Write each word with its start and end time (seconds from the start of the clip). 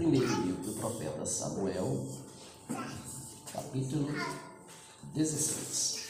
Primeiro 0.00 0.34
livro 0.40 0.62
do 0.62 0.72
profeta 0.80 1.26
Samuel, 1.26 2.06
capítulo 3.52 4.08
16. 5.12 6.08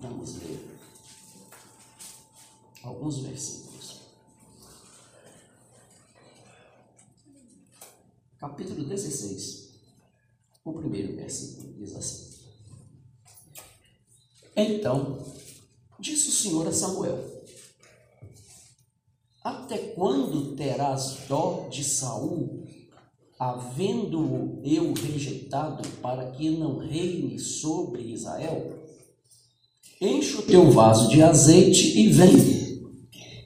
Vamos 0.00 0.36
ler 0.36 0.78
alguns 2.82 3.18
versículos. 3.18 4.00
Capítulo 8.40 8.82
16, 8.86 9.74
o 10.64 10.72
primeiro 10.72 11.14
versículo 11.16 11.70
diz 11.74 11.94
assim: 11.94 12.38
Então 14.56 15.37
Senhor 16.48 16.66
a 16.66 16.72
Samuel: 16.72 17.18
Até 19.44 19.76
quando 19.76 20.56
terás 20.56 21.18
dó 21.28 21.68
de 21.70 21.84
Saul, 21.84 22.64
havendo-o 23.38 24.62
eu 24.64 24.94
rejeitado, 24.94 25.86
para 26.00 26.30
que 26.30 26.48
não 26.48 26.78
reine 26.78 27.38
sobre 27.38 28.02
Israel? 28.14 28.78
Enche 30.00 30.38
o 30.38 30.42
teu 30.42 30.70
vaso 30.70 31.10
de 31.10 31.22
azeite 31.22 31.98
e 31.98 32.08
vem. 32.08 32.78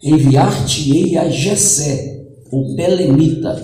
Enviar-te-ei 0.00 1.16
a 1.16 1.28
Jessé, 1.28 2.24
o 2.52 2.74
Belemita, 2.76 3.56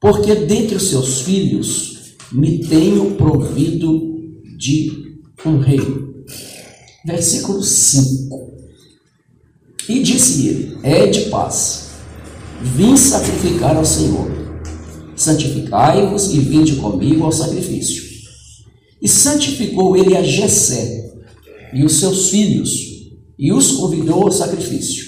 porque 0.00 0.34
dentre 0.34 0.76
os 0.76 0.88
seus 0.88 1.20
filhos 1.20 2.16
me 2.32 2.60
tenho 2.66 3.14
provido 3.14 4.18
de 4.56 5.20
um 5.44 5.58
rei. 5.58 6.07
Versículo 7.04 7.62
5. 7.62 8.52
E 9.88 10.02
disse 10.02 10.48
ele: 10.48 10.78
É 10.82 11.06
de 11.06 11.22
paz, 11.22 11.90
vim 12.60 12.96
sacrificar 12.96 13.76
ao 13.76 13.84
Senhor. 13.84 14.30
Santificai-vos 15.16 16.32
e 16.32 16.38
vinde 16.40 16.76
comigo 16.76 17.24
ao 17.24 17.32
sacrifício. 17.32 18.02
E 19.00 19.08
santificou 19.08 19.96
ele 19.96 20.16
a 20.16 20.22
Jessé 20.22 21.12
e 21.72 21.84
os 21.84 21.98
seus 21.98 22.30
filhos, 22.30 22.70
e 23.38 23.52
os 23.52 23.72
convidou 23.72 24.24
ao 24.24 24.32
sacrifício. 24.32 25.04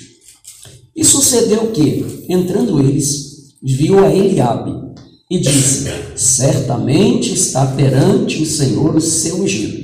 E 0.94 1.04
sucedeu 1.04 1.72
que, 1.72 2.24
entrando 2.28 2.80
eles, 2.80 3.54
viu 3.62 4.04
a 4.04 4.14
Eliabe 4.14 4.72
e 5.30 5.38
disse: 5.38 5.88
Certamente 6.16 7.32
está 7.32 7.66
perante 7.66 8.42
o 8.42 8.46
Senhor 8.46 8.94
o 8.96 9.00
seu 9.00 9.42
ungido. 9.42 9.79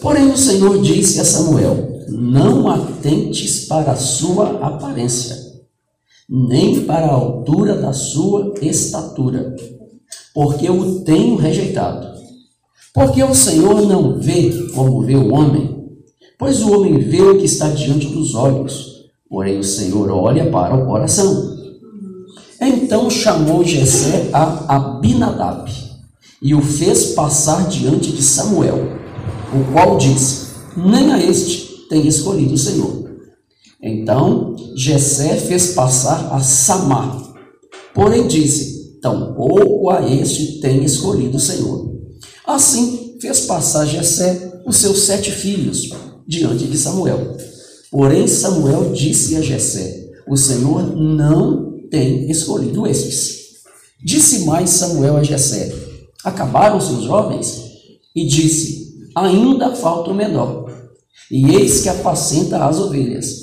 Porém 0.00 0.30
o 0.30 0.36
Senhor 0.36 0.80
disse 0.80 1.20
a 1.20 1.24
Samuel: 1.24 2.04
Não 2.08 2.68
atentes 2.68 3.66
para 3.66 3.92
a 3.92 3.96
sua 3.96 4.58
aparência, 4.66 5.36
nem 6.28 6.84
para 6.84 7.06
a 7.06 7.14
altura 7.14 7.76
da 7.76 7.92
sua 7.92 8.54
estatura, 8.62 9.54
porque 10.34 10.68
eu 10.68 10.78
o 10.78 11.00
tenho 11.00 11.36
rejeitado. 11.36 12.08
Porque 12.92 13.22
o 13.22 13.34
Senhor 13.34 13.86
não 13.86 14.18
vê 14.18 14.50
como 14.74 15.02
vê 15.02 15.14
o 15.14 15.32
homem, 15.32 15.80
Pois 16.40 16.62
o 16.62 16.72
homem 16.72 16.98
vê 16.98 17.20
o 17.20 17.36
que 17.36 17.44
está 17.44 17.68
diante 17.68 18.06
dos 18.06 18.34
olhos, 18.34 19.10
porém 19.28 19.58
o 19.58 19.62
Senhor 19.62 20.10
olha 20.10 20.50
para 20.50 20.74
o 20.74 20.86
coração. 20.86 21.54
Então 22.58 23.10
chamou 23.10 23.62
Jessé 23.62 24.30
a 24.32 24.74
Abinadab 24.74 25.70
e 26.40 26.54
o 26.54 26.62
fez 26.62 27.12
passar 27.12 27.68
diante 27.68 28.10
de 28.10 28.22
Samuel, 28.22 28.99
o 29.52 29.72
qual 29.72 29.96
disse: 29.98 30.48
Nem 30.76 31.12
a 31.12 31.22
este 31.22 31.86
tem 31.88 32.06
escolhido 32.06 32.54
o 32.54 32.58
Senhor. 32.58 33.10
Então 33.82 34.56
Jessé 34.76 35.36
fez 35.36 35.68
passar 35.68 36.32
a 36.32 36.40
Samar, 36.40 37.34
porém 37.94 38.26
disse: 38.26 38.98
Tampouco 39.00 39.90
a 39.90 40.08
este 40.08 40.60
tem 40.60 40.84
escolhido 40.84 41.36
o 41.36 41.40
Senhor. 41.40 41.90
Assim 42.46 43.16
fez 43.20 43.40
passar 43.40 43.86
Jessé 43.86 44.60
os 44.66 44.76
seus 44.76 45.00
sete 45.00 45.30
filhos, 45.30 45.88
diante 46.26 46.66
de 46.66 46.76
Samuel. 46.76 47.36
Porém, 47.90 48.26
Samuel 48.26 48.92
disse 48.92 49.36
a 49.36 49.40
Jessé: 49.40 50.10
O 50.28 50.36
Senhor 50.36 50.94
não 50.96 51.88
tem 51.90 52.30
escolhido 52.30 52.86
estes. 52.86 53.40
Disse 54.02 54.44
mais 54.44 54.70
Samuel 54.70 55.16
a 55.16 55.24
Jessé: 55.24 55.74
Acabaram 56.24 56.80
seus 56.80 57.02
jovens? 57.02 57.62
E 58.14 58.26
disse: 58.26 58.79
Ainda 59.14 59.74
falta 59.74 60.10
o 60.10 60.14
menor. 60.14 60.70
E 61.30 61.54
eis 61.54 61.82
que 61.82 61.88
apacenta 61.88 62.64
as 62.64 62.78
ovelhas. 62.78 63.40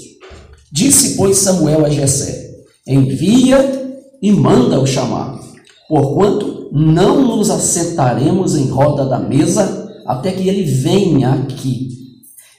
Disse, 0.71 1.15
pois, 1.15 1.37
Samuel 1.37 1.85
a 1.85 1.89
Jessé: 1.89 2.51
Envia 2.85 4.01
e 4.21 4.31
manda-o 4.31 4.85
chamar, 4.85 5.39
porquanto 5.87 6.69
não 6.71 7.37
nos 7.37 7.49
assentaremos 7.49 8.55
em 8.55 8.67
roda 8.67 9.05
da 9.05 9.19
mesa 9.19 9.87
até 10.05 10.31
que 10.31 10.47
ele 10.47 10.63
venha 10.63 11.33
aqui. 11.33 11.89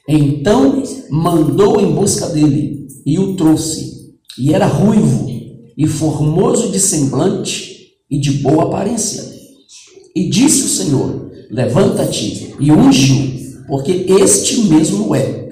Então 0.07 0.81
mandou 1.11 1.79
em 1.79 1.91
busca 1.93 2.27
dele 2.29 2.87
e 3.05 3.19
o 3.19 3.35
trouxe. 3.35 4.09
E 4.37 4.53
era 4.53 4.65
ruivo 4.65 5.27
e 5.77 5.85
formoso 5.85 6.71
de 6.71 6.79
semblante 6.79 7.93
e 8.09 8.19
de 8.19 8.31
boa 8.33 8.65
aparência. 8.65 9.23
E 10.15 10.29
disse 10.29 10.63
o 10.63 10.67
Senhor: 10.67 11.28
Levanta-te 11.49 12.55
e 12.59 12.71
unge-o, 12.71 13.67
porque 13.67 14.05
este 14.07 14.61
mesmo 14.63 15.15
é. 15.15 15.49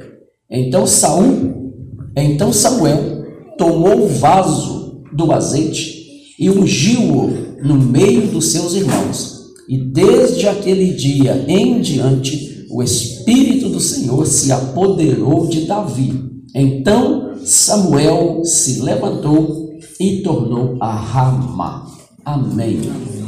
Então 0.50 0.86
Saul, 0.86 1.74
então 2.16 2.54
Samuel 2.54 3.26
tomou 3.58 4.04
o 4.04 4.08
vaso 4.08 5.02
do 5.14 5.32
azeite 5.32 5.98
e 6.40 6.50
ungiu-o 6.50 7.58
no 7.64 7.76
meio 7.76 8.28
dos 8.28 8.52
seus 8.52 8.74
irmãos. 8.74 9.38
E 9.68 9.78
desde 9.78 10.48
aquele 10.48 10.94
dia 10.94 11.46
em 11.48 11.82
diante 11.82 12.68
o 12.70 12.84
Espírito 12.84 13.70
do 13.70 13.80
Senhor 13.80 14.26
se 14.26 14.52
apoderou 14.52 15.48
de 15.48 15.66
Davi. 15.66 16.14
Então 16.54 17.36
Samuel 17.44 18.44
se 18.44 18.82
levantou 18.82 19.78
e 20.00 20.22
tornou 20.22 20.78
a 20.80 20.94
Ramá. 20.94 21.88
Amém. 22.24 22.82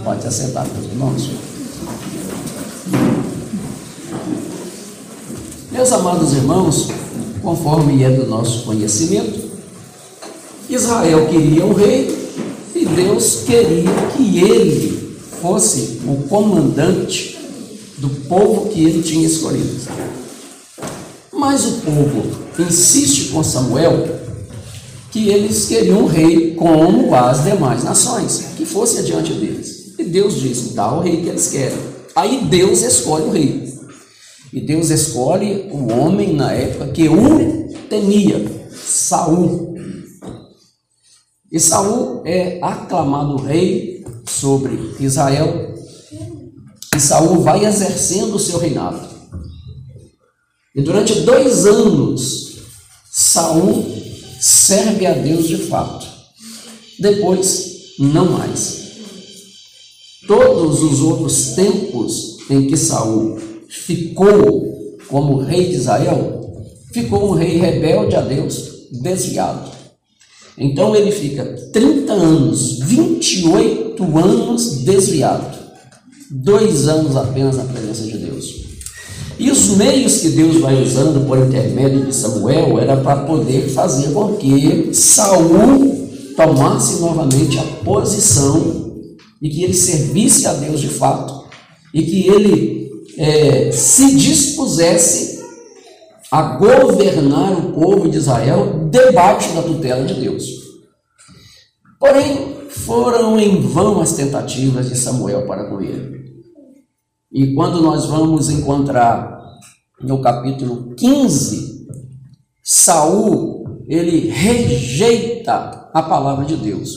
Pode 0.04 0.28
assentar, 0.28 0.68
meus 0.68 0.86
irmãos. 0.86 1.30
Meus 5.80 5.94
amados 5.94 6.34
irmãos, 6.34 6.88
conforme 7.42 8.04
é 8.04 8.10
do 8.10 8.28
nosso 8.28 8.66
conhecimento, 8.66 9.50
Israel 10.70 11.26
queria 11.28 11.66
um 11.66 11.72
rei 11.72 12.34
e 12.76 12.86
Deus 12.86 13.44
queria 13.46 13.90
que 14.14 14.40
ele 14.40 15.18
fosse 15.42 16.02
o 16.06 16.28
comandante 16.28 17.40
do 17.98 18.10
povo 18.28 18.68
que 18.68 18.84
ele 18.84 19.02
tinha 19.02 19.26
escolhido. 19.26 19.80
Mas 21.32 21.66
o 21.66 21.72
povo 21.76 22.24
insiste 22.60 23.30
com 23.30 23.42
Samuel 23.42 24.20
que 25.12 25.30
eles 25.30 25.66
queriam 25.66 26.00
um 26.00 26.08
rei 26.08 26.56
como 26.56 27.16
as 27.16 27.46
demais 27.46 27.86
nações, 27.86 28.48
que 28.58 28.66
fosse 28.66 29.00
adiante 29.00 29.32
deles. 29.32 29.94
E 29.98 30.04
Deus 30.04 30.42
diz: 30.42 30.74
dá 30.74 30.92
o 30.92 31.00
rei 31.00 31.22
que 31.22 31.30
eles 31.30 31.48
querem. 31.48 31.78
Aí 32.14 32.44
Deus 32.50 32.82
escolhe 32.82 33.24
o 33.24 33.32
rei. 33.32 33.69
E 34.52 34.60
Deus 34.60 34.90
escolhe 34.90 35.70
o 35.72 35.92
homem 35.92 36.34
na 36.34 36.52
época 36.52 36.92
que 36.92 37.08
o 37.08 37.70
temia, 37.90 38.46
Saul. 38.72 39.76
E 41.52 41.60
Saul 41.60 42.24
é 42.26 42.60
aclamado 42.62 43.38
rei 43.38 44.06
sobre 44.26 44.96
Israel 45.00 45.70
e 46.96 47.00
Saul 47.00 47.42
vai 47.42 47.66
exercendo 47.66 48.36
o 48.36 48.40
seu 48.40 48.60
reinado. 48.60 49.08
E 50.76 50.82
durante 50.82 51.22
dois 51.22 51.66
anos, 51.66 52.58
Saul 53.12 53.86
serve 54.40 55.06
a 55.06 55.14
Deus 55.14 55.48
de 55.48 55.58
fato. 55.58 56.06
Depois, 57.00 57.96
não 58.00 58.32
mais. 58.32 58.90
Todos 60.28 60.84
os 60.84 61.00
outros 61.00 61.54
tempos 61.56 62.38
em 62.50 62.68
que 62.68 62.76
Saul 62.76 63.40
ficou 63.70 64.98
como 65.08 65.38
rei 65.38 65.70
de 65.70 65.76
Israel, 65.76 66.66
ficou 66.92 67.30
um 67.30 67.34
rei 67.34 67.58
rebelde 67.58 68.16
a 68.16 68.22
Deus, 68.22 68.88
desviado. 68.92 69.72
Então 70.58 70.96
ele 70.96 71.12
fica 71.12 71.46
30 71.72 72.12
anos, 72.12 72.80
28 72.80 74.18
anos 74.18 74.84
desviado 74.84 75.60
dois 76.30 76.88
anos 76.88 77.16
apenas 77.16 77.58
na 77.58 77.64
presença 77.64 78.04
de 78.04 78.18
Deus. 78.18 78.70
E 79.40 79.50
os 79.50 79.70
meios 79.78 80.18
que 80.18 80.30
Deus 80.30 80.58
vai 80.58 80.82
usando 80.82 81.26
por 81.26 81.40
intermédio 81.40 82.06
de 82.06 82.14
Samuel 82.14 82.78
era 82.78 82.98
para 82.98 83.24
poder 83.24 83.70
fazer 83.70 84.12
com 84.12 84.36
que 84.36 84.94
Saul 84.94 86.08
tomasse 86.36 87.00
novamente 87.00 87.58
a 87.58 87.64
posição 87.84 88.94
e 89.42 89.50
que 89.50 89.64
ele 89.64 89.74
servisse 89.74 90.46
a 90.46 90.54
Deus 90.54 90.82
de 90.82 90.90
fato 90.90 91.46
e 91.94 92.04
que 92.04 92.28
ele 92.28 92.79
é, 93.20 93.70
se 93.74 94.16
dispusesse 94.16 95.44
a 96.32 96.42
governar 96.58 97.52
o 97.52 97.74
povo 97.74 98.10
de 98.10 98.18
Israel 98.18 98.88
debaixo 98.90 99.54
da 99.54 99.62
tutela 99.62 100.06
de 100.06 100.14
Deus. 100.14 100.46
Porém, 102.00 102.56
foram 102.70 103.38
em 103.38 103.60
vão 103.60 104.00
as 104.00 104.14
tentativas 104.14 104.88
de 104.88 104.98
Samuel 104.98 105.46
para 105.46 105.70
com 105.70 105.82
ele. 105.82 106.18
E 107.30 107.54
quando 107.54 107.82
nós 107.82 108.06
vamos 108.06 108.50
encontrar 108.50 109.38
no 110.02 110.22
capítulo 110.22 110.96
15, 110.96 111.88
Saul, 112.64 113.84
ele 113.90 114.30
rejeita 114.30 115.90
a 115.94 116.02
palavra 116.04 116.46
de 116.46 116.56
Deus. 116.56 116.90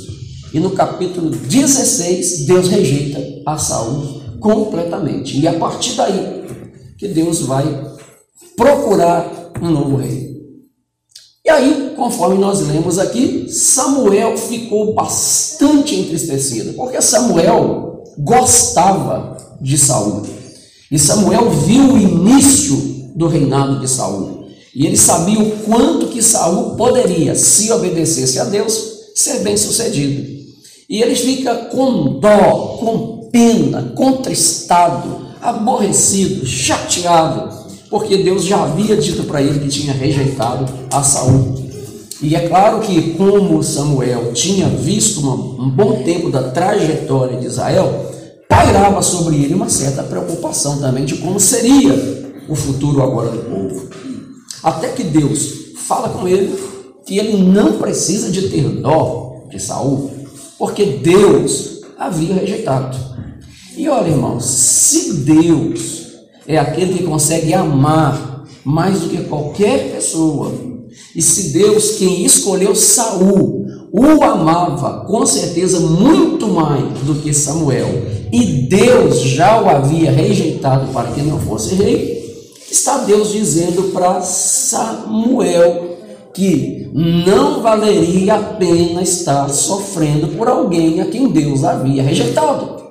E 0.54 0.60
no 0.60 0.70
capítulo 0.70 1.30
16, 1.30 2.46
Deus 2.46 2.68
rejeita 2.68 3.18
a 3.44 3.58
Saul 3.58 4.21
completamente. 4.42 5.38
E 5.38 5.46
a 5.46 5.54
partir 5.54 5.94
daí 5.94 6.42
que 6.98 7.08
Deus 7.08 7.42
vai 7.42 7.64
procurar 8.56 9.52
um 9.62 9.70
novo 9.70 9.96
rei. 9.96 10.32
E 11.44 11.50
aí, 11.50 11.94
conforme 11.96 12.38
nós 12.38 12.60
lemos 12.60 12.98
aqui, 12.98 13.48
Samuel 13.50 14.36
ficou 14.36 14.94
bastante 14.94 15.96
entristecido, 15.96 16.74
porque 16.74 17.00
Samuel 17.00 18.04
gostava 18.18 19.36
de 19.60 19.76
Saul. 19.78 20.22
E 20.90 20.98
Samuel 20.98 21.50
viu 21.50 21.94
o 21.94 21.98
início 21.98 22.76
do 23.16 23.26
reinado 23.26 23.80
de 23.80 23.88
Saul. 23.88 24.46
E 24.74 24.86
ele 24.86 24.96
sabia 24.96 25.38
o 25.38 25.50
quanto 25.64 26.08
que 26.08 26.22
Saul 26.22 26.76
poderia, 26.76 27.34
se 27.34 27.70
obedecesse 27.72 28.38
a 28.38 28.44
Deus, 28.44 28.92
ser 29.14 29.40
bem 29.40 29.56
sucedido. 29.56 30.30
E 30.88 31.02
ele 31.02 31.16
fica 31.16 31.54
com 31.66 32.20
dó, 32.20 32.76
com 32.78 33.21
pena, 33.32 33.92
contristado, 33.96 35.26
aborrecido, 35.40 36.46
chateado, 36.46 37.50
porque 37.90 38.18
Deus 38.18 38.44
já 38.44 38.62
havia 38.62 38.96
dito 38.96 39.24
para 39.24 39.42
ele 39.42 39.58
que 39.58 39.68
tinha 39.68 39.92
rejeitado 39.92 40.66
a 40.92 41.02
Saul. 41.02 41.62
E 42.20 42.36
é 42.36 42.48
claro 42.48 42.80
que, 42.80 43.14
como 43.14 43.62
Samuel 43.64 44.32
tinha 44.32 44.68
visto 44.68 45.20
um 45.26 45.68
bom 45.68 46.04
tempo 46.04 46.30
da 46.30 46.50
trajetória 46.50 47.38
de 47.40 47.46
Israel, 47.46 48.12
pairava 48.48 49.02
sobre 49.02 49.36
ele 49.36 49.54
uma 49.54 49.68
certa 49.68 50.04
preocupação 50.04 50.78
também 50.78 51.04
de 51.04 51.16
como 51.16 51.40
seria 51.40 51.92
o 52.48 52.54
futuro 52.54 53.02
agora 53.02 53.30
do 53.30 53.38
povo. 53.38 53.88
Até 54.62 54.88
que 54.88 55.02
Deus 55.02 55.74
fala 55.78 56.10
com 56.10 56.28
ele 56.28 56.54
que 57.04 57.18
ele 57.18 57.42
não 57.42 57.78
precisa 57.78 58.30
de 58.30 58.48
ter 58.48 58.68
dó 58.68 59.46
de 59.50 59.58
Saul, 59.58 60.10
porque 60.56 60.84
Deus 60.84 61.80
havia 61.98 62.34
rejeitado. 62.34 63.11
E 63.76 63.88
olha, 63.88 64.08
irmãos, 64.08 64.44
se 64.44 65.14
Deus 65.14 66.02
é 66.46 66.58
aquele 66.58 66.98
que 66.98 67.04
consegue 67.04 67.54
amar 67.54 68.44
mais 68.64 69.00
do 69.00 69.08
que 69.08 69.24
qualquer 69.24 69.92
pessoa, 69.92 70.52
e 71.16 71.22
se 71.22 71.52
Deus, 71.52 71.92
quem 71.92 72.24
escolheu 72.24 72.74
Saul, 72.74 73.66
o 73.92 74.22
amava 74.22 75.04
com 75.06 75.24
certeza 75.24 75.80
muito 75.80 76.48
mais 76.48 76.84
do 77.00 77.14
que 77.22 77.32
Samuel, 77.32 77.88
e 78.30 78.66
Deus 78.68 79.20
já 79.20 79.60
o 79.60 79.68
havia 79.68 80.10
rejeitado 80.10 80.92
para 80.92 81.10
que 81.12 81.22
não 81.22 81.38
fosse 81.38 81.74
rei, 81.74 82.22
está 82.70 82.98
Deus 82.98 83.32
dizendo 83.32 83.92
para 83.92 84.20
Samuel 84.20 85.98
que 86.34 86.90
não 86.94 87.62
valeria 87.62 88.34
a 88.34 88.42
pena 88.42 89.02
estar 89.02 89.48
sofrendo 89.48 90.28
por 90.28 90.48
alguém 90.48 91.00
a 91.00 91.06
quem 91.06 91.28
Deus 91.28 91.64
havia 91.64 92.02
rejeitado. 92.02 92.81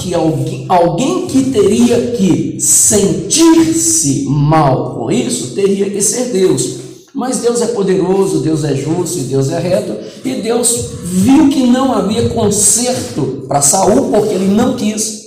Que 0.00 0.14
alguém, 0.14 0.64
alguém 0.68 1.26
que 1.26 1.50
teria 1.50 2.12
que 2.12 2.58
sentir-se 2.58 4.24
mal 4.24 4.94
com 4.94 5.10
isso 5.10 5.54
teria 5.54 5.90
que 5.90 6.00
ser 6.00 6.32
Deus. 6.32 6.78
Mas 7.14 7.38
Deus 7.38 7.60
é 7.60 7.66
poderoso, 7.66 8.40
Deus 8.40 8.64
é 8.64 8.74
justo 8.74 9.18
e 9.18 9.22
Deus 9.22 9.50
é 9.50 9.58
reto, 9.58 9.96
e 10.24 10.36
Deus 10.36 10.90
viu 11.04 11.48
que 11.48 11.66
não 11.66 11.92
havia 11.92 12.28
conserto 12.30 13.44
para 13.46 13.60
Saul 13.60 14.10
porque 14.10 14.34
ele 14.34 14.48
não 14.48 14.76
quis. 14.76 15.20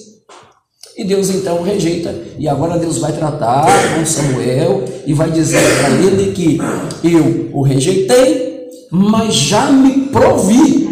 E 0.97 1.03
Deus 1.03 1.29
então 1.29 1.61
rejeita. 1.61 2.15
E 2.39 2.47
agora 2.47 2.79
Deus 2.79 2.97
vai 2.97 3.11
tratar 3.11 3.65
com 3.95 4.05
Samuel 4.05 4.85
e 5.05 5.13
vai 5.13 5.29
dizer 5.31 5.61
para 5.77 5.89
ele 5.89 6.31
que 6.31 6.57
eu 7.03 7.49
o 7.53 7.61
rejeitei, 7.61 8.69
mas 8.89 9.33
já 9.33 9.71
me 9.71 10.07
provi 10.07 10.83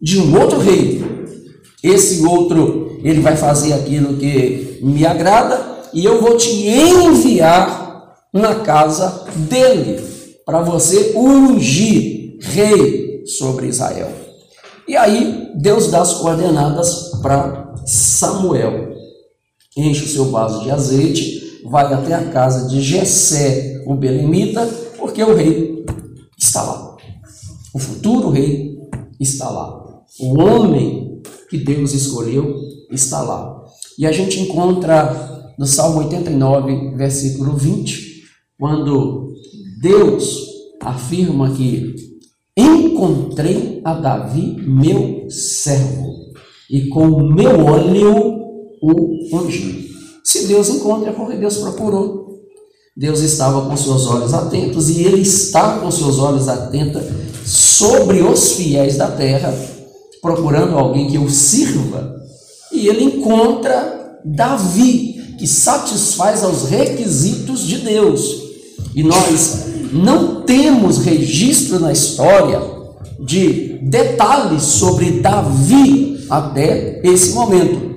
de 0.00 0.18
um 0.18 0.40
outro 0.40 0.58
rei. 0.58 1.04
Esse 1.82 2.24
outro, 2.24 2.79
ele 3.02 3.20
vai 3.20 3.36
fazer 3.36 3.72
aquilo 3.72 4.16
que 4.16 4.78
me 4.82 5.04
agrada 5.06 5.80
e 5.92 6.04
eu 6.04 6.20
vou 6.20 6.36
te 6.36 6.50
enviar 6.50 8.14
na 8.32 8.56
casa 8.56 9.24
dele 9.34 10.00
para 10.44 10.62
você 10.62 11.12
ungir 11.16 12.38
rei 12.40 13.22
sobre 13.26 13.66
Israel. 13.66 14.10
E 14.86 14.96
aí 14.96 15.50
Deus 15.56 15.88
dá 15.88 16.00
as 16.00 16.14
coordenadas 16.14 17.10
para 17.22 17.74
Samuel 17.86 18.90
enche 19.76 20.04
o 20.04 20.08
seu 20.08 20.30
vaso 20.30 20.62
de 20.62 20.70
azeite, 20.70 21.60
vai 21.64 21.92
até 21.92 22.14
a 22.14 22.30
casa 22.30 22.68
de 22.68 22.80
Jessé, 22.80 23.82
o 23.86 23.94
belemita, 23.94 24.66
porque 24.98 25.22
o 25.22 25.34
rei 25.34 25.84
está 26.38 26.62
lá. 26.62 26.96
O 27.72 27.78
futuro 27.78 28.30
rei 28.30 28.78
está 29.18 29.48
lá. 29.48 30.02
O 30.18 30.40
homem 30.40 31.22
que 31.48 31.58
Deus 31.58 31.92
escolheu 31.92 32.56
está 32.90 33.22
lá. 33.22 33.64
E 33.98 34.06
a 34.06 34.12
gente 34.12 34.40
encontra 34.40 35.52
no 35.58 35.66
Salmo 35.66 35.98
89, 36.00 36.96
versículo 36.96 37.56
20, 37.56 38.22
quando 38.58 39.34
Deus 39.80 40.38
afirma 40.80 41.50
que 41.50 41.94
encontrei 42.56 43.80
a 43.84 43.94
Davi, 43.94 44.56
meu 44.66 45.30
servo, 45.30 46.14
e 46.70 46.88
com 46.88 47.08
o 47.08 47.32
meu 47.32 47.64
óleo 47.66 48.40
o 48.82 49.36
ungido. 49.36 49.88
Se 50.24 50.46
Deus 50.46 50.68
encontra, 50.68 51.10
é 51.10 51.12
porque 51.12 51.36
Deus 51.36 51.58
procurou. 51.58 52.20
Deus 52.96 53.20
estava 53.20 53.68
com 53.68 53.76
seus 53.76 54.06
olhos 54.06 54.34
atentos 54.34 54.90
e 54.90 55.02
Ele 55.02 55.22
está 55.22 55.78
com 55.78 55.90
seus 55.90 56.18
olhos 56.18 56.48
atentos 56.48 57.02
sobre 57.44 58.20
os 58.20 58.52
fiéis 58.52 58.96
da 58.96 59.10
terra, 59.10 59.54
procurando 60.20 60.76
alguém 60.76 61.08
que 61.08 61.18
o 61.18 61.28
sirva. 61.28 62.19
E 62.72 62.88
Ele 62.88 63.04
encontra 63.04 64.20
Davi, 64.24 65.34
que 65.38 65.46
satisfaz 65.46 66.44
aos 66.44 66.68
requisitos 66.68 67.66
de 67.66 67.78
Deus. 67.78 68.50
E 68.94 69.02
nós 69.02 69.66
não 69.92 70.42
temos 70.42 70.98
registro 70.98 71.80
na 71.80 71.92
história 71.92 72.60
de 73.18 73.78
detalhes 73.82 74.62
sobre 74.62 75.20
Davi 75.20 76.26
até 76.28 77.00
esse 77.02 77.30
momento. 77.32 77.90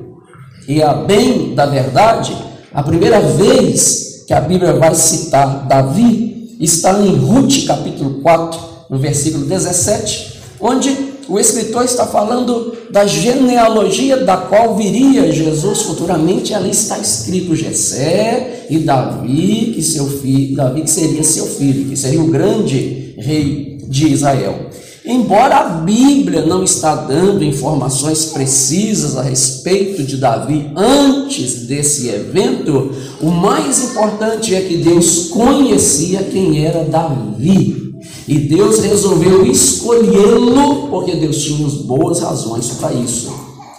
E 0.68 0.82
a 0.82 0.94
bem 0.94 1.54
da 1.54 1.66
verdade, 1.66 2.36
a 2.74 2.82
primeira 2.82 3.20
vez 3.20 4.24
que 4.26 4.34
a 4.34 4.42
Bíblia 4.42 4.74
vai 4.74 4.96
citar 4.96 5.68
Davi 5.68 6.56
está 6.60 7.00
em 7.02 7.16
Ruth, 7.16 7.66
capítulo 7.68 8.22
4, 8.22 8.60
no 8.90 8.98
versículo 8.98 9.46
17, 9.46 10.40
onde 10.60 11.13
o 11.28 11.40
escritor 11.40 11.86
está 11.86 12.06
falando 12.06 12.76
da 12.92 13.06
genealogia 13.06 14.18
da 14.18 14.38
qual 14.38 14.76
viria 14.76 15.32
Jesus 15.32 15.84
futuramente. 15.84 16.54
Ali 16.54 16.72
está 16.72 16.98
escrito 17.00 17.56
Jessé 17.56 18.66
e 18.70 18.80
Davi, 18.80 19.72
que 19.74 19.82
seu 19.82 20.08
filho, 20.08 20.56
Davi 20.56 20.82
que 20.82 20.90
seria 20.90 21.24
seu 21.24 21.46
filho, 21.46 21.90
que 21.90 21.98
seria 21.98 22.22
o 22.22 22.28
grande 22.28 23.16
rei 23.18 23.80
de 23.88 24.08
Israel. 24.12 24.70
Embora 25.06 25.58
a 25.58 25.70
Bíblia 25.82 26.46
não 26.46 26.64
está 26.64 26.96
dando 26.96 27.44
informações 27.44 28.26
precisas 28.26 29.18
a 29.18 29.22
respeito 29.22 30.02
de 30.02 30.16
Davi 30.16 30.72
antes 30.78 31.68
desse 31.68 32.08
evento, 32.08 32.92
o 33.22 33.30
mais 33.30 33.84
importante 33.84 34.56
é 34.56 34.62
que 34.62 34.78
Deus 34.78 35.28
conhecia 35.28 36.24
quem 36.24 36.66
era 36.66 36.86
Davi. 36.86 37.93
E 38.28 38.40
Deus 38.40 38.80
resolveu 38.80 39.46
escolhê-lo 39.46 40.88
porque 40.90 41.16
Deus 41.16 41.38
tinha 41.44 41.68
boas 41.86 42.20
razões 42.22 42.70
para 42.72 42.94
isso. 42.94 43.34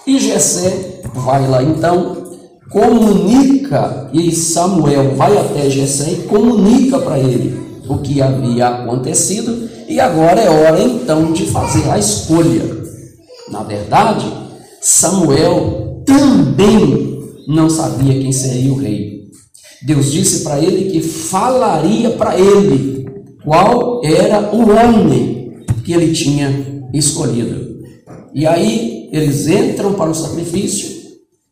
E 0.07 0.19
Jessé 0.19 1.01
vai 1.15 1.49
lá 1.49 1.63
então, 1.63 2.17
comunica, 2.71 4.11
e 4.13 4.33
Samuel 4.33 5.15
vai 5.17 5.37
até 5.39 5.71
Jessé 5.71 6.11
e 6.11 6.17
comunica 6.29 6.99
para 6.99 7.19
ele 7.19 7.59
o 7.89 7.99
que 7.99 8.21
havia 8.21 8.69
acontecido 8.69 9.69
e 9.89 10.01
agora 10.01 10.41
é 10.41 10.49
hora 10.49 10.83
então 10.83 11.33
de 11.33 11.47
fazer 11.47 11.89
a 11.91 11.99
escolha. 11.99 12.83
Na 13.51 13.63
verdade, 13.63 14.27
Samuel 14.81 16.03
também 16.05 17.23
não 17.47 17.71
sabia 17.71 18.21
quem 18.21 18.33
seria 18.33 18.73
o 18.73 18.77
rei. 18.77 19.25
Deus 19.83 20.11
disse 20.11 20.43
para 20.43 20.59
ele 20.59 20.91
que 20.91 21.01
falaria 21.01 22.11
para 22.11 22.39
ele 22.39 22.94
qual 23.45 24.01
era 24.05 24.55
o 24.55 24.71
homem 24.71 25.65
que 25.85 25.93
ele 25.93 26.13
tinha 26.13 26.89
escolhido. 26.93 27.85
E 28.35 28.47
aí 28.47 29.09
eles 29.13 29.47
entram 29.47 29.95
para 29.95 30.11
o 30.11 30.15
sacrifício, 30.15 30.89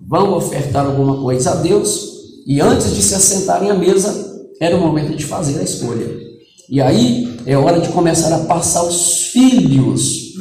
vão 0.01 0.35
ofertar 0.35 0.87
alguma 0.87 1.21
coisa 1.21 1.53
a 1.53 1.55
Deus, 1.57 2.13
e 2.47 2.61
antes 2.61 2.95
de 2.95 3.03
se 3.03 3.15
assentarem 3.15 3.71
à 3.71 3.75
mesa, 3.75 4.33
era 4.61 4.77
o 4.77 4.81
momento 4.81 5.17
de 5.17 5.25
fazer 5.25 5.61
a 5.61 5.63
escolha. 5.63 6.09
E 6.69 6.81
aí 6.81 7.37
é 7.47 7.57
hora 7.57 7.81
de 7.81 7.91
começar 7.91 8.35
a 8.35 8.45
passar 8.47 8.85
os 8.85 9.27
filhos 9.27 10.33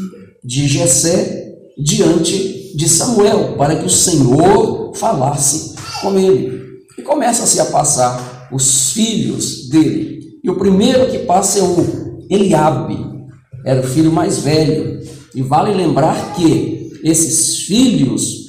de 0.44 0.68
Jessé 0.68 1.54
diante 1.78 2.76
de 2.76 2.88
Samuel, 2.88 3.56
para 3.58 3.76
que 3.76 3.86
o 3.86 3.90
Senhor 3.90 4.94
falasse 4.96 5.76
com 6.02 6.18
ele. 6.18 6.62
E 6.98 7.02
começa-se 7.02 7.60
a 7.60 7.66
passar 7.66 8.50
os 8.52 8.92
filhos 8.92 9.70
dele. 9.70 10.21
E 10.44 10.50
o 10.50 10.58
primeiro 10.58 11.10
que 11.10 11.20
passa 11.20 11.60
é 11.60 11.64
o 11.64 12.26
Eliabe, 12.30 12.98
era 13.66 13.82
o 13.82 13.88
filho 13.88 14.12
mais 14.12 14.40
velho. 14.40 15.00
E 15.36 15.42
vale 15.42 15.74
lembrar 15.74 16.34
que 16.36 16.92
esses 17.04 17.60
filhos 17.60 18.48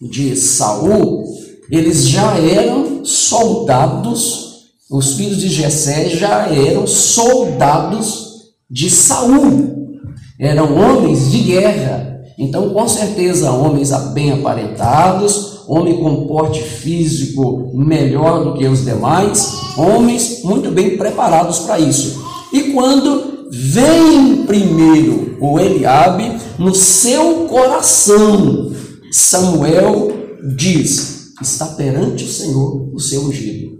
de 0.00 0.36
Saul, 0.36 1.24
eles 1.70 2.08
já 2.08 2.36
eram 2.38 3.04
soldados, 3.04 4.64
os 4.90 5.14
filhos 5.14 5.38
de 5.38 5.48
Jessé 5.48 6.10
já 6.10 6.48
eram 6.48 6.86
soldados 6.86 8.52
de 8.70 8.90
Saul. 8.90 9.98
Eram 10.38 10.76
homens 10.76 11.30
de 11.30 11.38
guerra. 11.40 12.13
Então, 12.38 12.70
com 12.70 12.88
certeza, 12.88 13.52
homens 13.52 13.90
bem 14.12 14.32
aparentados, 14.32 15.62
homem 15.68 15.96
com 15.96 16.26
porte 16.26 16.62
físico 16.62 17.70
melhor 17.74 18.44
do 18.44 18.54
que 18.54 18.66
os 18.66 18.84
demais, 18.84 19.52
homens 19.76 20.42
muito 20.42 20.70
bem 20.70 20.96
preparados 20.96 21.60
para 21.60 21.78
isso. 21.78 22.22
E 22.52 22.72
quando 22.72 23.48
vem 23.50 24.44
primeiro 24.46 25.36
o 25.40 25.58
Eliabe, 25.58 26.38
no 26.58 26.74
seu 26.74 27.46
coração, 27.46 28.72
Samuel 29.12 30.12
diz: 30.56 31.32
está 31.40 31.66
perante 31.66 32.24
o 32.24 32.28
Senhor 32.28 32.90
o 32.92 32.98
seu 32.98 33.22
ungido. 33.22 33.78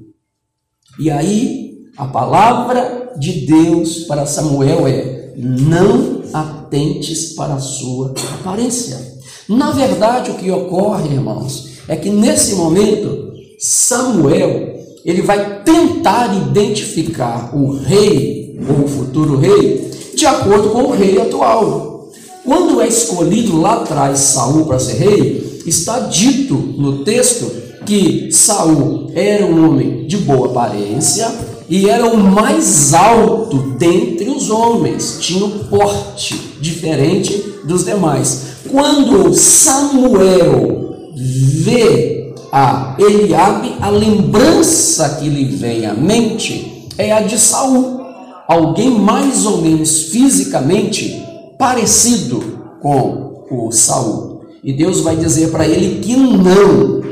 E 0.98 1.10
aí 1.10 1.74
a 1.96 2.06
palavra 2.06 3.12
de 3.18 3.46
Deus 3.46 4.00
para 4.04 4.26
Samuel 4.26 4.86
é: 4.86 5.34
não 5.36 6.13
atentes 6.34 7.34
para 7.34 7.54
a 7.54 7.60
sua 7.60 8.12
aparência. 8.40 9.14
Na 9.48 9.70
verdade, 9.70 10.32
o 10.32 10.34
que 10.34 10.50
ocorre, 10.50 11.14
irmãos, 11.14 11.68
é 11.86 11.94
que 11.94 12.10
nesse 12.10 12.56
momento 12.56 13.32
Samuel 13.58 14.74
ele 15.04 15.22
vai 15.22 15.62
tentar 15.62 16.34
identificar 16.34 17.54
o 17.54 17.76
rei 17.76 18.58
ou 18.68 18.84
o 18.84 18.88
futuro 18.88 19.38
rei 19.38 19.90
de 20.16 20.26
acordo 20.26 20.70
com 20.70 20.84
o 20.84 20.90
rei 20.92 21.20
atual. 21.20 22.10
Quando 22.44 22.80
é 22.80 22.88
escolhido 22.88 23.60
lá 23.60 23.74
atrás 23.74 24.18
Saul 24.18 24.64
para 24.66 24.80
ser 24.80 24.94
rei, 24.94 25.62
está 25.66 26.00
dito 26.00 26.54
no 26.54 27.04
texto 27.04 27.50
que 27.86 28.32
Saul 28.32 29.10
era 29.14 29.46
um 29.46 29.68
homem 29.68 30.06
de 30.06 30.16
boa 30.16 30.48
aparência 30.48 31.53
e 31.68 31.88
era 31.88 32.06
o 32.06 32.16
mais 32.16 32.92
alto 32.92 33.56
dentre 33.78 34.28
os 34.28 34.50
homens, 34.50 35.18
tinha 35.20 35.44
um 35.44 35.64
porte 35.64 36.34
diferente 36.60 37.54
dos 37.64 37.84
demais. 37.84 38.42
Quando 38.70 39.32
Samuel 39.34 40.96
vê 41.14 42.34
a 42.52 42.96
Eliabe, 42.98 43.74
a 43.80 43.88
lembrança 43.88 45.16
que 45.20 45.28
lhe 45.28 45.44
vem 45.44 45.86
à 45.86 45.94
mente 45.94 46.88
é 46.96 47.12
a 47.12 47.20
de 47.20 47.38
Saul, 47.38 48.00
alguém 48.46 48.90
mais 48.90 49.46
ou 49.46 49.60
menos 49.60 50.04
fisicamente 50.04 51.22
parecido 51.58 52.42
com 52.80 53.44
o 53.50 53.72
Saul. 53.72 54.44
E 54.62 54.72
Deus 54.72 55.00
vai 55.00 55.16
dizer 55.16 55.50
para 55.50 55.66
ele 55.66 56.00
que 56.00 56.16
não. 56.16 57.03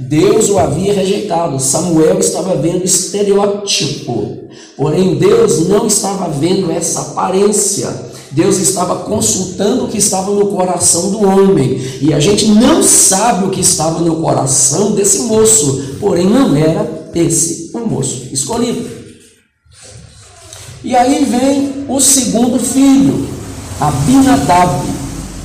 Deus 0.00 0.48
o 0.48 0.58
havia 0.58 0.94
rejeitado. 0.94 1.60
Samuel 1.60 2.18
estava 2.18 2.56
vendo 2.56 2.84
estereótipo. 2.84 4.48
Porém, 4.76 5.16
Deus 5.16 5.68
não 5.68 5.86
estava 5.86 6.28
vendo 6.28 6.70
essa 6.70 7.00
aparência. 7.00 8.10
Deus 8.30 8.58
estava 8.58 9.00
consultando 9.00 9.84
o 9.84 9.88
que 9.88 9.98
estava 9.98 10.30
no 10.30 10.46
coração 10.46 11.10
do 11.10 11.26
homem. 11.26 11.78
E 12.00 12.14
a 12.14 12.20
gente 12.20 12.46
não 12.46 12.82
sabe 12.82 13.44
o 13.44 13.50
que 13.50 13.60
estava 13.60 14.00
no 14.00 14.22
coração 14.22 14.92
desse 14.92 15.20
moço, 15.22 15.96
porém 16.00 16.26
não 16.26 16.56
era 16.56 17.10
esse 17.14 17.70
o 17.74 17.80
moço 17.80 18.28
escolhido. 18.32 18.88
E 20.82 20.96
aí 20.96 21.24
vem 21.26 21.84
o 21.88 22.00
segundo 22.00 22.58
filho, 22.58 23.28
Abinadab. 23.78 24.82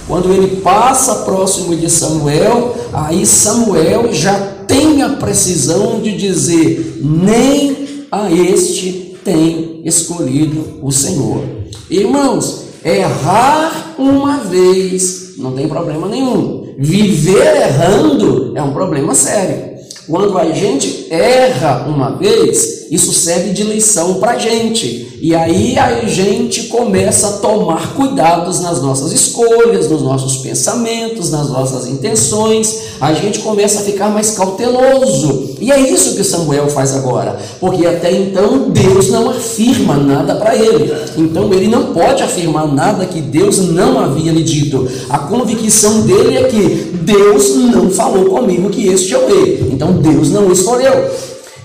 Quando 0.08 0.32
ele 0.32 0.58
passa 0.58 1.24
próximo 1.24 1.76
de 1.76 1.90
Samuel, 1.90 2.76
aí 2.94 3.26
Samuel 3.26 4.14
já 4.14 4.38
tem 4.68 5.02
a 5.02 5.10
precisão 5.10 6.00
de 6.00 6.16
dizer: 6.16 7.00
nem 7.02 8.06
a 8.12 8.32
este 8.32 9.18
tem 9.24 9.82
escolhido 9.84 10.80
o 10.82 10.92
Senhor. 10.92 11.44
Irmãos, 11.90 12.66
Errar 12.86 13.96
uma 13.98 14.38
vez 14.38 15.38
não 15.40 15.54
tem 15.54 15.68
problema 15.68 16.08
nenhum. 16.08 16.76
Viver 16.78 17.64
errando 17.64 18.56
é 18.56 18.62
um 18.62 18.74
problema 18.74 19.16
sério. 19.16 19.74
Quando 20.08 20.38
a 20.38 20.52
gente 20.52 21.08
erra 21.12 21.88
uma 21.88 22.12
vez, 22.12 22.86
isso 22.92 23.12
serve 23.12 23.54
de 23.54 23.64
lição 23.64 24.20
para 24.20 24.34
a 24.34 24.38
gente. 24.38 25.15
E 25.26 25.34
aí 25.34 25.76
a 25.80 26.06
gente 26.06 26.66
começa 26.66 27.28
a 27.28 27.32
tomar 27.38 27.96
cuidados 27.96 28.60
nas 28.60 28.80
nossas 28.80 29.12
escolhas, 29.12 29.90
nos 29.90 30.04
nossos 30.04 30.38
pensamentos, 30.38 31.32
nas 31.32 31.50
nossas 31.50 31.88
intenções. 31.88 32.82
A 33.02 33.12
gente 33.12 33.40
começa 33.40 33.80
a 33.80 33.82
ficar 33.82 34.10
mais 34.10 34.38
cauteloso. 34.38 35.56
E 35.60 35.72
é 35.72 35.80
isso 35.80 36.16
que 36.16 36.24
Samuel 36.24 36.70
faz 36.70 36.94
agora. 36.94 37.40
Porque 37.60 37.88
até 37.88 38.12
então 38.12 38.70
Deus 38.70 39.10
não 39.10 39.28
afirma 39.28 39.98
nada 39.98 40.36
para 40.36 40.56
ele. 40.56 40.94
Então 41.18 41.52
ele 41.52 41.70
não 41.70 41.86
pode 41.86 42.22
afirmar 42.22 42.72
nada 42.72 43.08
que 43.08 43.20
Deus 43.20 43.58
não 43.58 44.00
havia 44.00 44.32
lhe 44.32 44.44
dito. 44.44 44.88
A 45.10 45.18
convicção 45.18 46.02
dele 46.02 46.38
é 46.38 46.44
que 46.44 46.92
Deus 47.02 47.56
não 47.56 47.90
falou 47.90 48.26
comigo 48.26 48.70
que 48.70 48.90
este 48.90 49.16
é 49.16 49.18
o 49.18 49.28
rei. 49.28 49.70
Então 49.72 49.92
Deus 49.94 50.30
não 50.30 50.52
escolheu. 50.52 51.10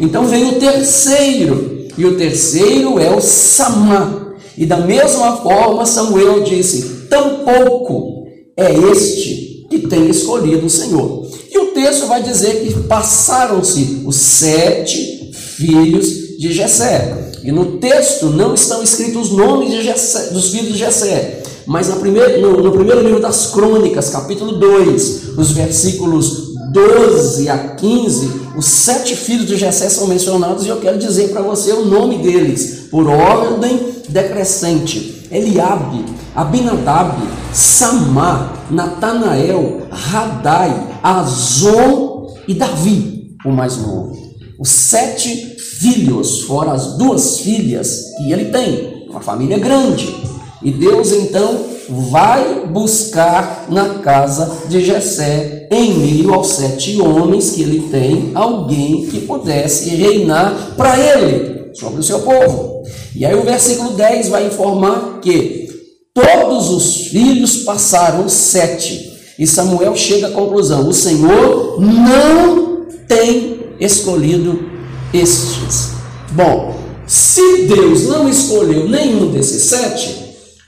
Então 0.01 0.25
vem 0.25 0.49
o 0.49 0.53
terceiro, 0.55 1.80
e 2.01 2.07
o 2.07 2.17
terceiro 2.17 2.99
é 2.99 3.15
o 3.15 3.21
Samá. 3.21 4.33
E 4.57 4.65
da 4.65 4.79
mesma 4.79 5.37
forma, 5.37 5.85
Samuel 5.85 6.43
disse: 6.43 7.07
Tampouco 7.11 8.25
é 8.57 8.73
este 8.73 9.67
que 9.69 9.81
tem 9.81 10.09
escolhido 10.09 10.65
o 10.65 10.71
Senhor. 10.71 11.27
E 11.53 11.59
o 11.59 11.67
texto 11.73 12.07
vai 12.07 12.23
dizer 12.23 12.65
que 12.65 12.73
passaram-se 12.85 14.03
os 14.07 14.17
sete 14.17 15.31
filhos 15.35 16.39
de 16.39 16.51
Jessé. 16.55 17.33
E 17.45 17.53
no 17.53 17.77
texto 17.77 18.31
não 18.31 18.55
estão 18.55 18.83
escritos 18.83 19.31
os 19.31 19.37
nomes 19.37 19.85
Jessé, 19.85 20.31
dos 20.31 20.49
filhos 20.49 20.73
de 20.73 20.79
Jessé, 20.79 21.43
mas 21.67 21.89
no 21.89 21.97
primeiro, 21.97 22.41
no, 22.41 22.63
no 22.63 22.73
primeiro 22.73 23.03
livro 23.03 23.21
das 23.21 23.49
Crônicas, 23.49 24.09
capítulo 24.09 24.53
2, 24.53 25.37
os 25.37 25.51
versículos 25.53 26.51
12 26.73 27.49
a 27.49 27.59
15, 27.75 28.31
os 28.61 28.67
sete 28.67 29.17
filhos 29.17 29.47
de 29.47 29.57
Jessé 29.57 29.89
são 29.89 30.07
mencionados 30.07 30.67
e 30.67 30.69
eu 30.69 30.79
quero 30.79 30.99
dizer 30.99 31.31
para 31.31 31.41
você 31.41 31.73
o 31.73 31.87
nome 31.87 32.19
deles, 32.19 32.89
por 32.91 33.09
ordem 33.09 33.95
decrescente: 34.07 35.27
Eliabe, 35.31 36.05
Abinadab, 36.37 37.17
Samá, 37.55 38.53
Natanael, 38.71 39.87
Radai, 39.91 40.99
Azon 41.03 42.37
e 42.47 42.53
Davi, 42.53 43.35
o 43.47 43.51
mais 43.51 43.79
novo. 43.79 44.15
Os 44.59 44.69
sete 44.69 45.57
filhos, 45.79 46.43
fora 46.43 46.73
as 46.73 46.99
duas 46.99 47.39
filhas 47.39 48.15
que 48.19 48.31
ele 48.31 48.53
tem, 48.53 49.07
uma 49.09 49.23
família 49.23 49.59
grande. 49.59 50.15
E 50.63 50.71
Deus 50.71 51.13
então 51.13 51.65
vai 51.91 52.67
buscar 52.67 53.67
na 53.69 53.95
casa 54.01 54.51
de 54.69 54.85
Jessé, 54.85 55.69
em 55.71 55.95
meio 55.95 56.33
aos 56.33 56.49
sete 56.49 57.01
homens 57.01 57.51
que 57.51 57.63
ele 57.63 57.89
tem, 57.91 58.31
alguém 58.35 59.07
que 59.07 59.21
pudesse 59.21 59.91
reinar 59.91 60.75
para 60.77 60.99
ele, 60.99 61.71
sobre 61.75 62.01
o 62.01 62.03
seu 62.03 62.21
povo. 62.21 62.83
E 63.15 63.25
aí 63.25 63.35
o 63.35 63.43
versículo 63.43 63.93
10 63.93 64.29
vai 64.29 64.47
informar 64.47 65.21
que 65.21 65.69
todos 66.15 66.71
os 66.71 67.09
filhos 67.09 67.59
passaram 67.59 68.29
sete. 68.29 69.11
E 69.39 69.47
Samuel 69.47 69.97
chega 69.97 70.29
à 70.29 70.31
conclusão: 70.31 70.89
o 70.89 70.93
Senhor 70.93 71.81
não 71.81 72.87
tem 73.09 73.61
escolhido 73.81 74.69
estes. 75.13 75.91
Bom, 76.33 76.79
se 77.07 77.63
Deus 77.67 78.07
não 78.07 78.29
escolheu 78.29 78.89
nenhum 78.89 79.31
desses 79.33 79.65
sete, 79.65 80.20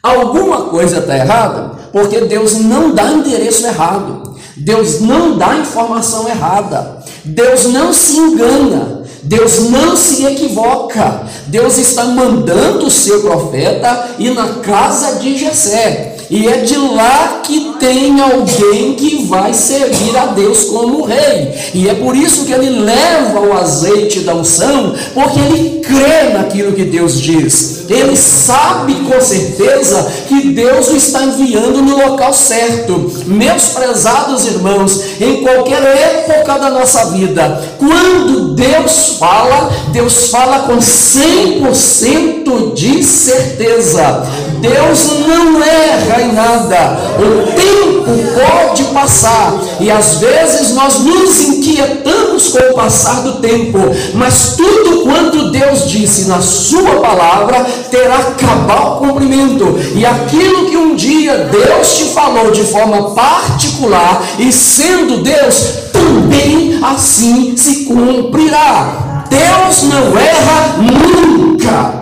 Alguma 0.02 0.62
coisa 0.62 0.99
está 0.99 1.16
errada, 1.16 1.73
porque 1.92 2.23
Deus 2.23 2.54
não 2.54 2.90
dá 2.90 3.04
endereço 3.12 3.66
errado, 3.66 4.35
Deus 4.56 5.00
não 5.00 5.38
dá 5.38 5.54
informação 5.56 6.28
errada, 6.28 6.99
Deus 7.25 7.66
não 7.66 7.92
se 7.92 8.16
engana, 8.16 9.04
Deus 9.23 9.71
não 9.71 9.97
se 9.97 10.25
equivoca. 10.25 11.23
Deus 11.47 11.78
está 11.78 12.04
mandando 12.04 12.87
o 12.87 12.90
seu 12.90 13.21
profeta 13.21 14.09
ir 14.18 14.35
na 14.35 14.54
casa 14.54 15.21
de 15.21 15.38
Jessé. 15.38 16.16
E 16.32 16.48
é 16.48 16.62
de 16.62 16.78
lá 16.78 17.42
que 17.42 17.74
tem 17.78 18.18
alguém 18.18 18.94
que 18.94 19.26
vai 19.26 19.52
servir 19.52 20.16
a 20.16 20.28
Deus 20.28 20.64
como 20.64 21.04
rei. 21.04 21.52
E 21.74 21.90
é 21.90 21.94
por 21.94 22.16
isso 22.16 22.46
que 22.46 22.52
ele 22.52 22.70
leva 22.70 23.38
o 23.38 23.52
azeite 23.52 24.20
da 24.20 24.34
unção, 24.34 24.94
porque 25.12 25.38
ele 25.38 25.80
crê 25.80 26.30
naquilo 26.32 26.72
que 26.72 26.84
Deus 26.84 27.20
diz. 27.20 27.84
Ele 27.86 28.16
sabe 28.16 28.94
com 28.94 29.20
certeza 29.20 30.10
que 30.26 30.48
Deus 30.52 30.88
o 30.88 30.96
está 30.96 31.22
enviando 31.22 31.82
no 31.82 31.98
local 31.98 32.32
certo. 32.32 33.12
Meus 33.26 33.64
prezados 33.64 34.46
irmãos, 34.46 35.20
em 35.20 35.42
qualquer 35.42 35.82
época 35.82 36.58
da 36.58 36.70
nossa 36.70 37.10
vida, 37.10 37.62
quando 37.78 38.54
Deus 38.54 39.18
fala, 39.18 39.70
Deus 39.92 40.30
fala 40.30 40.60
com 40.60 40.78
100% 40.78 42.72
de 42.72 43.04
certeza. 43.04 44.22
Deus 44.62 45.26
não 45.26 45.61
erra 45.61 46.23
em 46.23 46.33
nada. 46.33 46.99
O 47.19 47.52
tempo 47.52 48.02
pode 48.33 48.85
passar 48.85 49.61
e 49.81 49.90
às 49.90 50.14
vezes 50.19 50.73
nós 50.75 51.00
nos 51.00 51.40
inquietamos 51.40 52.49
com 52.49 52.71
o 52.71 52.75
passar 52.75 53.23
do 53.23 53.40
tempo, 53.40 53.78
mas 54.14 54.54
tudo 54.57 55.02
quanto 55.02 55.50
Deus 55.50 55.90
disse 55.90 56.28
na 56.28 56.40
Sua 56.40 57.00
palavra 57.00 57.66
terá 57.90 58.19
cabal 58.38 58.99
cumprimento. 58.99 59.76
E 59.97 60.07
aquilo 60.07 60.71
que 60.71 60.76
um 60.76 60.95
dia 60.95 61.50
Deus 61.50 61.97
te 61.97 62.04
falou 62.14 62.52
de 62.52 62.62
forma 62.62 63.11
particular 63.11 64.23
e 64.38 64.52
sendo 64.52 65.25
Deus, 65.25 65.75
também 65.92 66.78
assim 66.83 67.57
se 67.57 67.85
cumprirá. 67.87 69.25
Deus 69.28 69.83
não 69.85 70.16
erra 70.16 70.76
nunca. 70.78 72.01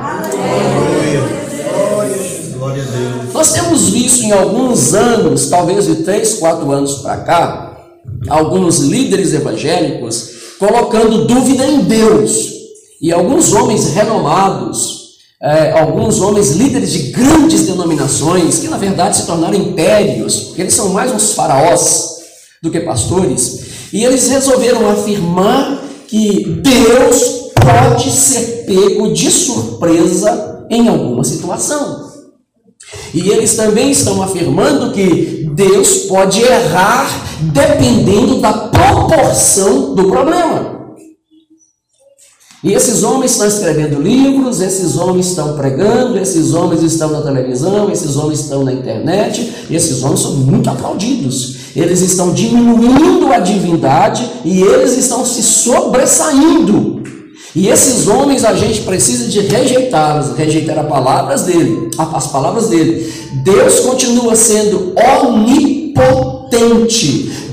Temos 3.80 3.88
visto 3.88 4.24
em 4.24 4.32
alguns 4.32 4.94
anos, 4.94 5.48
talvez 5.48 5.86
de 5.86 5.96
três, 5.96 6.34
quatro 6.34 6.70
anos 6.70 6.96
para 6.96 7.16
cá, 7.18 7.76
alguns 8.28 8.80
líderes 8.80 9.32
evangélicos 9.32 10.30
colocando 10.58 11.24
dúvida 11.24 11.66
em 11.66 11.80
Deus. 11.80 12.50
E 13.00 13.10
alguns 13.10 13.54
homens 13.54 13.94
renomados, 13.94 15.14
é, 15.42 15.80
alguns 15.80 16.20
homens 16.20 16.50
líderes 16.50 16.92
de 16.92 17.10
grandes 17.10 17.66
denominações, 17.66 18.58
que 18.58 18.68
na 18.68 18.76
verdade 18.76 19.16
se 19.16 19.26
tornaram 19.26 19.54
impérios, 19.54 20.40
porque 20.40 20.60
eles 20.60 20.74
são 20.74 20.90
mais 20.90 21.10
uns 21.10 21.32
faraós 21.32 22.18
do 22.62 22.70
que 22.70 22.80
pastores, 22.80 23.60
e 23.90 24.04
eles 24.04 24.28
resolveram 24.28 24.90
afirmar 24.90 25.82
que 26.06 26.44
Deus 26.62 27.50
pode 27.54 28.10
ser 28.10 28.66
pego 28.66 29.14
de 29.14 29.30
surpresa 29.30 30.66
em 30.68 30.86
alguma 30.88 31.24
situação. 31.24 32.09
E 33.12 33.30
eles 33.30 33.54
também 33.54 33.90
estão 33.90 34.22
afirmando 34.22 34.92
que 34.92 35.48
Deus 35.52 36.06
pode 36.08 36.42
errar 36.42 37.08
dependendo 37.40 38.40
da 38.40 38.52
proporção 38.52 39.94
do 39.94 40.04
problema. 40.04 40.80
E 42.62 42.74
esses 42.74 43.02
homens 43.02 43.32
estão 43.32 43.46
escrevendo 43.46 44.02
livros, 44.02 44.60
esses 44.60 44.98
homens 44.98 45.28
estão 45.28 45.56
pregando, 45.56 46.18
esses 46.18 46.52
homens 46.52 46.82
estão 46.82 47.10
na 47.10 47.22
televisão, 47.22 47.90
esses 47.90 48.16
homens 48.16 48.40
estão 48.40 48.62
na 48.62 48.72
internet, 48.72 49.66
esses 49.70 50.02
homens 50.02 50.20
são 50.20 50.32
muito 50.32 50.68
aplaudidos. 50.68 51.56
Eles 51.74 52.02
estão 52.02 52.34
diminuindo 52.34 53.32
a 53.32 53.38
divindade 53.38 54.28
e 54.44 54.60
eles 54.60 54.98
estão 54.98 55.24
se 55.24 55.42
sobressaindo. 55.42 56.99
E 57.54 57.68
esses 57.68 58.06
homens 58.06 58.44
a 58.44 58.54
gente 58.54 58.82
precisa 58.82 59.26
de 59.26 59.40
rejeitá-los, 59.40 60.36
rejeitar 60.36 60.78
as 60.78 60.88
palavras 60.88 61.42
dele, 61.42 61.90
as 61.98 62.26
palavras 62.28 62.68
dele. 62.68 63.12
Deus 63.42 63.80
continua 63.80 64.36
sendo 64.36 64.94
onipotente. 65.18 65.90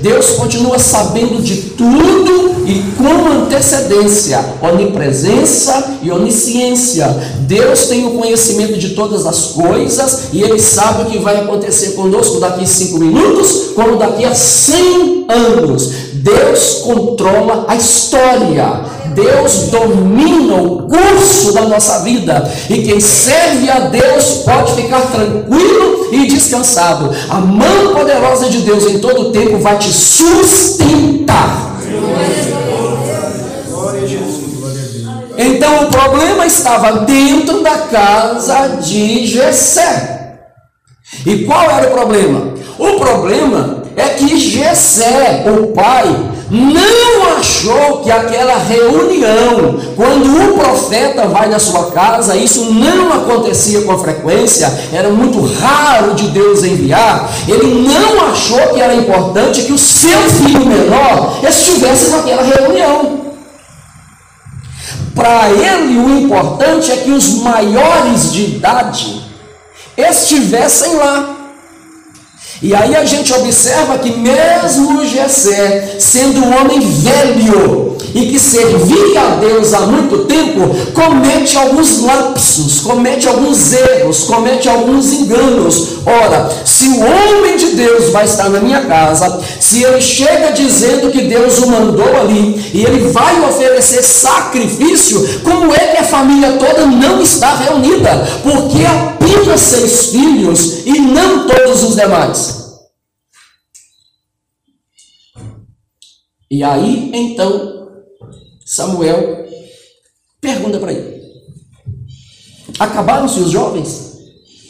Deus 0.00 0.30
continua 0.30 0.78
sabendo 0.78 1.42
de 1.42 1.56
tudo 1.70 2.48
e 2.64 2.80
com 2.96 3.28
antecedência, 3.32 4.44
onipresença 4.62 5.98
e 6.02 6.10
onisciência. 6.12 7.06
Deus 7.40 7.86
tem 7.86 8.06
o 8.06 8.10
conhecimento 8.10 8.78
de 8.78 8.90
todas 8.90 9.26
as 9.26 9.46
coisas 9.46 10.28
e 10.32 10.42
Ele 10.42 10.60
sabe 10.60 11.02
o 11.02 11.06
que 11.06 11.18
vai 11.18 11.38
acontecer 11.38 11.92
conosco 11.92 12.38
daqui 12.38 12.62
a 12.62 12.66
cinco 12.66 12.98
minutos, 12.98 13.70
como 13.74 13.96
daqui 13.96 14.24
a 14.24 14.34
cem 14.34 15.26
anos. 15.28 15.90
Deus 16.12 16.82
controla 16.84 17.64
a 17.66 17.74
história. 17.74 18.97
Deus 19.18 19.68
domina 19.70 20.54
o 20.54 20.88
curso 20.88 21.52
da 21.52 21.62
nossa 21.62 22.00
vida. 22.00 22.48
E 22.70 22.82
quem 22.82 23.00
serve 23.00 23.68
a 23.68 23.80
Deus 23.80 24.42
pode 24.44 24.74
ficar 24.74 25.00
tranquilo 25.10 26.08
e 26.12 26.26
descansado. 26.26 27.10
A 27.28 27.40
mão 27.40 27.94
poderosa 27.94 28.48
de 28.48 28.60
Deus 28.60 28.86
em 28.86 28.98
todo 29.00 29.28
o 29.28 29.32
tempo 29.32 29.58
vai 29.58 29.76
te 29.78 29.92
sustentar. 29.92 31.76
Então 35.36 35.84
o 35.84 35.86
problema 35.86 36.46
estava 36.46 37.00
dentro 37.00 37.62
da 37.62 37.78
casa 37.78 38.76
de 38.82 39.26
Jessé. 39.26 40.38
E 41.26 41.44
qual 41.44 41.70
era 41.70 41.88
o 41.88 41.90
problema? 41.90 42.54
O 42.78 42.98
problema 42.98 43.82
é 43.96 44.10
que 44.10 44.38
Jessé, 44.38 45.44
o 45.46 45.68
pai, 45.68 46.06
não 46.50 47.36
achou 47.36 47.98
que 48.02 48.10
aquela 48.10 48.56
reunião, 48.56 49.78
quando 49.94 50.54
o 50.54 50.58
profeta 50.58 51.26
vai 51.26 51.48
na 51.48 51.58
sua 51.58 51.90
casa, 51.90 52.36
isso 52.36 52.72
não 52.72 53.12
acontecia 53.12 53.82
com 53.82 53.98
frequência, 53.98 54.72
era 54.92 55.10
muito 55.10 55.40
raro 55.60 56.14
de 56.14 56.28
Deus 56.28 56.64
enviar. 56.64 57.30
Ele 57.46 57.88
não 57.88 58.30
achou 58.30 58.68
que 58.68 58.80
era 58.80 58.94
importante 58.94 59.62
que 59.62 59.72
o 59.72 59.78
seu 59.78 60.20
filho 60.30 60.64
menor 60.64 61.38
estivesse 61.42 62.10
naquela 62.10 62.42
reunião. 62.42 63.18
Para 65.14 65.50
ele, 65.50 65.98
o 65.98 66.18
importante 66.20 66.92
é 66.92 66.96
que 66.96 67.10
os 67.10 67.42
maiores 67.42 68.32
de 68.32 68.44
idade 68.44 69.22
estivessem 69.96 70.94
lá. 70.94 71.37
E 72.60 72.74
aí 72.74 72.96
a 72.96 73.04
gente 73.04 73.32
observa 73.32 73.98
que 73.98 74.10
mesmo 74.10 75.06
Jessé, 75.06 75.96
sendo 76.00 76.40
um 76.40 76.60
homem 76.60 76.80
velho 76.80 77.96
e 78.12 78.26
que 78.26 78.38
servia 78.38 79.20
a 79.20 79.36
Deus 79.36 79.72
há 79.74 79.80
muito 79.80 80.24
tempo, 80.24 80.68
comete 80.92 81.56
alguns 81.56 82.00
lapsos, 82.00 82.80
comete 82.80 83.28
alguns 83.28 83.72
erros, 83.72 84.24
comete 84.24 84.68
alguns 84.68 85.12
enganos. 85.12 85.98
Ora, 86.04 86.50
se 86.64 86.88
o 86.88 87.00
homem 87.00 87.56
de 87.56 87.66
Deus 87.76 88.10
vai 88.10 88.24
estar 88.24 88.48
na 88.48 88.58
minha 88.58 88.80
casa, 88.86 89.40
se 89.60 89.84
ele 89.84 90.00
chega 90.00 90.50
dizendo 90.50 91.12
que 91.12 91.22
Deus 91.22 91.58
o 91.58 91.70
mandou 91.70 92.16
ali 92.20 92.70
e 92.74 92.84
ele 92.84 93.08
vai 93.10 93.40
oferecer 93.48 94.02
sacrifício, 94.02 95.40
como 95.44 95.72
é 95.72 95.78
que 95.78 95.98
a 95.98 96.04
família 96.04 96.52
toda 96.52 96.86
não 96.86 97.20
está 97.22 97.54
reunida? 97.54 98.26
Porque 98.42 98.84
apenas 98.84 99.60
seis 99.60 100.06
filhos 100.06 100.78
e 100.84 100.98
não 100.98 101.46
todos 101.46 101.84
os 101.84 101.94
demais. 101.94 102.47
E 106.50 106.64
aí, 106.64 107.10
então, 107.12 107.88
Samuel 108.64 109.46
pergunta 110.40 110.78
para 110.78 110.92
ele: 110.92 111.22
Acabaram-se 112.78 113.40
os 113.40 113.50
jovens? 113.50 114.18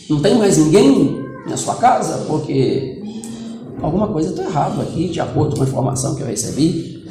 Não 0.09 0.21
tem 0.21 0.37
mais 0.37 0.57
ninguém 0.57 1.23
na 1.47 1.57
sua 1.57 1.77
casa? 1.77 2.25
Porque 2.27 3.03
alguma 3.83 4.09
coisa 4.09 4.31
está 4.31 4.43
errada 4.45 4.83
aqui, 4.83 5.09
de 5.09 5.21
acordo 5.21 5.57
com 5.57 5.63
a 5.63 5.67
informação 5.67 6.15
que 6.15 6.23
eu 6.23 6.27
recebi. 6.27 7.07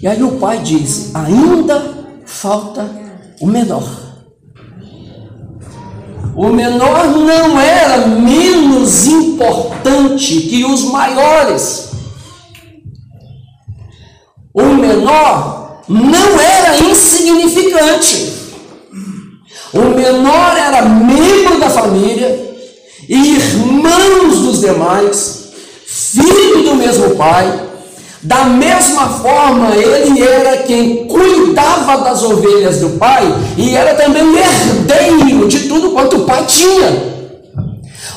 E 0.00 0.06
aí 0.06 0.22
o 0.22 0.38
pai 0.38 0.62
diz: 0.62 1.14
Ainda 1.14 2.06
falta 2.24 2.88
o 3.40 3.46
menor. 3.46 4.08
O 6.36 6.50
menor 6.50 7.08
não 7.08 7.58
era 7.58 8.06
menos 8.06 9.06
importante 9.06 10.42
que 10.42 10.64
os 10.64 10.84
maiores. 10.84 11.87
O 14.58 14.74
menor 14.74 15.82
não 15.88 16.40
era 16.40 16.76
insignificante. 16.78 18.32
O 19.72 19.82
menor 19.94 20.56
era 20.56 20.82
membro 20.82 21.60
da 21.60 21.70
família, 21.70 22.56
irmãos 23.08 24.38
dos 24.40 24.60
demais, 24.60 25.50
filho 25.86 26.64
do 26.64 26.74
mesmo 26.74 27.14
pai. 27.14 27.66
Da 28.20 28.46
mesma 28.46 29.08
forma, 29.10 29.76
ele 29.76 30.20
era 30.20 30.64
quem 30.64 31.06
cuidava 31.06 31.98
das 31.98 32.24
ovelhas 32.24 32.80
do 32.80 32.98
pai 32.98 33.32
e 33.56 33.76
era 33.76 33.94
também 33.94 34.24
herdeiro 34.36 35.46
de 35.46 35.68
tudo 35.68 35.90
quanto 35.90 36.16
o 36.16 36.24
pai 36.24 36.44
tinha. 36.46 37.17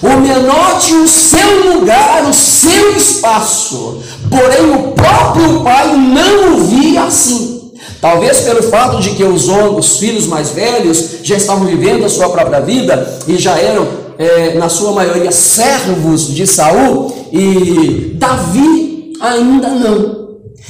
O 0.01 0.19
menor 0.19 0.79
tinha 0.79 1.01
o 1.01 1.07
seu 1.07 1.73
lugar, 1.73 2.27
o 2.27 2.33
seu 2.33 2.97
espaço, 2.97 4.01
porém 4.29 4.71
o 4.71 4.91
próprio 4.93 5.61
pai 5.61 5.95
não 5.95 6.55
o 6.55 6.63
via 6.65 7.03
assim. 7.03 7.71
Talvez 8.01 8.39
pelo 8.39 8.63
fato 8.63 8.99
de 8.99 9.11
que 9.11 9.23
os, 9.23 9.47
os 9.47 9.97
filhos 9.97 10.25
mais 10.25 10.49
velhos 10.49 11.19
já 11.21 11.37
estavam 11.37 11.67
vivendo 11.67 12.03
a 12.03 12.09
sua 12.09 12.29
própria 12.29 12.59
vida 12.59 13.19
e 13.27 13.37
já 13.37 13.59
eram 13.59 13.87
é, 14.17 14.55
na 14.55 14.69
sua 14.69 14.91
maioria, 14.91 15.31
servos 15.31 16.33
de 16.33 16.47
Saul, 16.47 17.15
e 17.31 18.15
Davi 18.15 19.13
ainda 19.21 19.69
não. 19.69 20.21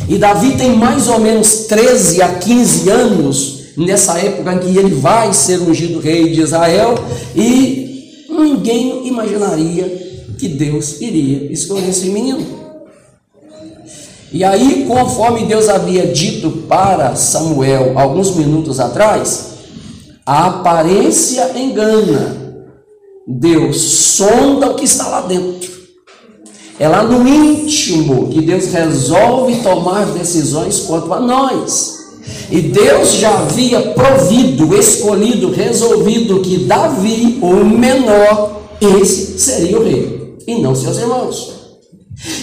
E 0.10 0.18
Davi 0.18 0.58
tem 0.58 0.76
mais 0.76 1.08
ou 1.08 1.20
menos 1.20 1.68
13 1.68 2.22
a 2.22 2.30
15 2.30 2.90
anos 2.90 3.62
nessa 3.78 4.18
época 4.18 4.54
em 4.54 4.60
que 4.60 4.78
ele 4.78 4.96
vai 4.96 5.34
ser 5.34 5.62
ungido 5.62 6.00
rei 6.00 6.32
de 6.32 6.42
Israel, 6.42 6.96
e 7.36 7.91
ninguém 8.42 9.08
imaginaria 9.08 9.86
que 10.38 10.48
Deus 10.48 11.00
iria 11.02 11.52
escolher 11.52 11.90
esse 11.90 12.10
menino. 12.10 12.62
E 14.32 14.44
aí, 14.44 14.86
conforme 14.88 15.46
Deus 15.46 15.68
havia 15.68 16.08
dito 16.08 16.50
para 16.68 17.16
Samuel 17.16 18.00
alguns 18.00 18.36
minutos 18.36 18.80
atrás, 18.80 19.52
a 20.26 20.48
aparência 20.48 21.52
engana. 21.58 22.40
Deus 23.28 23.80
sonda 23.82 24.72
o 24.72 24.76
que 24.76 24.86
está 24.86 25.08
lá 25.08 25.22
dentro. 25.22 25.70
É 26.80 26.88
lá 26.88 27.04
no 27.04 27.28
íntimo 27.28 28.30
que 28.30 28.42
Deus 28.42 28.68
resolve 28.68 29.62
tomar 29.62 30.06
decisões 30.08 30.80
quanto 30.80 31.14
a 31.14 31.20
nós. 31.20 32.01
E 32.52 32.62
Deus 32.62 33.14
já 33.14 33.30
havia 33.30 33.82
provido, 33.82 34.76
escolhido, 34.78 35.52
resolvido 35.52 36.42
que 36.42 36.66
Davi, 36.66 37.40
o 37.42 37.56
menor, 37.66 38.62
esse 38.80 39.40
seria 39.40 39.80
o 39.80 39.84
rei, 39.84 40.36
e 40.46 40.56
não 40.56 40.76
seus 40.76 40.98
irmãos. 40.98 41.62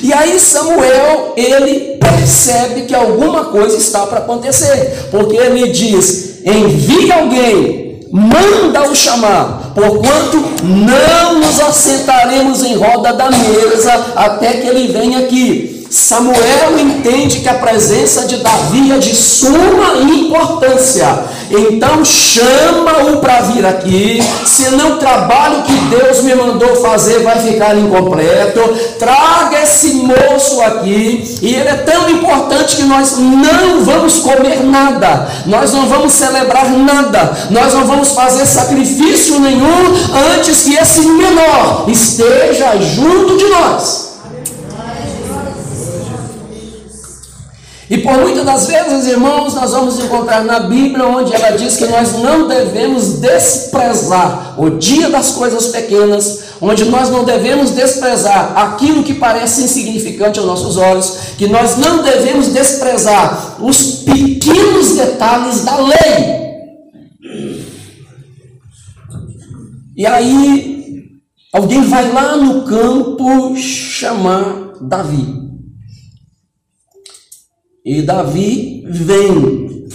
E 0.02 0.12
aí 0.12 0.40
Samuel, 0.40 1.34
ele 1.36 1.98
percebe 1.98 2.82
que 2.82 2.94
alguma 2.94 3.46
coisa 3.46 3.76
está 3.76 4.06
para 4.06 4.18
acontecer, 4.18 5.08
porque 5.10 5.36
ele 5.36 5.68
diz: 5.68 6.40
envia 6.44 7.16
alguém, 7.16 8.00
manda-o 8.10 8.94
chamar, 8.94 9.72
porquanto 9.74 10.36
não 10.64 11.38
nos 11.38 11.60
assentaremos 11.60 12.64
em 12.64 12.74
roda 12.76 13.12
da 13.12 13.30
mesa 13.30 13.92
até 14.16 14.54
que 14.54 14.66
ele 14.66 14.88
venha 14.92 15.18
aqui. 15.20 15.77
Samuel 15.90 16.78
entende 16.78 17.40
que 17.40 17.48
a 17.48 17.54
presença 17.54 18.26
de 18.26 18.38
Davi 18.38 18.92
é 18.92 18.98
de 18.98 19.14
suma 19.14 19.96
importância. 20.02 21.24
Então 21.50 22.04
chama-o 22.04 23.18
para 23.18 23.40
vir 23.42 23.64
aqui. 23.64 24.22
Senão 24.44 24.92
o 24.92 24.96
trabalho 24.98 25.62
que 25.62 25.72
Deus 25.96 26.22
me 26.22 26.34
mandou 26.34 26.76
fazer 26.76 27.20
vai 27.20 27.38
ficar 27.40 27.76
incompleto. 27.76 28.60
Traga 28.98 29.62
esse 29.62 29.94
moço 29.94 30.60
aqui. 30.60 31.38
E 31.40 31.54
ele 31.54 31.68
é 31.68 31.76
tão 31.76 32.10
importante 32.10 32.76
que 32.76 32.82
nós 32.82 33.16
não 33.16 33.82
vamos 33.82 34.18
comer 34.18 34.62
nada. 34.64 35.28
Nós 35.46 35.72
não 35.72 35.88
vamos 35.88 36.12
celebrar 36.12 36.70
nada. 36.70 37.48
Nós 37.50 37.72
não 37.72 37.86
vamos 37.86 38.12
fazer 38.12 38.44
sacrifício 38.44 39.40
nenhum 39.40 39.94
antes 40.34 40.64
que 40.64 40.74
esse 40.74 41.00
menor 41.00 41.86
esteja 41.88 42.76
junto 42.78 43.38
de 43.38 43.46
nós. 43.46 44.07
E 47.90 47.96
por 47.98 48.18
muitas 48.18 48.44
das 48.44 48.66
vezes, 48.66 49.06
irmãos, 49.06 49.54
nós 49.54 49.72
vamos 49.72 49.98
encontrar 49.98 50.44
na 50.44 50.60
Bíblia 50.60 51.06
onde 51.06 51.34
ela 51.34 51.56
diz 51.56 51.76
que 51.78 51.86
nós 51.86 52.12
não 52.18 52.46
devemos 52.46 53.14
desprezar 53.14 54.60
o 54.60 54.70
dia 54.70 55.08
das 55.08 55.30
coisas 55.30 55.68
pequenas, 55.68 56.40
onde 56.60 56.84
nós 56.84 57.08
não 57.08 57.24
devemos 57.24 57.70
desprezar 57.70 58.52
aquilo 58.58 59.02
que 59.02 59.14
parece 59.14 59.62
insignificante 59.62 60.38
aos 60.38 60.46
nossos 60.46 60.76
olhos, 60.76 61.16
que 61.38 61.46
nós 61.46 61.78
não 61.78 62.02
devemos 62.02 62.48
desprezar 62.48 63.56
os 63.58 64.02
pequenos 64.02 64.96
detalhes 64.96 65.64
da 65.64 65.78
lei. 65.78 66.38
E 69.96 70.06
aí, 70.06 71.06
alguém 71.54 71.82
vai 71.84 72.12
lá 72.12 72.36
no 72.36 72.62
campo 72.64 73.56
chamar 73.56 74.74
Davi. 74.82 75.47
E 77.88 78.02
Davi 78.02 78.84
vem. 78.86 79.88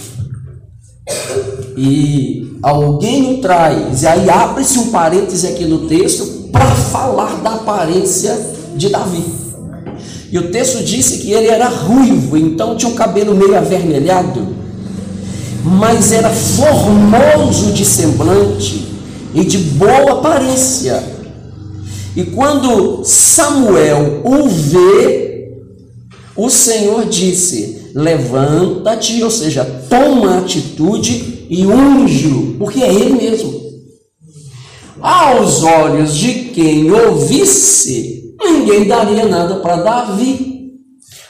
E 1.76 2.58
alguém 2.60 3.34
o 3.34 3.40
traz. 3.40 4.02
E 4.02 4.06
aí 4.08 4.28
abre-se 4.28 4.80
um 4.80 4.90
parêntese 4.90 5.46
aqui 5.46 5.64
no 5.64 5.86
texto 5.86 6.48
para 6.50 6.74
falar 6.74 7.40
da 7.40 7.50
aparência 7.54 8.36
de 8.74 8.88
Davi. 8.88 9.22
E 10.32 10.36
o 10.36 10.50
texto 10.50 10.82
disse 10.82 11.18
que 11.18 11.30
ele 11.30 11.46
era 11.46 11.68
ruivo, 11.68 12.36
então 12.36 12.76
tinha 12.76 12.90
um 12.90 12.96
cabelo 12.96 13.32
meio 13.32 13.56
avermelhado, 13.56 14.44
mas 15.62 16.10
era 16.10 16.30
formoso 16.30 17.70
de 17.70 17.84
semblante 17.84 18.88
e 19.32 19.44
de 19.44 19.58
boa 19.58 20.14
aparência. 20.14 21.00
E 22.16 22.24
quando 22.24 23.04
Samuel 23.04 24.22
o 24.24 24.48
vê, 24.48 25.52
o 26.36 26.50
Senhor 26.50 27.04
disse: 27.06 27.83
levanta-te, 27.94 29.22
ou 29.22 29.30
seja, 29.30 29.64
toma 29.88 30.38
atitude 30.38 31.46
e 31.48 31.64
unge 31.64 32.56
porque 32.58 32.82
é 32.82 32.92
ele 32.92 33.14
mesmo. 33.14 33.62
Aos 35.00 35.62
olhos 35.62 36.16
de 36.16 36.32
quem 36.54 36.90
ouvisse, 36.90 38.34
ninguém 38.42 38.88
daria 38.88 39.26
nada 39.26 39.56
para 39.56 39.76
Davi, 39.76 40.72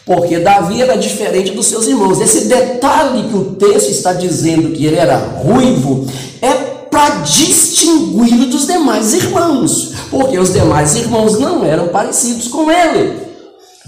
porque 0.06 0.38
Davi 0.38 0.80
era 0.80 0.96
diferente 0.96 1.52
dos 1.52 1.66
seus 1.66 1.86
irmãos. 1.86 2.20
Esse 2.20 2.46
detalhe 2.46 3.28
que 3.28 3.36
o 3.36 3.56
texto 3.56 3.90
está 3.90 4.12
dizendo 4.12 4.70
que 4.70 4.86
ele 4.86 4.96
era 4.96 5.16
ruivo 5.16 6.06
é 6.40 6.52
para 6.88 7.16
distingui-lo 7.22 8.46
dos 8.46 8.66
demais 8.66 9.12
irmãos, 9.12 9.92
porque 10.10 10.38
os 10.38 10.52
demais 10.52 10.94
irmãos 10.94 11.38
não 11.38 11.64
eram 11.64 11.88
parecidos 11.88 12.48
com 12.48 12.70
ele. 12.70 13.33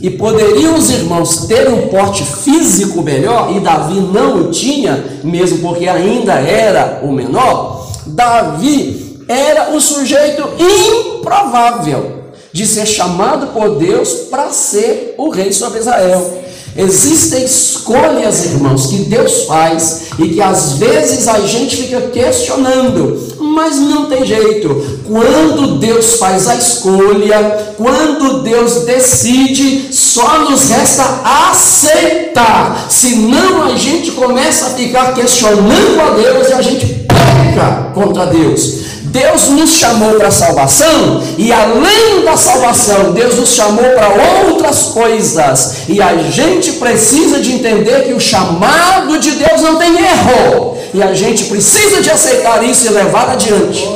E 0.01 0.11
poderiam 0.11 0.75
os 0.75 0.91
irmãos 0.91 1.47
ter 1.47 1.69
um 1.69 1.89
porte 1.89 2.23
físico 2.23 3.03
melhor, 3.03 3.57
e 3.57 3.61
Davi 3.61 3.99
não 4.01 4.43
o 4.43 4.51
tinha, 4.51 5.03
mesmo 5.25 5.59
porque 5.59 5.89
ainda 5.89 6.35
era 6.35 7.01
o 7.03 7.11
menor. 7.11 7.91
Davi 8.07 9.25
era 9.27 9.75
o 9.75 9.81
sujeito 9.81 10.49
improvável 10.59 12.25
de 12.53 12.67
ser 12.67 12.87
chamado 12.87 13.49
por 13.49 13.77
Deus 13.77 14.13
para 14.31 14.51
ser 14.51 15.15
o 15.19 15.31
rei 15.31 15.53
sobre 15.53 15.81
Israel. 15.81 16.43
Existem 16.79 17.45
escolhas, 17.45 18.45
irmãos, 18.45 18.87
que 18.87 18.99
Deus 19.05 19.45
faz 19.45 20.03
e 20.19 20.29
que 20.29 20.43
às 20.43 20.75
vezes 20.75 21.27
a 21.27 21.41
gente 21.41 21.77
fica 21.77 22.03
questionando, 22.03 23.35
mas 23.39 23.79
não 23.79 24.07
tem 24.07 24.27
jeito. 24.27 25.01
Quando 25.07 25.79
Deus 25.79 26.15
faz 26.15 26.47
a 26.47 26.55
escolha, 26.55 27.75
quando 27.79 28.43
Deus 28.43 28.85
decide, 28.85 29.89
só 29.91 30.41
nos 30.41 30.69
resta 30.69 31.23
aceitar. 31.51 32.87
Senão 32.91 33.65
a 33.65 33.77
gente 33.77 34.11
começa 34.11 34.67
a 34.67 34.71
ficar 34.71 35.15
questionando 35.15 36.01
a 36.01 36.11
Deus 36.11 36.49
e 36.49 36.53
a 36.53 36.61
gente 36.61 36.87
peca 36.87 37.91
contra 37.95 38.27
Deus. 38.27 38.86
Deus 39.17 39.49
nos 39.49 39.71
chamou 39.71 40.17
para 40.17 40.31
salvação 40.31 41.23
e 41.39 41.51
além 41.51 42.23
da 42.23 42.37
salvação, 42.37 43.13
Deus 43.13 43.37
nos 43.37 43.55
chamou 43.55 43.85
para 43.93 44.11
outras 44.45 44.89
coisas. 44.89 45.89
E 45.89 46.03
a 46.03 46.19
gente 46.19 46.73
precisa 46.73 47.41
de 47.41 47.53
entender 47.53 48.05
que 48.05 48.13
o 48.13 48.21
chamado 48.21 49.19
de 49.19 49.31
Deus 49.31 49.63
não 49.63 49.77
tem 49.77 49.97
erro. 49.97 50.77
E 50.93 51.03
a 51.03 51.15
gente 51.15 51.45
precisa 51.45 52.03
de 52.03 52.11
aceitar 52.11 52.63
isso 52.63 52.87
e 52.87 52.91
levar 52.91 53.31
adiante. 53.31 53.89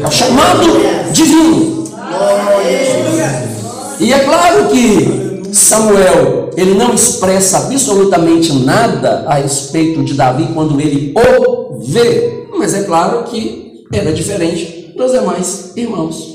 É 0.00 0.06
o 0.06 0.10
chamado 0.12 0.64
divino. 1.10 1.84
E 3.98 4.12
é 4.12 4.18
claro 4.20 4.68
que 4.68 5.42
Samuel, 5.52 6.50
ele 6.56 6.74
não 6.74 6.94
expressa 6.94 7.58
absolutamente 7.58 8.52
nada 8.52 9.24
a 9.26 9.34
respeito 9.34 10.04
de 10.04 10.14
Davi 10.14 10.50
quando 10.54 10.80
ele 10.80 11.12
o 11.16 11.80
vê. 11.80 12.46
Mas 12.56 12.74
é 12.74 12.84
claro 12.84 13.24
que 13.24 13.71
era 13.92 14.12
diferente 14.12 14.94
dos 14.96 15.12
demais 15.12 15.72
irmãos. 15.76 16.34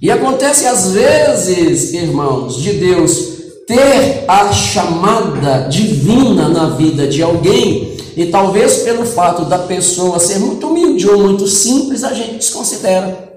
E 0.00 0.10
acontece 0.10 0.66
às 0.66 0.92
vezes, 0.92 1.92
irmãos, 1.92 2.56
de 2.56 2.72
Deus 2.74 3.30
ter 3.66 4.24
a 4.26 4.52
chamada 4.52 5.68
divina 5.68 6.48
na 6.48 6.70
vida 6.70 7.06
de 7.06 7.22
alguém, 7.22 7.96
e 8.16 8.26
talvez 8.26 8.78
pelo 8.78 9.04
fato 9.04 9.44
da 9.44 9.58
pessoa 9.58 10.18
ser 10.18 10.38
muito 10.38 10.66
humilde 10.68 11.08
ou 11.08 11.18
muito 11.18 11.46
simples, 11.46 12.02
a 12.02 12.14
gente 12.14 12.36
desconsidera. 12.36 13.32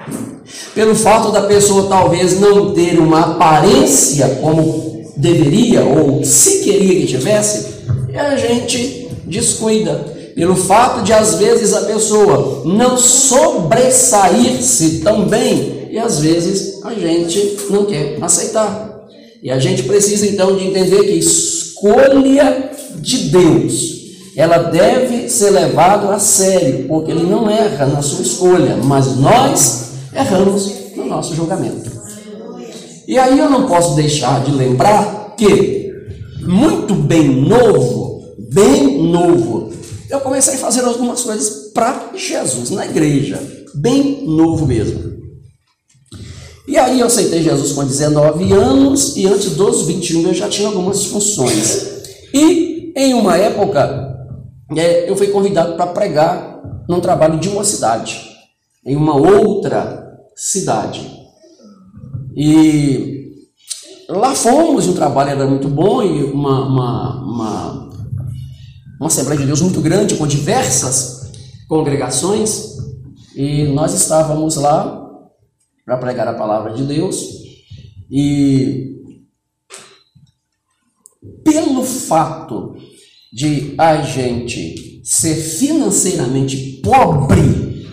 Pelo 0.73 0.95
fato 0.95 1.31
da 1.31 1.43
pessoa 1.43 1.87
talvez 1.87 2.39
não 2.39 2.73
ter 2.73 2.97
uma 2.99 3.19
aparência 3.21 4.39
como 4.41 5.03
deveria 5.15 5.83
ou 5.83 6.23
se 6.23 6.63
queria 6.63 7.01
que 7.01 7.07
tivesse, 7.07 7.73
a 8.15 8.35
gente 8.35 9.09
descuida 9.25 10.12
pelo 10.35 10.55
fato 10.55 11.03
de 11.03 11.13
às 11.13 11.35
vezes 11.35 11.73
a 11.73 11.81
pessoa 11.81 12.63
não 12.65 12.97
sobressair-se 12.97 14.99
tão 14.99 15.25
bem 15.25 15.87
e 15.91 15.99
às 15.99 16.19
vezes 16.19 16.83
a 16.83 16.93
gente 16.93 17.57
não 17.69 17.85
quer 17.85 18.17
aceitar. 18.21 18.91
E 19.41 19.51
a 19.51 19.59
gente 19.59 19.83
precisa 19.83 20.25
então 20.25 20.55
de 20.55 20.65
entender 20.65 21.03
que 21.03 21.19
escolha 21.19 22.71
de 22.95 23.29
Deus, 23.29 23.93
ela 24.35 24.57
deve 24.57 25.29
ser 25.29 25.51
levada 25.51 26.13
a 26.13 26.19
sério, 26.19 26.87
porque 26.87 27.11
ele 27.11 27.23
não 27.23 27.49
erra 27.49 27.85
na 27.85 28.01
sua 28.01 28.21
escolha, 28.21 28.77
mas 28.77 29.17
nós 29.17 29.91
erramos 30.15 30.71
no 30.95 31.05
nosso 31.05 31.35
julgamento. 31.35 31.91
E 33.07 33.17
aí 33.17 33.37
eu 33.37 33.49
não 33.49 33.67
posso 33.67 33.95
deixar 33.95 34.43
de 34.43 34.51
lembrar 34.51 35.35
que, 35.37 35.91
muito 36.41 36.95
bem 36.95 37.27
novo, 37.27 38.23
bem 38.37 39.11
novo, 39.11 39.71
eu 40.13 40.19
comecei 40.19 40.53
a 40.53 40.57
fazer 40.57 40.81
algumas 40.81 41.23
coisas 41.23 41.71
para 41.73 42.11
Jesus 42.15 42.69
na 42.69 42.85
igreja, 42.85 43.41
bem 43.73 44.23
novo 44.27 44.67
mesmo. 44.67 45.11
E 46.67 46.77
aí 46.77 46.99
eu 46.99 47.07
aceitei 47.07 47.41
Jesus 47.41 47.71
com 47.71 47.83
19 47.83 48.53
anos 48.53 49.17
e 49.17 49.25
antes 49.25 49.55
dos 49.55 49.87
21 49.87 50.27
eu 50.27 50.33
já 50.35 50.47
tinha 50.47 50.67
algumas 50.67 51.05
funções. 51.05 52.03
E 52.31 52.93
em 52.95 53.15
uma 53.15 53.37
época 53.37 54.15
é, 54.77 55.09
eu 55.09 55.15
fui 55.15 55.27
convidado 55.27 55.75
para 55.75 55.87
pregar 55.87 56.61
num 56.87 57.01
trabalho 57.01 57.39
de 57.39 57.49
uma 57.49 57.63
cidade, 57.63 58.21
em 58.85 58.95
uma 58.95 59.15
outra 59.15 60.15
cidade. 60.35 61.11
E 62.35 63.31
lá 64.07 64.35
fomos, 64.35 64.85
e 64.85 64.89
o 64.89 64.93
trabalho 64.95 65.31
era 65.31 65.47
muito 65.47 65.67
bom, 65.67 66.03
e 66.03 66.23
uma, 66.23 66.67
uma, 66.67 67.23
uma, 67.23 67.89
uma 68.99 69.07
Assembleia 69.07 69.39
de 69.39 69.47
Deus 69.47 69.61
muito 69.61 69.81
grande, 69.81 70.15
com 70.15 70.27
diversas 70.27 71.31
congregações, 71.67 72.77
e 73.35 73.63
nós 73.65 73.93
estávamos 73.93 74.55
lá 74.55 75.01
para 75.85 75.97
pregar 75.97 76.27
a 76.27 76.33
palavra 76.33 76.73
de 76.73 76.83
Deus, 76.83 77.43
e 78.09 78.93
pelo 81.43 81.83
fato 81.83 82.75
de 83.31 83.73
a 83.77 84.01
gente 84.01 85.01
ser 85.03 85.35
financeiramente 85.35 86.79
pobre, 86.83 87.87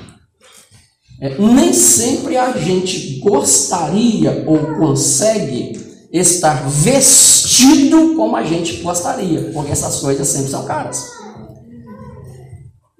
é, 1.21 1.37
nem 1.39 1.73
sempre 1.73 2.37
a 2.37 2.57
gente 2.57 3.19
gostaria 3.19 4.45
ou 4.47 4.79
consegue 4.79 5.80
estar 6.13 6.69
vestido 6.69 8.15
como 8.17 8.37
a 8.37 8.43
gente 8.43 8.83
gostaria, 8.83 9.51
porque 9.53 9.73
essas 9.73 10.01
coisas 10.01 10.27
sempre 10.27 10.51
são 10.51 10.65
caras. 10.65 11.07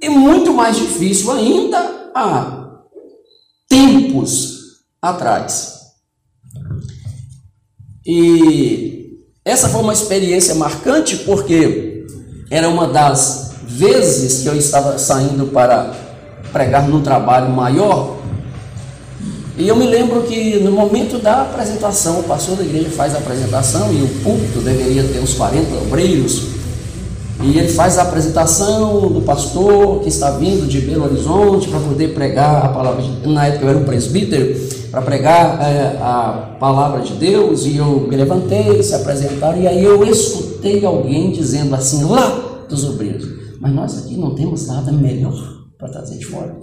E 0.01 0.09
muito 0.09 0.53
mais 0.53 0.77
difícil 0.77 1.31
ainda 1.33 2.11
há 2.15 2.83
tempos 3.69 4.81
atrás. 5.03 5.81
E 8.07 9.19
essa 9.45 9.69
foi 9.69 9.81
uma 9.83 9.93
experiência 9.93 10.55
marcante 10.55 11.17
porque 11.19 12.07
era 12.51 12.69
uma 12.69 12.89
das 12.89 13.53
vezes 13.63 14.43
que 14.43 14.49
eu 14.49 14.57
estava 14.57 14.99
saindo 14.99 15.47
para 15.49 15.95
pregar 16.53 16.89
num 16.89 17.03
trabalho 17.03 17.51
maior. 17.51 18.20
E 19.61 19.69
eu 19.69 19.77
me 19.77 19.87
lembro 19.87 20.23
que 20.23 20.59
no 20.61 20.73
momento 20.73 21.19
da 21.19 21.43
apresentação, 21.43 22.21
o 22.21 22.23
pastor 22.23 22.57
da 22.57 22.65
igreja 22.65 22.89
faz 22.89 23.15
a 23.15 23.19
apresentação 23.19 23.93
e 23.93 24.03
o 24.03 24.09
púlpito 24.23 24.61
deveria 24.61 25.05
ter 25.05 25.21
uns 25.21 25.35
40 25.35 25.83
obreiros. 25.83 26.47
E 27.43 27.59
ele 27.59 27.69
faz 27.69 27.99
a 27.99 28.03
apresentação 28.03 29.13
do 29.13 29.21
pastor 29.21 30.01
que 30.01 30.09
está 30.09 30.31
vindo 30.31 30.67
de 30.67 30.81
Belo 30.81 31.05
Horizonte 31.05 31.69
para 31.69 31.79
poder 31.79 32.15
pregar 32.15 32.65
a 32.65 32.69
palavra 32.69 33.03
de 33.03 33.29
Na 33.29 33.49
época 33.49 33.67
eu 33.67 33.69
era 33.69 33.79
um 33.79 33.85
presbítero, 33.85 34.59
para 34.91 35.03
pregar 35.03 35.61
é, 35.61 35.99
a 36.01 36.57
palavra 36.59 37.03
de 37.03 37.13
Deus. 37.13 37.67
E 37.67 37.77
eu 37.77 38.07
me 38.09 38.17
levantei, 38.17 38.83
se 38.83 38.95
apresentaram, 38.95 39.61
e 39.61 39.69
aí 39.69 39.85
eu 39.85 40.03
escutei 40.05 40.87
alguém 40.87 41.33
dizendo 41.33 41.75
assim, 41.75 42.03
lá 42.05 42.65
dos 42.67 42.83
obreiros: 42.85 43.29
Mas 43.61 43.75
nós 43.75 43.99
aqui 43.99 44.17
não 44.17 44.35
temos 44.35 44.67
nada 44.67 44.91
melhor 44.91 45.35
para 45.79 45.91
trazer 45.91 46.17
de 46.17 46.25
fora. 46.25 46.57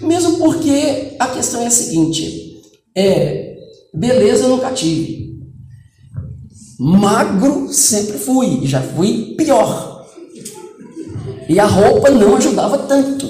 Mesmo 0.00 0.38
porque 0.38 1.16
a 1.18 1.26
questão 1.28 1.62
é 1.62 1.66
a 1.66 1.70
seguinte: 1.70 2.62
é, 2.94 3.56
beleza 3.92 4.44
eu 4.44 4.50
nunca 4.50 4.70
tive. 4.72 5.30
Magro 6.78 7.68
sempre 7.72 8.16
fui, 8.18 8.66
já 8.66 8.80
fui 8.80 9.34
pior. 9.36 10.06
E 11.48 11.58
a 11.58 11.66
roupa 11.66 12.10
não 12.10 12.36
ajudava 12.36 12.78
tanto. 12.78 13.28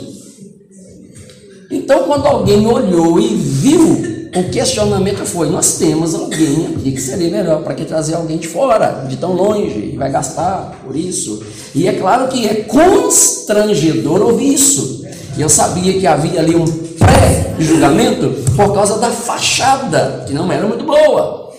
Então, 1.70 2.04
quando 2.04 2.26
alguém 2.26 2.66
olhou 2.66 3.18
e 3.18 3.28
viu, 3.28 4.10
o 4.36 4.50
questionamento 4.50 5.24
foi: 5.24 5.48
nós 5.48 5.78
temos 5.78 6.14
alguém 6.14 6.66
aqui 6.66 6.92
que 6.92 7.00
seria 7.00 7.30
melhor, 7.30 7.62
para 7.62 7.74
que 7.74 7.84
trazer 7.84 8.14
alguém 8.14 8.38
de 8.38 8.46
fora, 8.46 9.06
de 9.08 9.16
tão 9.16 9.32
longe, 9.32 9.90
e 9.94 9.96
vai 9.96 10.10
gastar 10.10 10.80
por 10.84 10.94
isso. 10.94 11.42
E 11.74 11.88
é 11.88 11.92
claro 11.92 12.28
que 12.28 12.46
é 12.46 12.54
constrangedor 12.62 14.22
ouvir 14.22 14.54
isso. 14.54 14.99
E 15.36 15.40
eu 15.40 15.48
sabia 15.48 15.98
que 15.98 16.06
havia 16.06 16.40
ali 16.40 16.54
um 16.54 16.64
pré-julgamento 16.64 18.30
por 18.56 18.74
causa 18.74 18.98
da 18.98 19.10
fachada, 19.10 20.24
que 20.26 20.32
não 20.32 20.50
era 20.50 20.66
muito 20.66 20.84
boa. 20.84 21.52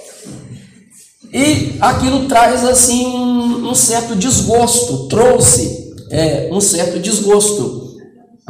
E 1.33 1.77
aquilo 1.79 2.27
traz 2.27 2.65
assim 2.65 3.05
um, 3.07 3.73
certo 3.73 4.15
desgosto, 4.15 5.07
trouxe 5.07 5.93
é, 6.09 6.49
um 6.51 6.59
certo 6.59 6.99
desgosto. 6.99 7.95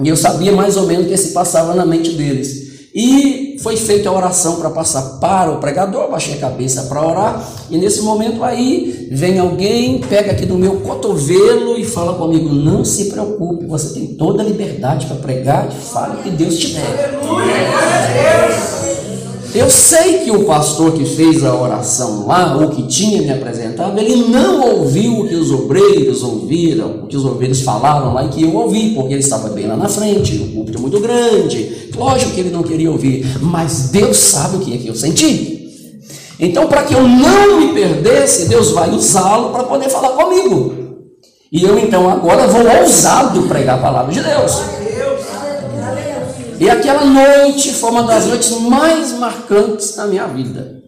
E 0.04 0.10
eu 0.10 0.18
sabia 0.18 0.52
mais 0.52 0.78
ou 0.78 0.88
menos 0.88 1.06
o 1.06 1.10
que 1.10 1.18
se 1.18 1.32
passava 1.32 1.76
na 1.76 1.86
mente 1.86 2.14
deles. 2.14 2.90
E 2.94 3.51
foi 3.62 3.78
feita 3.78 4.10
a 4.10 4.14
oração 4.14 4.56
para 4.56 4.70
passar 4.70 5.20
para 5.20 5.52
o 5.52 5.60
pregador, 5.60 6.10
baixei 6.10 6.34
a 6.34 6.38
cabeça 6.38 6.84
para 6.84 7.06
orar, 7.06 7.48
e 7.70 7.78
nesse 7.78 8.02
momento 8.02 8.44
aí 8.44 9.08
vem 9.12 9.40
alguém, 9.40 10.00
pega 10.00 10.32
aqui 10.32 10.46
no 10.46 10.58
meu 10.58 10.82
cotovelo 10.82 11.78
e 11.78 11.86
fala 11.86 12.16
comigo: 12.16 12.50
Não 12.50 12.84
se 12.84 13.06
preocupe, 13.06 13.66
você 13.66 13.94
tem 13.94 14.08
toda 14.16 14.42
a 14.42 14.46
liberdade 14.46 15.06
para 15.06 15.18
pregar, 15.18 15.72
fale 15.72 16.20
o 16.20 16.24
que 16.24 16.30
Deus 16.32 16.58
te 16.58 16.74
der. 16.74 17.22
Eu 19.54 19.70
sei 19.70 20.20
que 20.20 20.32
o 20.32 20.46
pastor 20.46 20.94
que 20.94 21.04
fez 21.04 21.44
a 21.44 21.54
oração 21.54 22.26
lá, 22.26 22.56
ou 22.56 22.70
que 22.70 22.84
tinha 22.84 23.22
me 23.22 23.32
apresentado, 23.32 24.00
ele 24.00 24.28
não 24.30 24.78
ouviu 24.78 25.20
o 25.20 25.28
que 25.28 25.36
os 25.36 25.52
obreiros 25.52 26.24
ouviram, 26.24 27.02
o 27.04 27.08
que 27.08 27.18
os 27.18 27.26
obreiros 27.26 27.62
falaram 27.62 28.14
lá 28.14 28.24
e 28.24 28.30
que 28.30 28.44
eu 28.44 28.56
ouvi, 28.56 28.92
porque 28.96 29.14
ele 29.14 29.22
estava 29.22 29.50
bem 29.50 29.68
lá 29.68 29.76
na 29.76 29.90
frente, 29.90 30.38
o 30.38 30.48
púlpito 30.54 30.80
muito 30.80 31.02
grande. 31.02 31.90
Lógico 31.94 32.32
que 32.32 32.40
ele 32.40 32.50
não 32.50 32.64
queria 32.64 32.90
ouvir, 32.90 33.26
mas 33.42 33.90
Deus 33.90 34.16
sabe 34.16 34.56
o 34.56 34.60
que 34.60 34.74
é 34.74 34.78
que 34.78 34.88
eu 34.88 34.96
senti. 34.96 35.60
Então, 36.40 36.68
para 36.68 36.84
que 36.84 36.94
eu 36.94 37.04
não 37.04 37.60
me 37.60 37.74
perdesse, 37.74 38.48
Deus 38.48 38.72
vai 38.72 38.90
usá-lo 38.90 39.50
para 39.50 39.66
poder 39.66 39.90
falar 39.90 40.12
comigo. 40.12 40.76
E 41.52 41.62
eu 41.64 41.78
então 41.78 42.10
agora 42.10 42.48
vou 42.48 42.66
ousado 42.80 43.42
pregar 43.44 43.78
a 43.78 43.82
palavra 43.82 44.14
de 44.14 44.22
Deus. 44.22 44.81
E 46.62 46.70
aquela 46.70 47.04
noite 47.04 47.74
foi 47.74 47.90
uma 47.90 48.04
das 48.04 48.28
noites 48.28 48.52
mais 48.52 49.14
marcantes 49.14 49.96
da 49.96 50.06
minha 50.06 50.28
vida. 50.28 50.80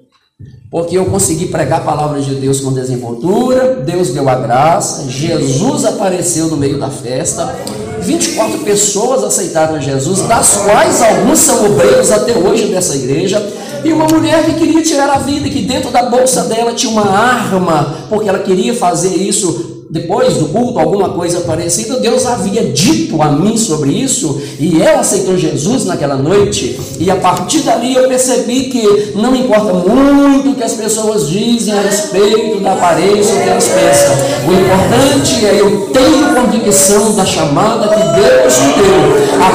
Porque 0.69 0.95
eu 0.95 1.05
consegui 1.05 1.47
pregar 1.47 1.81
a 1.81 1.83
palavra 1.83 2.21
de 2.21 2.35
Deus 2.35 2.59
com 2.59 2.71
desenvoltura, 2.71 3.81
Deus 3.83 4.11
deu 4.11 4.29
a 4.29 4.35
graça, 4.35 5.09
Jesus 5.09 5.83
apareceu 5.83 6.47
no 6.47 6.57
meio 6.57 6.79
da 6.79 6.91
festa, 6.91 7.55
24 8.01 8.59
pessoas 8.59 9.23
aceitaram 9.23 9.81
Jesus, 9.81 10.21
das 10.27 10.57
quais 10.57 11.01
alguns 11.01 11.39
são 11.39 11.65
obreiros 11.65 12.11
até 12.11 12.37
hoje 12.37 12.67
dessa 12.67 12.95
igreja, 12.95 13.43
e 13.83 13.91
uma 13.91 14.05
mulher 14.05 14.45
que 14.45 14.53
queria 14.53 14.83
tirar 14.83 15.09
a 15.09 15.17
vida, 15.17 15.49
que 15.49 15.63
dentro 15.63 15.89
da 15.89 16.03
bolsa 16.03 16.43
dela 16.43 16.73
tinha 16.73 16.91
uma 16.91 17.09
arma, 17.09 17.95
porque 18.09 18.29
ela 18.29 18.39
queria 18.39 18.75
fazer 18.75 19.15
isso 19.15 19.72
depois 19.93 20.37
do 20.37 20.47
culto, 20.47 20.79
alguma 20.79 21.09
coisa 21.09 21.41
parecida, 21.41 21.99
Deus 21.99 22.25
havia 22.25 22.63
dito 22.63 23.21
a 23.21 23.31
mim 23.31 23.55
sobre 23.55 23.91
isso, 23.91 24.41
e 24.59 24.81
ela 24.81 25.01
aceitou 25.01 25.37
Jesus 25.37 25.85
naquela 25.85 26.15
noite, 26.15 26.79
e 26.99 27.11
a 27.11 27.15
partir 27.15 27.59
dali 27.59 27.93
eu 27.93 28.07
percebi 28.07 28.63
que 28.71 29.13
não 29.13 29.35
importa 29.35 29.71
muito 29.71 30.49
o 30.49 30.55
que 30.55 30.63
as 30.63 30.73
pessoas 30.73 31.29
dizem 31.29 31.77
a 31.77 31.81
respeito 31.81 32.59
da 32.61 32.73
aparência, 32.73 33.35
o 33.35 33.43
que 33.43 33.49
elas 33.49 33.67
pensam, 33.67 34.15
o 34.47 34.51
importante 34.51 35.45
é 35.45 35.61
eu 35.61 35.87
tenho 35.93 36.33
convicção 36.33 37.13
da 37.13 37.23
chamada 37.23 37.87
que 37.89 38.19
Deus 38.19 38.59
me 38.61 38.73
deu, 38.73 38.97
a 39.39 39.49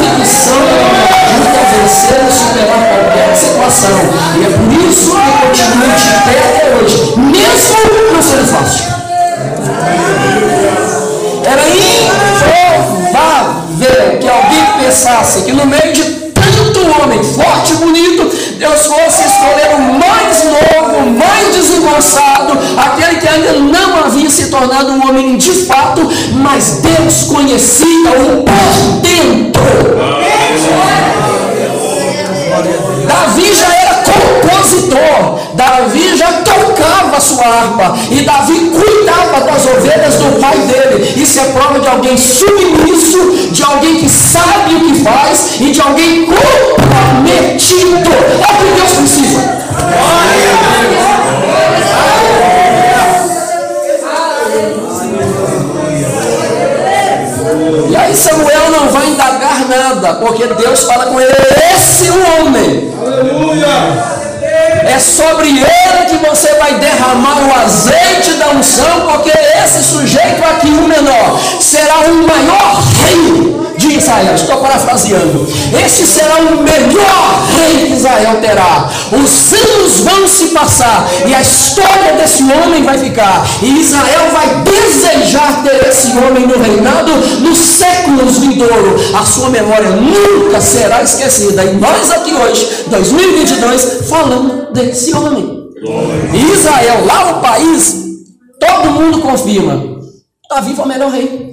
convicção 0.00 0.62
me 0.62 0.96
ajuda 1.12 1.60
a 1.60 1.82
vencer 1.82 2.24
e 2.26 2.32
superar 2.32 2.88
qualquer 2.88 3.36
situação, 3.36 3.98
e 4.40 4.44
é 4.44 4.48
por 4.48 4.88
isso 4.88 5.10
que 5.10 5.16
eu 5.18 5.34
continuo 5.46 5.94
de 5.94 6.08
pé 6.24 6.38
até 6.48 6.74
hoje, 6.74 7.18
mesmo 7.18 8.14
não 8.14 8.22
sendo 8.22 8.46
fácil. 8.46 9.03
Era 11.44 11.62
improvável 12.88 14.18
que 14.20 14.28
alguém 14.28 14.64
pensasse 14.84 15.42
que 15.42 15.52
no 15.52 15.66
meio 15.66 15.92
de 15.92 16.04
tanto 16.04 16.80
homem 17.02 17.22
forte 17.22 17.72
e 17.72 17.76
bonito, 17.76 18.30
Deus 18.58 18.86
fosse 18.86 19.24
escolher 19.24 19.74
o 19.74 19.80
mais 19.98 20.44
novo, 20.44 20.96
o 20.98 21.10
mais 21.10 21.54
desengonçado, 21.54 22.58
aquele 22.76 23.16
que 23.20 23.28
ainda 23.28 23.52
não 23.52 24.04
havia 24.04 24.30
se 24.30 24.46
tornado 24.50 24.92
um 24.92 25.08
homem 25.08 25.36
de 25.36 25.52
fato, 25.52 26.08
mas 26.34 26.80
Deus 26.82 27.24
conhecia 27.24 28.10
o 28.10 28.42
por 28.42 29.00
dentro. 29.00 29.62
Davi 33.06 33.54
já 33.54 33.74
era 33.74 33.83
compositor, 34.74 35.38
Davi 35.54 36.16
já 36.16 36.32
tocava 36.42 37.20
sua 37.20 37.46
harpa. 37.46 37.96
E 38.10 38.22
Davi 38.22 38.70
cuidava 38.70 39.44
das 39.44 39.66
ovelhas 39.66 40.14
do 40.16 40.40
pai 40.40 40.58
dele. 40.58 41.12
Isso 41.16 41.40
é 41.40 41.44
prova 41.44 41.78
de 41.78 41.88
alguém 41.88 42.16
submisso, 42.16 43.50
de 43.52 43.62
alguém 43.62 43.96
que 43.96 44.08
sabe 44.08 44.74
o 44.74 44.80
que 44.80 45.00
faz 45.02 45.56
e 45.60 45.70
de 45.70 45.80
alguém 45.80 46.26
comprometido. 46.26 48.10
É 48.10 48.52
o 48.52 48.56
que 48.56 48.80
Deus 48.80 48.92
precisa. 48.92 49.64
E 57.88 57.96
aí 57.96 58.14
Samuel 58.14 58.70
não 58.70 58.88
vai 58.88 59.06
indagar 59.06 59.68
nada, 59.68 60.14
porque 60.14 60.46
Deus 60.46 60.82
fala 60.84 61.06
com 61.06 61.20
ele, 61.20 61.32
esse 61.74 62.10
homem. 62.10 62.92
Aleluia. 63.00 64.23
É 64.86 64.98
sobre 64.98 65.48
ele 65.48 66.06
que 66.08 66.16
você 66.26 66.54
vai 66.54 66.74
derramar 66.74 67.38
o 67.46 67.54
azeite 67.62 68.34
da 68.34 68.50
unção, 68.50 69.00
porque 69.10 69.32
esse 69.64 69.82
sujeito 69.82 70.44
aqui, 70.44 70.68
o 70.68 70.86
menor, 70.86 71.40
será 71.60 72.00
o 72.00 72.26
maior 72.26 72.82
rei 73.02 73.73
de 73.76 73.96
Israel. 73.96 74.34
Estou 74.34 74.56
parafraseando. 74.58 75.46
Esse 75.84 76.06
será 76.06 76.36
o 76.36 76.62
melhor 76.62 77.44
rei 77.56 77.86
que 77.86 77.92
Israel 77.94 78.40
terá. 78.40 78.90
Os 79.12 79.52
anos 79.52 80.00
vão 80.00 80.26
se 80.28 80.46
passar 80.48 81.08
e 81.26 81.34
a 81.34 81.40
história 81.40 82.14
desse 82.16 82.42
homem 82.42 82.82
vai 82.82 82.98
ficar. 82.98 83.46
E 83.62 83.80
Israel 83.80 84.30
vai 84.32 84.62
desejar 84.62 85.62
ter 85.62 85.88
esse 85.88 86.16
homem 86.18 86.46
no 86.46 86.60
reinado 86.60 87.12
nos 87.40 87.58
séculos 87.58 88.38
vindouros. 88.38 89.14
A 89.14 89.24
sua 89.24 89.50
memória 89.50 89.90
nunca 89.90 90.60
será 90.60 91.02
esquecida. 91.02 91.64
E 91.64 91.74
nós 91.74 92.10
aqui 92.10 92.34
hoje, 92.34 92.84
2022, 92.88 94.08
falando 94.08 94.72
desse 94.72 95.14
homem. 95.14 95.64
Israel, 96.32 97.04
lá 97.04 97.32
no 97.32 97.40
país, 97.40 97.96
todo 98.58 98.90
mundo 98.90 99.20
confirma. 99.20 99.94
Davi 100.48 100.74
foi 100.74 100.84
o 100.84 100.88
melhor 100.88 101.10
rei 101.10 101.43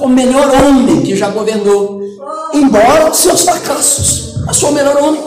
o 0.00 0.08
melhor 0.08 0.50
homem 0.62 1.02
que 1.02 1.14
já 1.14 1.28
governou, 1.28 2.00
embora 2.52 3.12
seus 3.12 3.42
fracassos, 3.42 4.34
mas 4.46 4.58
foi 4.58 4.70
o 4.70 4.74
melhor 4.74 4.96
homem 4.96 5.20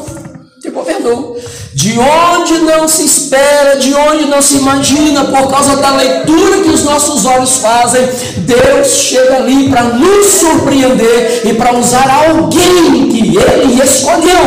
que 0.62 0.70
governou. 0.70 1.38
De 1.74 2.00
onde 2.00 2.60
não 2.60 2.88
se 2.88 3.04
espera, 3.04 3.78
de 3.78 3.94
onde 3.94 4.26
não 4.26 4.42
se 4.42 4.58
imagina, 4.58 5.26
por 5.26 5.50
causa 5.50 5.76
da 5.78 5.92
leitura 5.92 6.62
que 6.64 6.70
os 6.70 6.84
nossos 6.84 7.26
olhos 7.26 7.58
fazem, 7.58 8.08
Deus 8.38 8.88
chega 8.88 9.38
ali 9.38 9.70
para 9.70 9.84
nos 9.84 10.28
surpreender 10.28 11.42
e 11.46 11.54
para 11.56 11.76
usar 11.76 12.08
alguém 12.28 13.10
que 13.10 13.38
Ele 13.38 13.84
escolheu. 13.84 14.46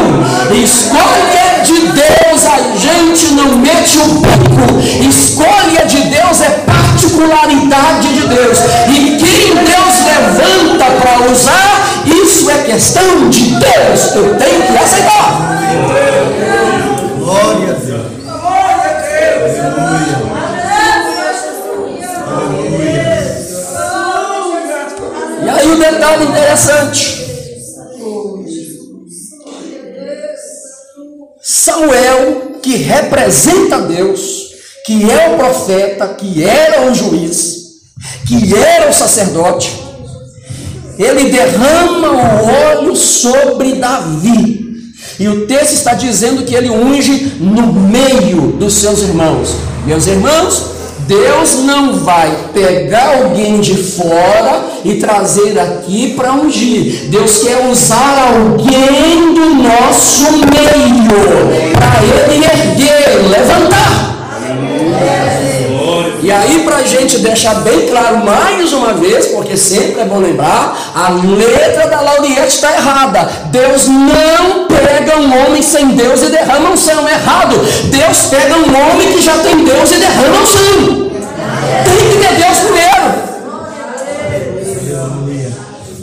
Escolha 0.63 1.65
de 1.65 1.81
Deus, 1.89 2.47
a 2.47 2.59
gente 2.79 3.35
não 3.35 3.57
mete 3.57 3.99
o 3.99 4.07
bico. 4.07 5.09
Escolha 5.09 5.85
de 5.85 6.01
Deus 6.03 6.41
é 6.41 6.65
particularidade 7.07 8.15
de 8.15 8.27
Deus. 8.27 8.59
E 8.89 9.17
quem 9.17 9.55
Deus 9.55 9.95
levanta 10.05 10.85
para 11.01 11.31
usar, 11.31 12.05
isso 12.05 12.51
é 12.51 12.65
questão 12.65 13.31
de 13.31 13.51
Deus. 13.51 14.15
Eu 14.15 14.37
tenho 14.37 14.63
que 14.63 14.77
aceitar. 14.77 15.59
Glória 17.19 17.71
a 17.71 17.79
Deus. 17.79 18.17
E 25.43 25.49
aí 25.49 25.71
o 25.71 25.79
detalhe 25.79 26.25
interessante. 26.25 27.27
Samuel, 31.41 32.59
que 32.61 32.77
representa 32.77 33.81
Deus, 33.83 34.46
que 34.87 35.11
é 35.11 35.31
o 35.31 35.37
profeta, 35.37 36.07
que 36.07 36.45
era 36.45 36.89
o 36.89 36.95
juiz, 36.95 37.57
que 38.25 38.55
era 38.55 38.89
o 38.89 38.95
sacerdote, 38.95 39.83
ele 40.97 41.29
derrama 41.29 42.13
o 42.13 42.79
óleo 42.79 42.95
sobre 42.95 43.75
Davi. 43.75 44.65
E 45.19 45.27
o 45.27 45.45
texto 45.47 45.73
está 45.73 45.95
dizendo 45.95 46.45
que 46.45 46.55
ele 46.55 46.71
unge 46.71 47.33
no 47.41 47.73
meio 47.73 48.53
dos 48.53 48.75
seus 48.75 49.03
irmãos. 49.03 49.57
Meus 49.85 50.07
irmãos, 50.07 50.77
Deus 51.09 51.65
não 51.65 51.97
vai 51.97 52.31
pegar 52.55 53.17
alguém 53.17 53.61
de 53.61 53.75
fora 53.75 54.67
e 54.85 54.95
trazer 54.97 55.59
aqui 55.59 56.15
para 56.15 56.33
ungir. 56.33 57.09
Deus 57.09 57.39
quer 57.39 57.69
usar 57.69 58.35
alguém 58.35 59.35
do 59.35 59.55
nosso 59.55 60.31
meio 60.31 61.75
para 61.75 62.35
ele 62.35 62.45
erguer, 62.45 63.29
levantar. 63.31 64.06
E 66.23 66.31
aí, 66.33 66.65
para 66.65 66.77
a 66.77 66.83
gente 66.83 67.19
deixar 67.19 67.55
bem 67.57 67.87
claro 67.87 68.25
mais 68.25 68.73
uma 68.73 68.95
vez, 68.95 69.27
porque 69.27 69.57
sempre 69.57 70.01
é 70.01 70.05
bom 70.05 70.19
lembrar, 70.19 70.77
a 70.95 71.11
letra 71.11 71.87
da 71.87 72.01
Lauriette 72.01 72.49
está 72.49 72.73
errada. 72.73 73.31
Deus 73.47 73.87
não 73.87 74.67
pega 74.67 75.19
um 75.19 75.47
homem 75.47 75.63
sem 75.63 75.89
Deus 75.89 76.23
e 76.23 76.27
derrama 76.27 76.71
um 76.71 76.77
céu 76.77 77.07
errado. 77.09 77.57
Deus 77.85 78.27
pega 78.29 78.57
um 78.57 78.91
homem 78.91 79.13
que 79.13 79.21
já 79.21 79.35
tem 79.39 79.65
Deus 79.65 79.93
e 79.93 79.97
derrama 79.97 80.41
um 80.43 80.47
céu. 80.47 81.11
Tem 81.85 82.11
que 82.11 82.19
ter 82.19 82.35
Deus 82.45 82.59
primeiro. 82.59 83.27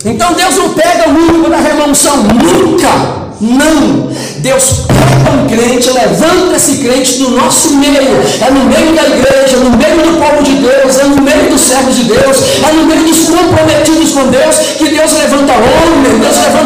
Então 0.05 0.33
Deus 0.33 0.55
não 0.55 0.69
pega 0.69 1.09
o 1.09 1.11
único 1.11 1.49
da 1.49 1.57
remoção, 1.57 2.17
nunca. 2.17 3.22
Não. 3.43 4.09
Deus 4.37 4.85
pega 4.87 5.31
um 5.35 5.47
crente, 5.47 5.91
levanta 5.91 6.55
esse 6.55 6.77
crente 6.77 7.17
no 7.19 7.31
nosso 7.31 7.75
meio. 7.75 8.23
É 8.39 8.49
no 8.49 8.63
meio 8.63 8.95
da 8.95 9.03
igreja, 9.03 9.57
no 9.57 9.75
meio 9.75 9.97
do 9.97 10.17
povo 10.17 10.41
de 10.41 10.53
Deus, 10.53 10.97
é 10.97 11.03
no 11.03 11.21
meio 11.21 11.49
dos 11.49 11.59
servos 11.59 11.93
de 11.93 12.03
Deus, 12.05 12.37
é 12.63 12.71
no 12.71 12.85
meio 12.85 13.03
dos 13.03 13.29
comprometidos 13.29 14.11
com 14.11 14.27
Deus 14.27 14.55
que 14.77 14.87
Deus 14.87 15.11
levanta 15.11 15.51
homem, 15.51 16.19
Deus 16.19 16.37
levanta 16.37 16.62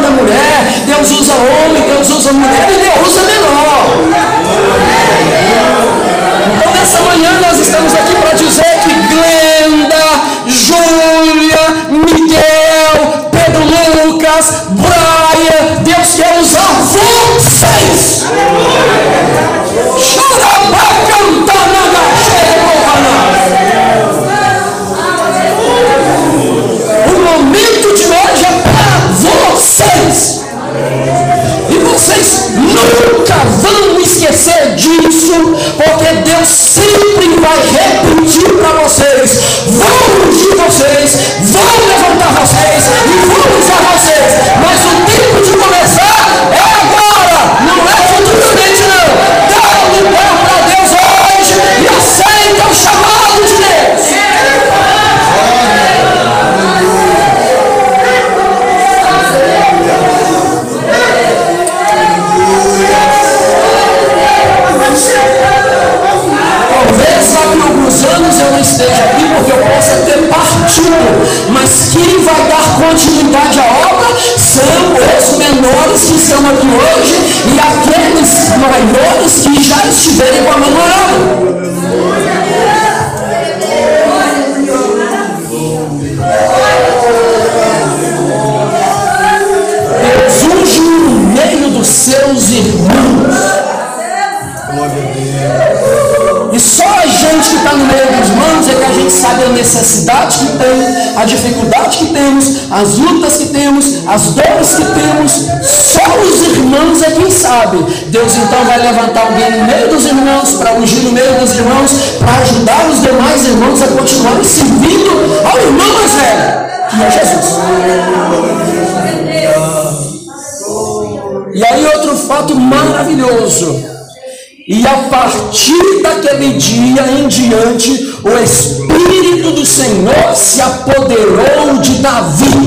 dia 126.98 127.20
em 127.20 127.28
diante, 127.28 128.14
o 128.24 128.42
Espírito 128.42 129.52
do 129.52 129.64
Senhor 129.64 130.34
se 130.34 130.60
apoderou 130.60 131.78
de 131.80 131.94
Davi. 131.96 132.57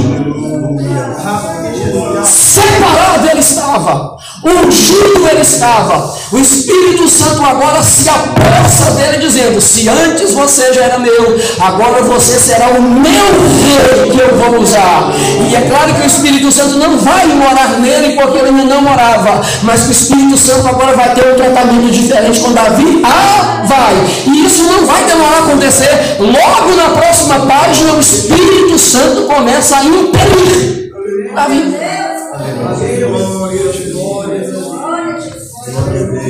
Estava, 3.72 4.18
ungido 4.44 5.28
ele 5.30 5.42
estava. 5.42 6.14
O 6.32 6.38
Espírito 6.38 7.08
Santo 7.08 7.44
agora 7.44 7.82
se 7.82 8.10
aposta 8.10 8.92
dele, 8.92 9.18
dizendo: 9.20 9.62
Se 9.62 9.88
antes 9.88 10.34
você 10.34 10.74
já 10.74 10.84
era 10.84 11.00
meu, 11.00 11.40
agora 11.60 12.04
você 12.04 12.38
será 12.40 12.70
o 12.70 12.82
meu 12.82 13.04
rei 13.04 14.12
que 14.12 14.20
eu 14.20 14.38
vou 14.38 14.62
usar. 14.62 15.12
E 15.50 15.56
é 15.56 15.62
claro 15.62 15.94
que 15.94 16.02
o 16.02 16.06
Espírito 16.06 16.52
Santo 16.52 16.78
não 16.78 16.98
vai 16.98 17.28
morar 17.28 17.80
nele 17.80 18.16
porque 18.16 18.40
ele 18.40 18.52
não 18.52 18.82
morava, 18.82 19.42
mas 19.64 19.88
o 19.88 19.92
Espírito 19.92 20.38
Santo 20.38 20.68
agora 20.68 20.96
vai 20.96 21.14
ter 21.14 21.32
um 21.32 21.36
tratamento 21.36 21.92
diferente 21.92 22.40
com 22.40 22.52
Davi. 22.52 23.02
Ah, 23.06 23.64
vai! 23.66 23.94
E 24.28 24.46
isso 24.46 24.64
não 24.64 24.86
vai 24.86 25.04
demorar 25.06 25.38
a 25.38 25.40
acontecer. 25.40 26.18
Logo 26.20 26.76
na 26.76 26.90
próxima 26.90 27.46
página, 27.46 27.94
o 27.94 28.00
Espírito 28.00 28.78
Santo 28.78 29.24
começa 29.24 29.78
a 29.78 29.84
impelir 29.86 30.92
Davi. 31.34 32.01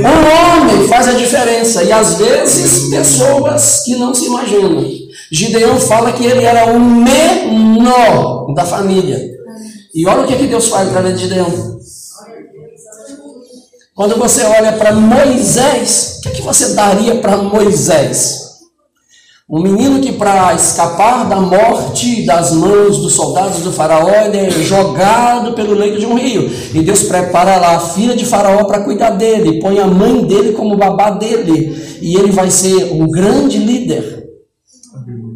Um 0.01 0.61
homem 0.61 0.87
faz 0.87 1.07
a 1.07 1.13
diferença 1.13 1.83
e 1.83 1.91
às 1.91 2.15
vezes 2.15 2.89
pessoas 2.89 3.81
que 3.85 3.95
não 3.95 4.13
se 4.13 4.25
imaginam. 4.25 4.85
Gideão 5.31 5.79
fala 5.79 6.11
que 6.11 6.25
ele 6.25 6.43
era 6.43 6.65
o 6.65 6.79
menor 6.79 8.53
da 8.53 8.65
família. 8.65 9.19
E 9.93 10.07
olha 10.07 10.21
o 10.21 10.27
que, 10.27 10.35
que 10.35 10.47
Deus 10.47 10.67
faz 10.67 10.89
através 10.89 11.19
de 11.19 11.27
Gideão. 11.27 11.79
Quando 13.95 14.17
você 14.17 14.43
olha 14.43 14.73
para 14.73 14.93
Moisés, 14.93 16.17
o 16.17 16.21
que, 16.23 16.29
que 16.37 16.41
você 16.41 16.73
daria 16.73 17.15
para 17.15 17.37
Moisés? 17.37 18.50
Um 19.51 19.61
menino 19.61 19.99
que, 19.99 20.13
para 20.13 20.53
escapar 20.55 21.27
da 21.27 21.41
morte 21.41 22.25
das 22.25 22.53
mãos 22.53 22.99
dos 22.99 23.11
soldados 23.11 23.59
do 23.59 23.73
Faraó, 23.73 24.09
ele 24.09 24.37
é 24.37 24.49
jogado 24.49 25.53
pelo 25.53 25.73
leito 25.73 25.99
de 25.99 26.05
um 26.05 26.15
rio. 26.15 26.49
E 26.73 26.81
Deus 26.81 27.03
prepara 27.03 27.57
lá 27.57 27.75
a 27.75 27.79
filha 27.81 28.15
de 28.15 28.25
Faraó 28.25 28.63
para 28.63 28.85
cuidar 28.85 29.09
dele, 29.09 29.59
põe 29.59 29.77
a 29.77 29.87
mãe 29.87 30.23
dele 30.23 30.53
como 30.53 30.77
babá 30.77 31.09
dele, 31.09 31.75
e 32.01 32.15
ele 32.15 32.31
vai 32.31 32.49
ser 32.49 32.93
um 32.93 33.11
grande 33.11 33.57
líder. 33.57 34.23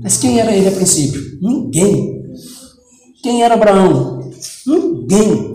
Mas 0.02 0.16
quem 0.16 0.40
era 0.40 0.56
ele 0.56 0.70
a 0.70 0.72
princípio? 0.72 1.22
Ninguém. 1.42 2.22
Quem 3.22 3.44
era 3.44 3.56
Abraão? 3.56 4.30
Ninguém. 4.66 5.55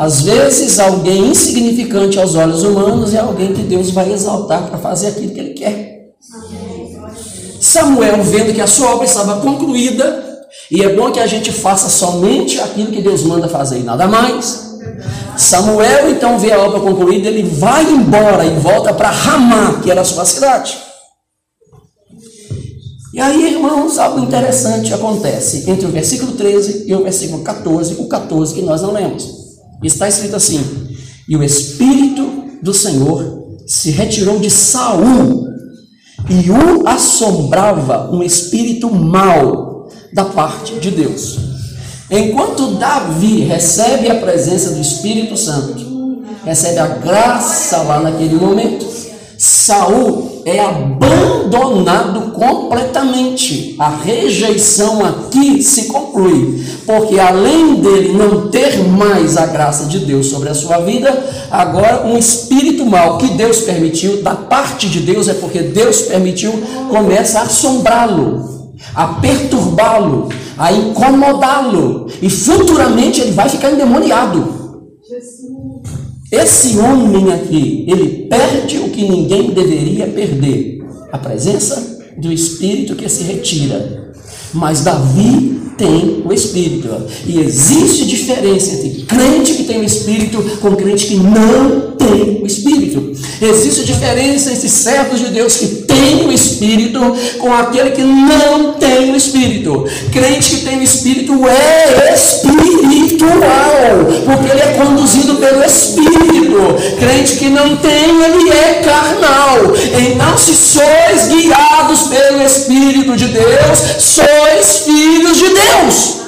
Às 0.00 0.22
vezes, 0.22 0.78
alguém 0.78 1.26
insignificante 1.26 2.18
aos 2.18 2.34
olhos 2.34 2.62
humanos 2.62 3.12
é 3.12 3.18
alguém 3.18 3.52
que 3.52 3.60
Deus 3.60 3.90
vai 3.90 4.10
exaltar 4.10 4.66
para 4.66 4.78
fazer 4.78 5.08
aquilo 5.08 5.34
que 5.34 5.38
ele 5.38 5.52
quer. 5.52 6.14
Samuel, 7.60 8.22
vendo 8.22 8.54
que 8.54 8.62
a 8.62 8.66
sua 8.66 8.94
obra 8.94 9.04
estava 9.04 9.42
concluída, 9.42 10.48
e 10.70 10.82
é 10.82 10.94
bom 10.94 11.12
que 11.12 11.20
a 11.20 11.26
gente 11.26 11.52
faça 11.52 11.90
somente 11.90 12.58
aquilo 12.58 12.90
que 12.90 13.02
Deus 13.02 13.24
manda 13.24 13.46
fazer 13.46 13.80
e 13.80 13.82
nada 13.82 14.08
mais. 14.08 14.78
Samuel 15.36 16.08
então 16.08 16.38
vê 16.38 16.50
a 16.50 16.60
obra 16.60 16.80
concluída, 16.80 17.28
ele 17.28 17.42
vai 17.42 17.84
embora 17.84 18.46
e 18.46 18.58
volta 18.58 18.94
para 18.94 19.10
Ramá, 19.10 19.80
que 19.82 19.90
era 19.90 20.00
a 20.00 20.04
sua 20.04 20.24
cidade. 20.24 20.78
E 23.12 23.20
aí, 23.20 23.52
irmãos, 23.52 23.98
algo 23.98 24.20
interessante 24.20 24.94
acontece 24.94 25.70
entre 25.70 25.84
o 25.84 25.90
versículo 25.90 26.32
13 26.32 26.84
e 26.86 26.94
o 26.94 27.02
versículo 27.02 27.44
14, 27.44 27.96
o 27.98 28.08
14 28.08 28.54
que 28.54 28.62
nós 28.62 28.80
não 28.80 28.92
lemos. 28.92 29.39
Está 29.82 30.08
escrito 30.08 30.36
assim: 30.36 30.62
E 31.28 31.36
o 31.36 31.42
Espírito 31.42 32.58
do 32.62 32.74
Senhor 32.74 33.58
se 33.66 33.90
retirou 33.90 34.38
de 34.38 34.50
Saul 34.50 35.48
e 36.28 36.50
o 36.50 36.86
assombrava 36.86 38.10
um 38.12 38.22
espírito 38.22 38.92
mau 38.92 39.88
da 40.12 40.24
parte 40.24 40.74
de 40.74 40.90
Deus. 40.90 41.38
Enquanto 42.10 42.74
Davi 42.74 43.42
recebe 43.42 44.10
a 44.10 44.16
presença 44.16 44.70
do 44.70 44.80
Espírito 44.80 45.36
Santo, 45.36 46.24
recebe 46.44 46.78
a 46.78 46.88
graça 46.88 47.78
lá 47.78 48.00
naquele 48.00 48.34
momento, 48.34 48.86
Saul 49.70 50.42
é 50.44 50.58
abandonado 50.58 52.32
completamente. 52.32 53.76
A 53.78 53.88
rejeição 53.88 55.04
aqui 55.04 55.62
se 55.62 55.84
conclui, 55.84 56.60
porque 56.84 57.20
além 57.20 57.76
dele 57.76 58.12
não 58.12 58.48
ter 58.48 58.82
mais 58.88 59.36
a 59.36 59.46
graça 59.46 59.84
de 59.84 60.00
Deus 60.00 60.26
sobre 60.26 60.48
a 60.48 60.54
sua 60.54 60.78
vida, 60.78 61.24
agora 61.52 62.04
um 62.04 62.18
espírito 62.18 62.84
mal 62.84 63.16
que 63.18 63.28
Deus 63.28 63.60
permitiu, 63.60 64.22
da 64.22 64.34
parte 64.34 64.88
de 64.88 64.98
Deus 64.98 65.28
é 65.28 65.34
porque 65.34 65.60
Deus 65.60 66.02
permitiu, 66.02 66.52
começa 66.88 67.38
a 67.38 67.42
assombrá-lo, 67.42 68.72
a 68.92 69.06
perturbá-lo, 69.06 70.30
a 70.58 70.72
incomodá-lo, 70.72 72.08
e 72.20 72.28
futuramente 72.28 73.20
ele 73.20 73.30
vai 73.30 73.48
ficar 73.48 73.70
endemoniado. 73.70 74.58
Esse 76.30 76.78
homem 76.78 77.32
aqui, 77.32 77.84
ele 77.88 78.26
perde 78.28 78.78
o 78.78 78.90
que 78.90 79.08
ninguém 79.08 79.50
deveria 79.50 80.06
perder: 80.06 80.78
a 81.10 81.18
presença 81.18 81.98
do 82.16 82.32
Espírito 82.32 82.94
que 82.94 83.08
se 83.08 83.24
retira. 83.24 84.12
Mas 84.52 84.82
Davi 84.82 85.59
tem 85.80 86.22
o 86.26 86.32
Espírito. 86.32 86.88
E 87.26 87.40
existe 87.40 88.04
diferença 88.04 88.74
entre 88.74 89.02
crente 89.04 89.54
que 89.54 89.64
tem 89.64 89.80
o 89.80 89.84
Espírito 89.84 90.42
com 90.60 90.76
crente 90.76 91.06
que 91.06 91.16
não 91.16 91.92
tem 91.92 92.42
o 92.42 92.46
Espírito. 92.46 93.12
Existe 93.40 93.84
diferença 93.84 94.52
entre 94.52 94.68
servos 94.68 95.18
de 95.18 95.28
Deus 95.28 95.56
que 95.56 95.66
tem 95.66 96.26
o 96.26 96.32
Espírito 96.32 97.00
com 97.38 97.52
aquele 97.54 97.92
que 97.92 98.02
não 98.02 98.74
tem 98.74 99.10
o 99.10 99.16
Espírito. 99.16 99.86
Crente 100.12 100.56
que 100.56 100.64
tem 100.66 100.78
o 100.80 100.82
Espírito 100.82 101.32
é 101.48 102.14
espiritual, 102.14 103.40
porque 104.26 104.50
ele 104.50 104.60
é 104.60 104.74
conduzido 104.84 105.36
pelo 105.36 105.64
Espírito. 105.64 106.20
Crente 106.98 107.36
que 107.36 107.48
não 107.48 107.76
tem, 107.76 108.22
ele 108.22 108.50
é 108.50 108.82
carnal. 108.84 109.56
Então, 109.98 110.36
se 110.36 110.54
sois 110.54 111.28
guiados 111.28 112.02
pelo 112.08 112.42
Espírito 112.42 113.16
de 113.16 113.28
Deus, 113.28 113.78
sois 113.98 114.84
filhos 114.84 115.38
de 115.38 115.48
Deus. 115.48 115.69
Deus. 115.70 116.20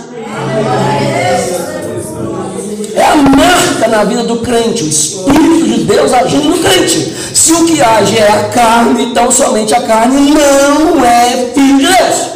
É 2.95 3.05
a 3.05 3.17
marca 3.17 3.89
na 3.89 4.05
vida 4.05 4.25
do 4.25 4.41
crente, 4.41 4.85
o 4.85 4.89
Espírito 4.89 5.65
de 5.65 5.85
Deus 5.85 6.13
agindo 6.13 6.51
no 6.51 6.59
crente. 6.59 7.13
Se 7.35 7.53
o 7.53 7.67
que 7.67 7.81
age 7.81 8.19
é 8.19 8.29
a 8.29 8.49
carne, 8.51 9.05
então 9.05 9.31
somente 9.31 9.75
a 9.75 9.83
carne 9.83 10.31
não 10.31 11.05
é 11.05 11.53
filho 11.55 11.79
de 11.79 11.87
Deus. 11.87 12.33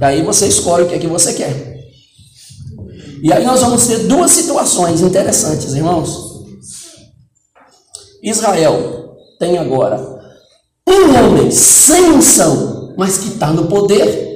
E 0.00 0.04
aí 0.04 0.22
você 0.22 0.46
escolhe 0.46 0.84
o 0.84 0.88
que 0.88 0.94
é 0.94 0.98
que 0.98 1.06
você 1.06 1.32
quer. 1.34 1.76
E 3.22 3.32
aí 3.32 3.44
nós 3.44 3.60
vamos 3.60 3.86
ter 3.86 4.00
duas 4.00 4.30
situações 4.30 5.00
interessantes, 5.00 5.74
irmãos. 5.74 6.26
Israel 8.22 9.16
tem 9.38 9.58
agora 9.58 10.16
um 10.88 11.14
homem 11.16 11.50
sem 11.50 12.10
unção, 12.10 12.94
mas 12.96 13.18
que 13.18 13.28
está 13.28 13.52
no 13.52 13.66
poder 13.66 14.35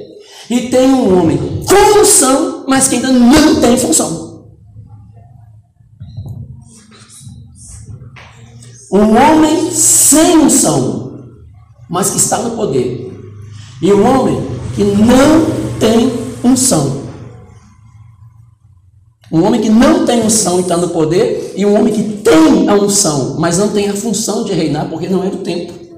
e 0.51 0.69
tem 0.69 0.89
um 0.89 1.17
homem 1.17 1.37
com 1.65 2.01
unção, 2.01 2.65
mas 2.67 2.89
que 2.89 2.95
ainda 2.95 3.09
não 3.09 3.61
tem 3.61 3.77
função. 3.77 4.49
Um 8.91 9.15
homem 9.15 9.71
sem 9.71 10.39
unção, 10.39 11.29
mas 11.89 12.09
que 12.09 12.17
está 12.17 12.39
no 12.39 12.51
poder. 12.51 13.17
E 13.81 13.93
um 13.93 14.05
homem 14.05 14.45
que 14.75 14.83
não 14.83 15.79
tem 15.79 16.11
unção. 16.43 17.01
Um 19.31 19.45
homem 19.45 19.61
que 19.61 19.69
não 19.69 20.05
tem 20.05 20.21
unção 20.21 20.57
e 20.57 20.63
está 20.63 20.75
no 20.75 20.89
poder, 20.89 21.53
e 21.55 21.65
um 21.65 21.79
homem 21.79 21.93
que 21.93 22.03
tem 22.17 22.67
a 22.67 22.73
unção, 22.73 23.37
mas 23.39 23.57
não 23.57 23.69
tem 23.69 23.89
a 23.89 23.95
função 23.95 24.43
de 24.43 24.51
reinar, 24.51 24.89
porque 24.89 25.07
não 25.07 25.23
é 25.23 25.29
do 25.29 25.37
tempo. 25.37 25.90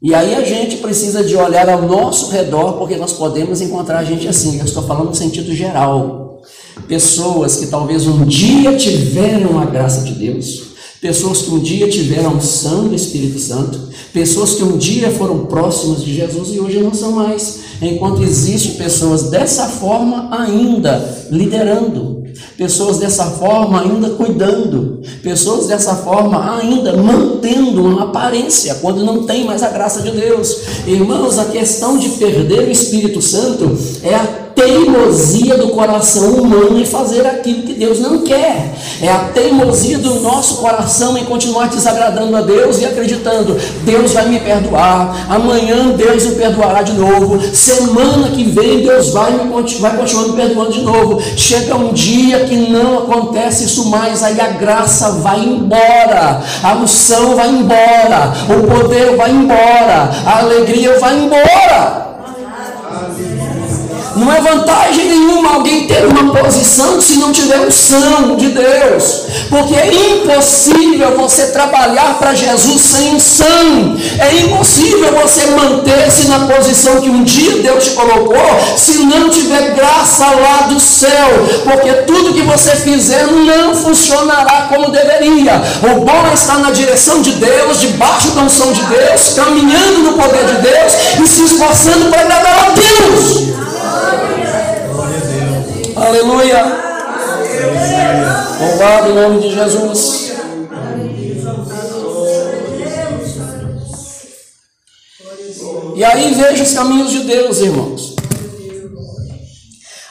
E 0.00 0.14
aí 0.14 0.34
a 0.34 0.44
gente 0.44 0.76
precisa 0.76 1.24
de 1.24 1.36
olhar 1.36 1.68
ao 1.68 1.82
nosso 1.82 2.30
redor, 2.30 2.74
porque 2.74 2.96
nós 2.96 3.12
podemos 3.12 3.60
encontrar 3.60 4.04
gente 4.04 4.28
assim. 4.28 4.58
Eu 4.58 4.64
estou 4.64 4.82
falando 4.84 5.08
no 5.08 5.14
sentido 5.14 5.52
geral. 5.54 6.40
Pessoas 6.86 7.56
que 7.56 7.66
talvez 7.66 8.06
um 8.06 8.24
dia 8.24 8.76
tiveram 8.76 9.58
a 9.58 9.64
graça 9.64 10.04
de 10.04 10.12
Deus, 10.12 10.68
Pessoas 11.00 11.42
que 11.42 11.50
um 11.50 11.60
dia 11.60 11.88
tiveram 11.88 12.34
unção 12.34 12.88
do 12.88 12.94
Espírito 12.94 13.38
Santo, 13.38 13.88
pessoas 14.12 14.54
que 14.54 14.64
um 14.64 14.76
dia 14.76 15.12
foram 15.12 15.46
próximas 15.46 16.02
de 16.02 16.12
Jesus 16.12 16.48
e 16.52 16.58
hoje 16.58 16.80
não 16.80 16.92
são 16.92 17.12
mais. 17.12 17.60
Enquanto 17.80 18.24
existe 18.24 18.72
pessoas 18.72 19.30
dessa 19.30 19.68
forma 19.68 20.28
ainda 20.36 21.28
liderando, 21.30 22.17
pessoas 22.56 22.98
dessa 22.98 23.24
forma 23.24 23.80
ainda 23.82 24.10
cuidando, 24.10 25.00
pessoas 25.22 25.66
dessa 25.66 25.94
forma 25.96 26.58
ainda 26.58 26.96
mantendo 26.96 27.84
uma 27.84 28.04
aparência 28.04 28.74
quando 28.76 29.04
não 29.04 29.24
tem 29.24 29.44
mais 29.44 29.62
a 29.62 29.70
graça 29.70 30.02
de 30.02 30.10
Deus. 30.10 30.62
Irmãos, 30.86 31.38
a 31.38 31.46
questão 31.46 31.98
de 31.98 32.10
perder 32.10 32.68
o 32.68 32.70
Espírito 32.70 33.22
Santo 33.22 33.76
é 34.02 34.14
a 34.14 34.47
teimosia 34.58 35.56
do 35.56 35.68
coração 35.68 36.32
humano 36.32 36.80
em 36.80 36.84
fazer 36.84 37.24
aquilo 37.24 37.62
que 37.62 37.74
Deus 37.74 38.00
não 38.00 38.22
quer. 38.22 38.74
É 39.00 39.08
a 39.08 39.30
teimosia 39.32 39.98
do 39.98 40.14
nosso 40.20 40.56
coração 40.56 41.16
em 41.16 41.24
continuar 41.24 41.68
desagradando 41.68 42.36
a 42.36 42.40
Deus 42.40 42.80
e 42.80 42.84
acreditando, 42.84 43.56
Deus 43.84 44.12
vai 44.12 44.28
me 44.28 44.40
perdoar, 44.40 45.26
amanhã 45.30 45.90
Deus 45.90 46.26
me 46.26 46.34
perdoará 46.34 46.82
de 46.82 46.94
novo, 46.94 47.40
semana 47.54 48.30
que 48.30 48.42
vem 48.42 48.80
Deus 48.80 49.10
vai, 49.10 49.30
me, 49.30 49.78
vai 49.78 49.96
continuar 49.96 50.28
me 50.28 50.32
perdoando 50.32 50.72
de 50.72 50.82
novo. 50.82 51.22
Chega 51.36 51.76
um 51.76 51.92
dia 51.92 52.40
que 52.40 52.56
não 52.56 52.98
acontece 52.98 53.64
isso 53.64 53.88
mais, 53.88 54.24
aí 54.24 54.40
a 54.40 54.48
graça 54.48 55.12
vai 55.12 55.38
embora, 55.38 56.42
a 56.64 56.74
unção 56.74 57.36
vai 57.36 57.48
embora, 57.48 58.32
o 58.48 58.66
poder 58.66 59.16
vai 59.16 59.30
embora, 59.30 60.10
a 60.26 60.40
alegria 60.40 60.98
vai 60.98 61.16
embora. 61.16 62.07
Não 64.28 64.34
é 64.34 64.40
vantagem 64.42 65.06
nenhuma 65.06 65.54
alguém 65.54 65.86
ter 65.86 66.04
uma 66.04 66.34
posição 66.34 67.00
se 67.00 67.16
não 67.16 67.32
tiver 67.32 67.60
unção 67.60 68.36
de 68.36 68.50
Deus. 68.50 69.22
Porque 69.48 69.74
é 69.74 69.86
impossível 69.86 71.16
você 71.16 71.46
trabalhar 71.46 72.18
para 72.18 72.34
Jesus 72.34 72.78
sem 72.78 73.14
unção. 73.14 73.96
É 74.18 74.36
impossível 74.40 75.14
você 75.14 75.46
manter-se 75.46 76.28
na 76.28 76.40
posição 76.40 77.00
que 77.00 77.08
um 77.08 77.24
dia 77.24 77.62
Deus 77.62 77.84
te 77.84 77.90
colocou 77.92 78.36
se 78.76 78.98
não 79.06 79.30
tiver 79.30 79.74
graça 79.74 80.26
lá 80.26 80.66
do 80.68 80.78
céu. 80.78 81.28
Porque 81.64 81.90
tudo 82.02 82.34
que 82.34 82.42
você 82.42 82.72
fizer 82.72 83.26
não 83.28 83.74
funcionará 83.74 84.68
como 84.68 84.90
deveria. 84.90 85.54
O 85.90 86.00
bom 86.00 86.26
é 86.30 86.34
estar 86.34 86.58
na 86.58 86.70
direção 86.70 87.22
de 87.22 87.30
Deus, 87.30 87.80
debaixo 87.80 88.32
da 88.32 88.42
unção 88.42 88.72
de 88.72 88.82
Deus, 88.82 89.32
caminhando 89.34 90.00
no 90.00 90.12
poder 90.12 90.44
de 90.44 90.60
Deus 90.60 90.92
e 91.18 91.26
se 91.26 91.44
esforçando 91.44 92.10
para 92.10 92.20
agradar 92.20 92.66
a 92.66 92.70
Deus. 92.72 93.58
Aleluia. 96.00 96.64
Louvado 98.60 99.10
o 99.10 99.14
nome 99.14 99.40
de 99.40 99.54
Jesus. 99.54 100.32
E 105.96 106.04
aí 106.04 106.34
veja 106.34 106.62
os 106.62 106.74
caminhos 106.74 107.10
de 107.10 107.20
Deus, 107.20 107.58
irmãos. 107.58 108.14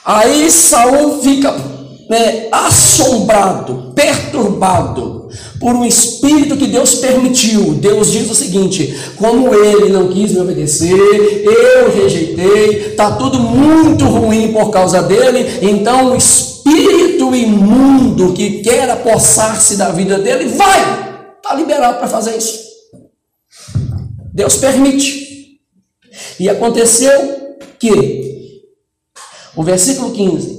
Aí 0.03 0.51
Saul 0.51 1.21
fica 1.21 1.53
né, 2.09 2.47
assombrado, 2.51 3.91
perturbado 3.93 5.29
por 5.59 5.75
um 5.75 5.85
espírito 5.85 6.55
que 6.55 6.67
Deus 6.67 6.95
permitiu. 6.95 7.73
Deus 7.75 8.11
diz 8.11 8.29
o 8.29 8.35
seguinte: 8.35 8.97
como 9.17 9.53
ele 9.53 9.89
não 9.89 10.07
quis 10.09 10.31
me 10.31 10.39
obedecer, 10.39 10.95
eu 10.95 11.91
rejeitei, 11.91 12.91
está 12.91 13.11
tudo 13.11 13.39
muito 13.39 14.05
ruim 14.05 14.53
por 14.53 14.69
causa 14.69 15.01
dele, 15.03 15.59
então 15.61 16.13
o 16.13 16.15
espírito 16.15 17.35
imundo 17.35 18.33
que 18.33 18.61
quer 18.61 18.89
apossar-se 18.89 19.75
da 19.75 19.89
vida 19.89 20.17
dele 20.17 20.49
vai, 20.49 20.81
está 21.37 21.53
liberado 21.55 21.97
para 21.97 22.07
fazer 22.07 22.37
isso. 22.37 22.67
Deus 24.33 24.55
permite. 24.57 25.27
E 26.39 26.49
aconteceu 26.49 27.57
que, 27.79 28.61
o 29.55 29.63
versículo 29.63 30.11
15: 30.11 30.57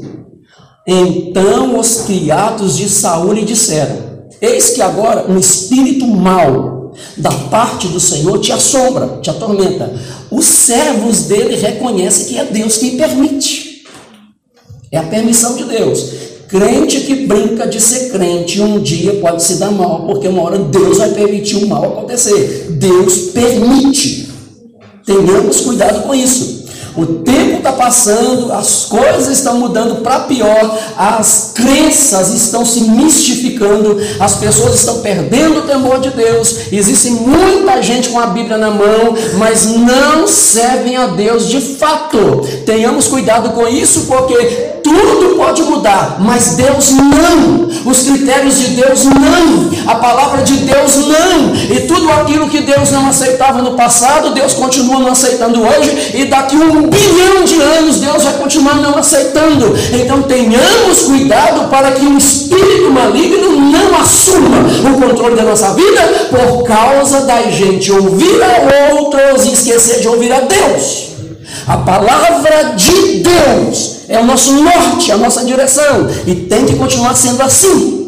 Então 0.91 1.79
os 1.79 2.01
criados 2.07 2.79
de 2.79 2.89
Saul 2.89 3.35
lhe 3.35 3.45
disseram: 3.45 3.97
Eis 4.41 4.71
que 4.71 4.81
agora 4.81 5.31
um 5.31 5.39
espírito 5.39 6.07
mau 6.07 6.95
da 7.19 7.31
parte 7.31 7.89
do 7.89 8.01
Senhor 8.01 8.39
te 8.41 8.53
assombra, 8.53 9.19
te 9.21 9.29
atormenta. 9.29 9.93
Os 10.31 10.47
servos 10.47 11.25
dele 11.25 11.57
reconhecem 11.57 12.27
que 12.29 12.39
é 12.39 12.45
Deus 12.45 12.79
quem 12.79 12.97
permite. 12.97 13.85
É 14.91 14.97
a 14.97 15.03
permissão 15.03 15.57
de 15.57 15.65
Deus. 15.65 16.07
Crente 16.49 17.01
que 17.01 17.27
brinca 17.27 17.67
de 17.67 17.79
ser 17.79 18.11
crente 18.11 18.63
um 18.63 18.81
dia 18.81 19.17
pode 19.17 19.43
se 19.43 19.57
dar 19.57 19.71
mal, 19.71 20.07
porque 20.07 20.27
uma 20.27 20.43
hora 20.43 20.59
Deus 20.59 20.97
vai 20.97 21.11
permitir 21.11 21.57
o 21.57 21.69
mal 21.69 21.85
acontecer. 21.85 22.69
Deus 22.71 23.19
permite. 23.35 24.31
Tenhamos 25.05 25.61
cuidado 25.61 26.05
com 26.05 26.15
isso. 26.15 26.58
O 26.99 27.07
tempo 27.07 27.59
está 27.59 27.71
passando, 27.71 28.53
as 28.53 28.87
coisas 28.87 29.29
estão 29.29 29.57
mudando 29.57 30.03
para 30.03 30.19
pior, 30.21 30.77
as 30.97 31.53
crenças 31.55 32.35
estão 32.35 32.67
se 32.67 32.81
mistificando, 32.81 33.97
as 34.19 34.35
pessoas 34.35 34.75
estão 34.75 34.99
perdendo 34.99 35.61
o 35.61 35.63
temor 35.63 36.01
de 36.01 36.11
Deus. 36.11 36.73
Existe 36.73 37.11
muita 37.11 37.81
gente 37.81 38.09
com 38.09 38.19
a 38.19 38.27
Bíblia 38.27 38.59
na 38.59 38.73
mão, 38.73 39.15
mas 39.37 39.67
não 39.67 40.27
servem 40.27 40.97
a 40.97 41.07
Deus 41.07 41.47
de 41.47 41.61
fato. 41.61 42.41
Tenhamos 42.67 43.07
cuidado 43.07 43.51
com 43.51 43.69
isso, 43.69 44.07
porque 44.09 44.78
tudo 44.89 45.37
pode 45.37 45.63
mudar, 45.63 46.17
mas 46.19 46.55
Deus 46.57 46.93
não. 46.93 47.69
Os 47.85 48.03
critérios 48.03 48.59
de 48.59 48.69
Deus 48.69 49.05
não. 49.05 49.71
A 49.91 49.97
palavra 49.97 50.43
de 50.43 50.55
Deus 50.59 50.97
não. 50.97 51.55
E 51.55 51.81
tudo 51.87 52.11
aquilo 52.11 52.49
que 52.49 52.61
Deus 52.61 52.91
não 52.91 53.09
aceitava 53.09 53.63
no 53.63 53.73
passado, 53.73 54.35
Deus 54.35 54.55
continua 54.55 54.99
não 54.99 55.09
aceitando 55.09 55.63
hoje, 55.63 56.13
e 56.15 56.25
daqui 56.27 56.57
um 56.57 56.89
bilhão 56.89 57.45
de 57.45 57.61
anos 57.61 58.01
Deus 58.01 58.25
vai 58.25 58.35
continuar 58.35 58.77
não 58.77 58.97
aceitando. 58.97 59.75
Então 59.93 60.23
tenhamos 60.23 61.03
cuidado 61.07 61.69
para 61.69 61.93
que 61.93 62.07
o 62.07 62.17
espírito 62.17 62.91
maligno 62.91 63.61
não 63.61 64.01
assuma 64.01 64.59
o 64.91 65.01
controle 65.01 65.37
da 65.37 65.43
nossa 65.43 65.75
vida 65.75 66.01
por 66.31 66.65
causa 66.65 67.23
da 67.23 67.43
gente 67.43 67.93
ouvir 67.93 68.41
a 68.43 68.95
outros 68.95 69.47
e 69.47 69.53
esquecer 69.53 70.01
de 70.01 70.09
ouvir 70.09 70.33
a 70.33 70.41
Deus. 70.41 71.09
A 71.67 71.77
palavra 71.79 72.75
de 72.77 73.23
Deus 73.23 73.98
é 74.09 74.19
o 74.19 74.25
nosso 74.25 74.53
norte, 74.53 75.13
a 75.13 75.17
nossa 75.17 75.45
direção, 75.45 76.09
e 76.27 76.35
tem 76.35 76.65
que 76.65 76.77
continuar 76.77 77.15
sendo 77.15 77.43
assim. 77.43 77.99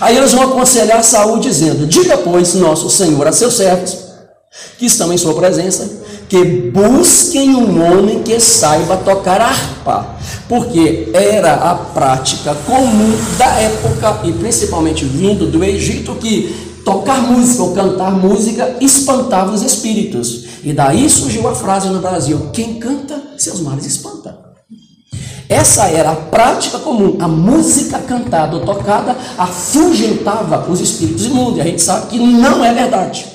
Aí 0.00 0.16
eles 0.16 0.32
vão 0.32 0.44
aconselhar 0.44 1.02
Saul 1.02 1.40
dizendo: 1.40 1.86
Diga, 1.86 2.18
pois, 2.18 2.54
nosso 2.54 2.88
Senhor 2.88 3.26
a 3.26 3.32
seus 3.32 3.56
servos 3.56 4.08
que 4.78 4.86
estão 4.86 5.12
em 5.12 5.18
sua 5.18 5.34
presença, 5.34 5.88
que 6.28 6.44
busquem 6.44 7.54
um 7.54 7.82
homem 7.84 8.22
que 8.22 8.38
saiba 8.38 8.96
tocar 8.98 9.40
harpa, 9.40 10.16
porque 10.48 11.08
era 11.12 11.54
a 11.54 11.74
prática 11.74 12.54
comum 12.66 13.12
da 13.36 13.46
época 13.46 14.20
e 14.24 14.32
principalmente 14.32 15.04
vindo 15.04 15.46
do 15.46 15.64
Egito 15.64 16.14
que 16.14 16.80
tocar 16.84 17.20
música 17.22 17.62
ou 17.62 17.74
cantar 17.74 18.12
música 18.12 18.76
espantava 18.80 19.52
os 19.52 19.62
espíritos. 19.62 20.47
E 20.62 20.72
daí 20.72 21.08
surgiu 21.08 21.48
a 21.48 21.54
frase 21.54 21.88
no 21.88 22.00
Brasil: 22.00 22.50
quem 22.52 22.78
canta, 22.78 23.20
seus 23.36 23.60
males 23.60 23.86
espanta. 23.86 24.48
Essa 25.48 25.86
era 25.86 26.10
a 26.10 26.16
prática 26.16 26.78
comum. 26.78 27.16
A 27.20 27.26
música 27.26 27.98
cantada 28.00 28.56
ou 28.56 28.66
tocada 28.66 29.16
afugentava 29.38 30.70
os 30.70 30.80
espíritos 30.80 31.24
imundos. 31.24 31.58
E 31.58 31.60
a 31.62 31.64
gente 31.64 31.80
sabe 31.80 32.08
que 32.08 32.18
não 32.18 32.64
é 32.64 32.74
verdade. 32.74 33.26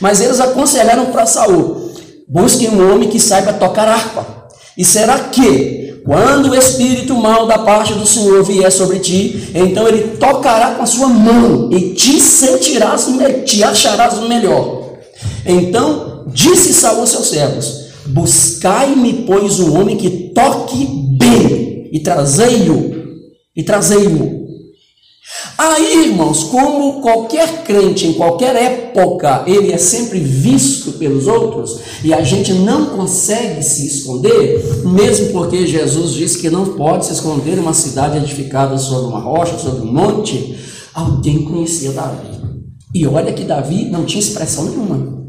Mas 0.00 0.20
eles 0.20 0.40
aconselharam 0.40 1.06
para 1.06 1.26
Saul: 1.26 1.92
busquem 2.28 2.70
um 2.70 2.92
homem 2.92 3.08
que 3.08 3.20
saiba 3.20 3.52
tocar 3.52 3.86
harpa. 3.86 4.26
E 4.76 4.84
será 4.84 5.18
que, 5.18 6.00
quando 6.04 6.50
o 6.50 6.54
espírito 6.56 7.14
mal 7.14 7.46
da 7.46 7.58
parte 7.58 7.94
do 7.94 8.06
Senhor 8.06 8.42
vier 8.42 8.72
sobre 8.72 8.98
ti, 8.98 9.52
então 9.54 9.86
ele 9.86 10.16
tocará 10.16 10.72
com 10.72 10.82
a 10.82 10.86
sua 10.86 11.08
mão 11.08 11.70
e 11.70 11.94
te 11.94 12.18
sentirás, 12.20 13.06
te 13.44 13.62
acharás 13.62 14.18
melhor. 14.20 14.81
Então 15.44 16.24
disse 16.28 16.72
Saul 16.72 17.00
aos 17.00 17.10
seus 17.10 17.28
servos: 17.28 17.88
Buscai-me, 18.06 19.24
pois, 19.26 19.60
um 19.60 19.78
homem 19.78 19.96
que 19.96 20.32
toque 20.34 20.86
bem, 21.18 21.90
e 21.92 22.00
trazei-o, 22.00 23.20
e 23.54 23.62
trazei-o 23.62 24.42
Aí, 25.56 26.08
irmãos, 26.08 26.44
como 26.44 27.00
qualquer 27.00 27.62
crente 27.62 28.06
em 28.06 28.14
qualquer 28.14 28.56
época, 28.56 29.44
ele 29.46 29.70
é 29.70 29.78
sempre 29.78 30.18
visto 30.18 30.92
pelos 30.92 31.26
outros 31.26 31.78
e 32.02 32.12
a 32.12 32.22
gente 32.22 32.52
não 32.52 32.86
consegue 32.86 33.62
se 33.62 33.86
esconder, 33.86 34.82
mesmo 34.84 35.32
porque 35.32 35.66
Jesus 35.66 36.12
disse 36.12 36.38
que 36.38 36.50
não 36.50 36.74
pode 36.74 37.06
se 37.06 37.12
esconder 37.12 37.58
uma 37.58 37.72
cidade 37.72 38.18
edificada 38.18 38.76
sobre 38.76 39.06
uma 39.06 39.20
rocha, 39.20 39.56
sobre 39.58 39.82
um 39.82 39.92
monte. 39.92 40.56
Alguém 40.92 41.44
conhecia 41.44 41.92
Davi. 41.92 42.40
E 42.94 43.06
olha 43.06 43.32
que 43.32 43.44
Davi 43.44 43.84
não 43.84 44.04
tinha 44.04 44.20
expressão 44.20 44.64
nenhuma. 44.64 45.21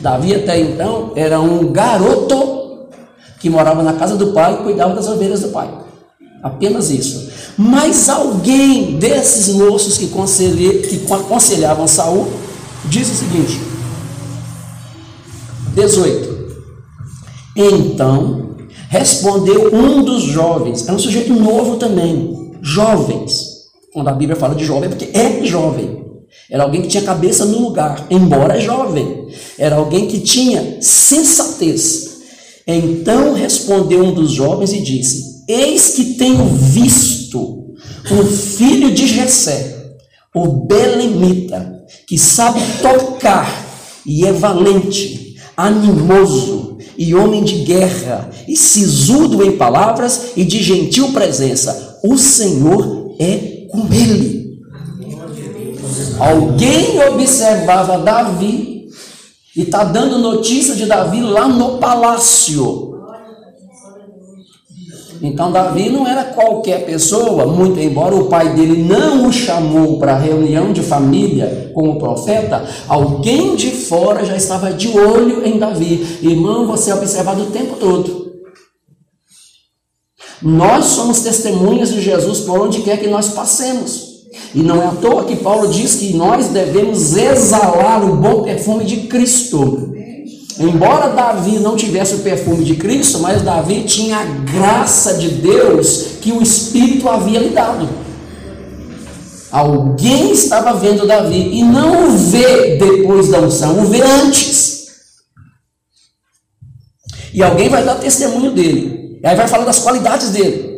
Davi 0.00 0.34
até 0.34 0.60
então 0.60 1.12
era 1.16 1.40
um 1.40 1.72
garoto 1.72 2.88
que 3.40 3.48
morava 3.48 3.82
na 3.82 3.94
casa 3.94 4.16
do 4.16 4.28
pai 4.28 4.54
e 4.54 4.62
cuidava 4.64 4.94
das 4.94 5.08
ovelhas 5.08 5.40
do 5.40 5.48
pai. 5.48 5.68
Apenas 6.42 6.90
isso. 6.90 7.30
Mas 7.56 8.08
alguém 8.08 8.98
desses 8.98 9.48
moços 9.54 9.98
que, 9.98 10.06
que 10.06 11.12
aconselhavam 11.12 11.86
Saul 11.88 12.28
diz 12.84 13.10
o 13.10 13.14
seguinte: 13.14 13.60
18. 15.74 16.36
Então 17.56 18.56
respondeu 18.88 19.74
um 19.74 20.02
dos 20.02 20.22
jovens, 20.22 20.86
é 20.88 20.92
um 20.92 20.98
sujeito 20.98 21.32
novo 21.32 21.76
também, 21.76 22.52
jovens. 22.62 23.56
Quando 23.92 24.08
a 24.08 24.12
Bíblia 24.12 24.38
fala 24.38 24.54
de 24.54 24.64
jovem, 24.64 24.84
é 24.84 24.88
porque 24.88 25.10
é 25.16 25.44
jovem. 25.44 26.05
Era 26.50 26.62
alguém 26.62 26.82
que 26.82 26.88
tinha 26.88 27.02
cabeça 27.02 27.44
no 27.44 27.60
lugar, 27.60 28.06
embora 28.10 28.60
jovem. 28.60 29.26
Era 29.58 29.76
alguém 29.76 30.06
que 30.06 30.20
tinha 30.20 30.78
sensatez. 30.80 32.16
Então 32.66 33.34
respondeu 33.34 34.04
um 34.04 34.14
dos 34.14 34.32
jovens 34.32 34.72
e 34.72 34.80
disse: 34.80 35.44
Eis 35.48 35.90
que 35.90 36.14
tenho 36.14 36.44
visto 36.46 37.74
um 38.10 38.24
filho 38.24 38.92
de 38.92 39.06
Jessé, 39.06 39.96
o 40.34 40.66
belemita, 40.66 41.84
que 42.06 42.18
sabe 42.18 42.60
tocar 42.80 43.66
e 44.04 44.24
é 44.24 44.32
valente, 44.32 45.36
animoso 45.56 46.78
e 46.96 47.14
homem 47.14 47.42
de 47.42 47.64
guerra, 47.64 48.30
e 48.48 48.56
sisudo 48.56 49.44
em 49.44 49.56
palavras 49.56 50.32
e 50.36 50.44
de 50.44 50.62
gentil 50.62 51.12
presença. 51.12 51.98
O 52.02 52.16
Senhor 52.16 53.14
é 53.18 53.66
com 53.70 53.92
ele. 53.92 54.35
Alguém 56.18 57.00
observava 57.08 57.98
Davi 57.98 58.88
e 59.56 59.62
está 59.62 59.84
dando 59.84 60.18
notícia 60.18 60.74
de 60.74 60.86
Davi 60.86 61.20
lá 61.20 61.48
no 61.48 61.78
palácio. 61.78 62.94
Então 65.22 65.50
Davi 65.50 65.88
não 65.88 66.06
era 66.06 66.24
qualquer 66.24 66.84
pessoa, 66.84 67.46
muito 67.46 67.80
embora 67.80 68.14
o 68.14 68.28
pai 68.28 68.54
dele 68.54 68.82
não 68.82 69.26
o 69.26 69.32
chamou 69.32 69.98
para 69.98 70.16
reunião 70.16 70.72
de 70.72 70.82
família 70.82 71.70
com 71.74 71.90
o 71.90 71.98
profeta, 71.98 72.68
alguém 72.86 73.56
de 73.56 73.70
fora 73.70 74.24
já 74.24 74.36
estava 74.36 74.72
de 74.72 74.88
olho 74.88 75.46
em 75.46 75.58
Davi. 75.58 76.18
Irmão, 76.22 76.66
você 76.66 76.90
é 76.90 76.94
observado 76.94 77.42
o 77.42 77.50
tempo 77.50 77.76
todo. 77.76 78.26
Nós 80.42 80.84
somos 80.84 81.20
testemunhas 81.20 81.90
de 81.90 82.00
Jesus 82.02 82.40
por 82.40 82.60
onde 82.60 82.82
quer 82.82 82.98
que 82.98 83.08
nós 83.08 83.30
passemos. 83.30 84.05
E 84.54 84.62
não 84.62 84.82
é 84.82 84.86
à 84.86 84.92
toa 84.92 85.24
que 85.24 85.36
Paulo 85.36 85.68
diz 85.68 85.96
que 85.96 86.14
nós 86.14 86.48
devemos 86.48 87.16
exalar 87.16 88.02
o 88.04 88.16
bom 88.16 88.42
perfume 88.42 88.84
de 88.84 89.08
Cristo. 89.08 89.94
Embora 90.58 91.10
Davi 91.10 91.58
não 91.58 91.76
tivesse 91.76 92.14
o 92.14 92.20
perfume 92.20 92.64
de 92.64 92.76
Cristo, 92.76 93.18
mas 93.18 93.42
Davi 93.42 93.82
tinha 93.84 94.16
a 94.16 94.24
graça 94.24 95.14
de 95.14 95.28
Deus 95.28 96.16
que 96.22 96.32
o 96.32 96.40
Espírito 96.42 97.08
havia 97.08 97.38
lhe 97.38 97.50
dado. 97.50 97.88
Alguém 99.50 100.32
estava 100.32 100.72
vendo 100.74 101.06
Davi 101.06 101.58
e 101.58 101.62
não 101.62 102.08
o 102.08 102.10
vê 102.12 102.76
depois 102.76 103.28
da 103.28 103.40
unção, 103.40 103.80
o 103.80 103.86
vê 103.86 104.00
antes. 104.00 104.86
E 107.34 107.42
alguém 107.42 107.68
vai 107.68 107.84
dar 107.84 107.96
testemunho 107.96 108.52
dele. 108.52 109.18
E 109.22 109.26
aí 109.26 109.36
vai 109.36 109.46
falar 109.46 109.64
das 109.64 109.78
qualidades 109.78 110.30
dele 110.30 110.75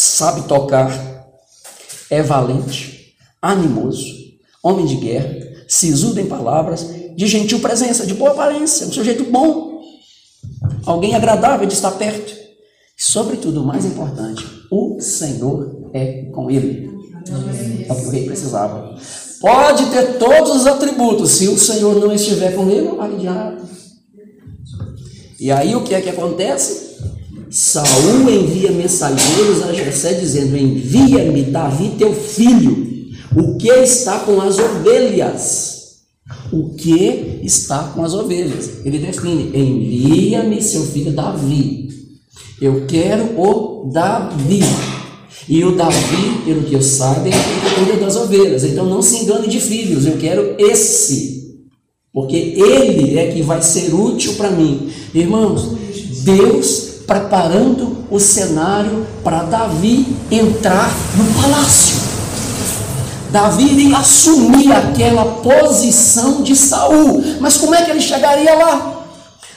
sabe 0.00 0.42
tocar, 0.42 0.92
é 2.08 2.22
valente, 2.22 3.16
animoso, 3.42 4.06
homem 4.62 4.86
de 4.86 4.94
guerra, 4.94 5.36
sisudo 5.66 6.20
em 6.20 6.26
palavras, 6.26 6.86
de 7.16 7.26
gentil 7.26 7.58
presença, 7.58 8.06
de 8.06 8.14
boa 8.14 8.30
aparência, 8.30 8.86
um 8.86 8.92
sujeito 8.92 9.24
bom, 9.24 9.82
alguém 10.86 11.16
agradável 11.16 11.66
de 11.66 11.74
estar 11.74 11.90
perto. 11.90 12.32
E, 12.32 13.02
sobretudo, 13.02 13.60
o 13.60 13.66
mais 13.66 13.84
importante, 13.84 14.46
o 14.70 15.00
Senhor 15.00 15.90
é 15.92 16.26
com 16.32 16.48
ele. 16.48 16.96
É 17.88 17.92
o 17.92 17.96
que 17.96 18.06
o 18.06 18.10
rei 18.10 18.24
precisava. 18.24 18.96
Pode 19.40 19.86
ter 19.86 20.16
todos 20.18 20.54
os 20.54 20.66
atributos, 20.66 21.32
se 21.32 21.48
o 21.48 21.58
Senhor 21.58 21.96
não 21.96 22.12
estiver 22.12 22.54
com 22.54 22.70
ele, 22.70 22.88
não. 23.24 23.58
E 25.40 25.50
aí 25.50 25.74
o 25.74 25.82
que 25.82 25.94
é 25.94 26.00
que 26.00 26.08
acontece? 26.08 26.88
Saul 27.50 28.28
envia 28.28 28.70
mensageiros 28.70 29.62
a 29.62 29.72
Jessé 29.72 30.14
dizendo: 30.14 30.56
Envia-me 30.56 31.44
Davi 31.44 31.94
teu 31.98 32.12
filho, 32.14 32.86
o 33.34 33.56
que 33.56 33.68
está 33.68 34.20
com 34.20 34.40
as 34.40 34.58
ovelhas. 34.58 35.78
O 36.52 36.70
que 36.74 37.40
está 37.42 37.84
com 37.94 38.04
as 38.04 38.12
ovelhas? 38.12 38.84
Ele 38.84 38.98
define: 38.98 39.50
Envia-me 39.54 40.62
seu 40.62 40.82
filho 40.84 41.12
Davi. 41.12 41.88
Eu 42.60 42.86
quero 42.86 43.40
o 43.40 43.90
Davi. 43.92 44.60
E 45.48 45.64
o 45.64 45.74
Davi, 45.74 46.42
pelo 46.44 46.62
que 46.64 46.74
eu 46.74 46.82
saiba, 46.82 47.28
é 47.28 47.30
que 47.30 47.74
cuida 47.84 48.04
das 48.04 48.16
ovelhas. 48.16 48.64
Então 48.64 48.84
não 48.84 49.00
se 49.00 49.16
engane 49.16 49.48
de 49.48 49.60
filhos, 49.60 50.04
eu 50.04 50.18
quero 50.18 50.56
esse. 50.58 51.56
Porque 52.12 52.36
ele 52.36 53.18
é 53.18 53.32
que 53.32 53.40
vai 53.42 53.62
ser 53.62 53.94
útil 53.94 54.34
para 54.34 54.50
mim. 54.50 54.90
Irmãos, 55.14 55.76
Deus 56.24 56.87
preparando 57.08 58.04
o 58.10 58.20
cenário 58.20 59.06
para 59.24 59.38
Davi 59.44 60.14
entrar 60.30 60.92
no 61.16 61.24
palácio. 61.40 61.96
Davi 63.30 63.64
iria 63.64 63.96
assumir 63.96 64.70
aquela 64.70 65.24
posição 65.24 66.42
de 66.42 66.54
Saul, 66.54 67.24
mas 67.40 67.56
como 67.56 67.74
é 67.74 67.82
que 67.82 67.90
ele 67.90 68.00
chegaria 68.02 68.54
lá? 68.54 69.06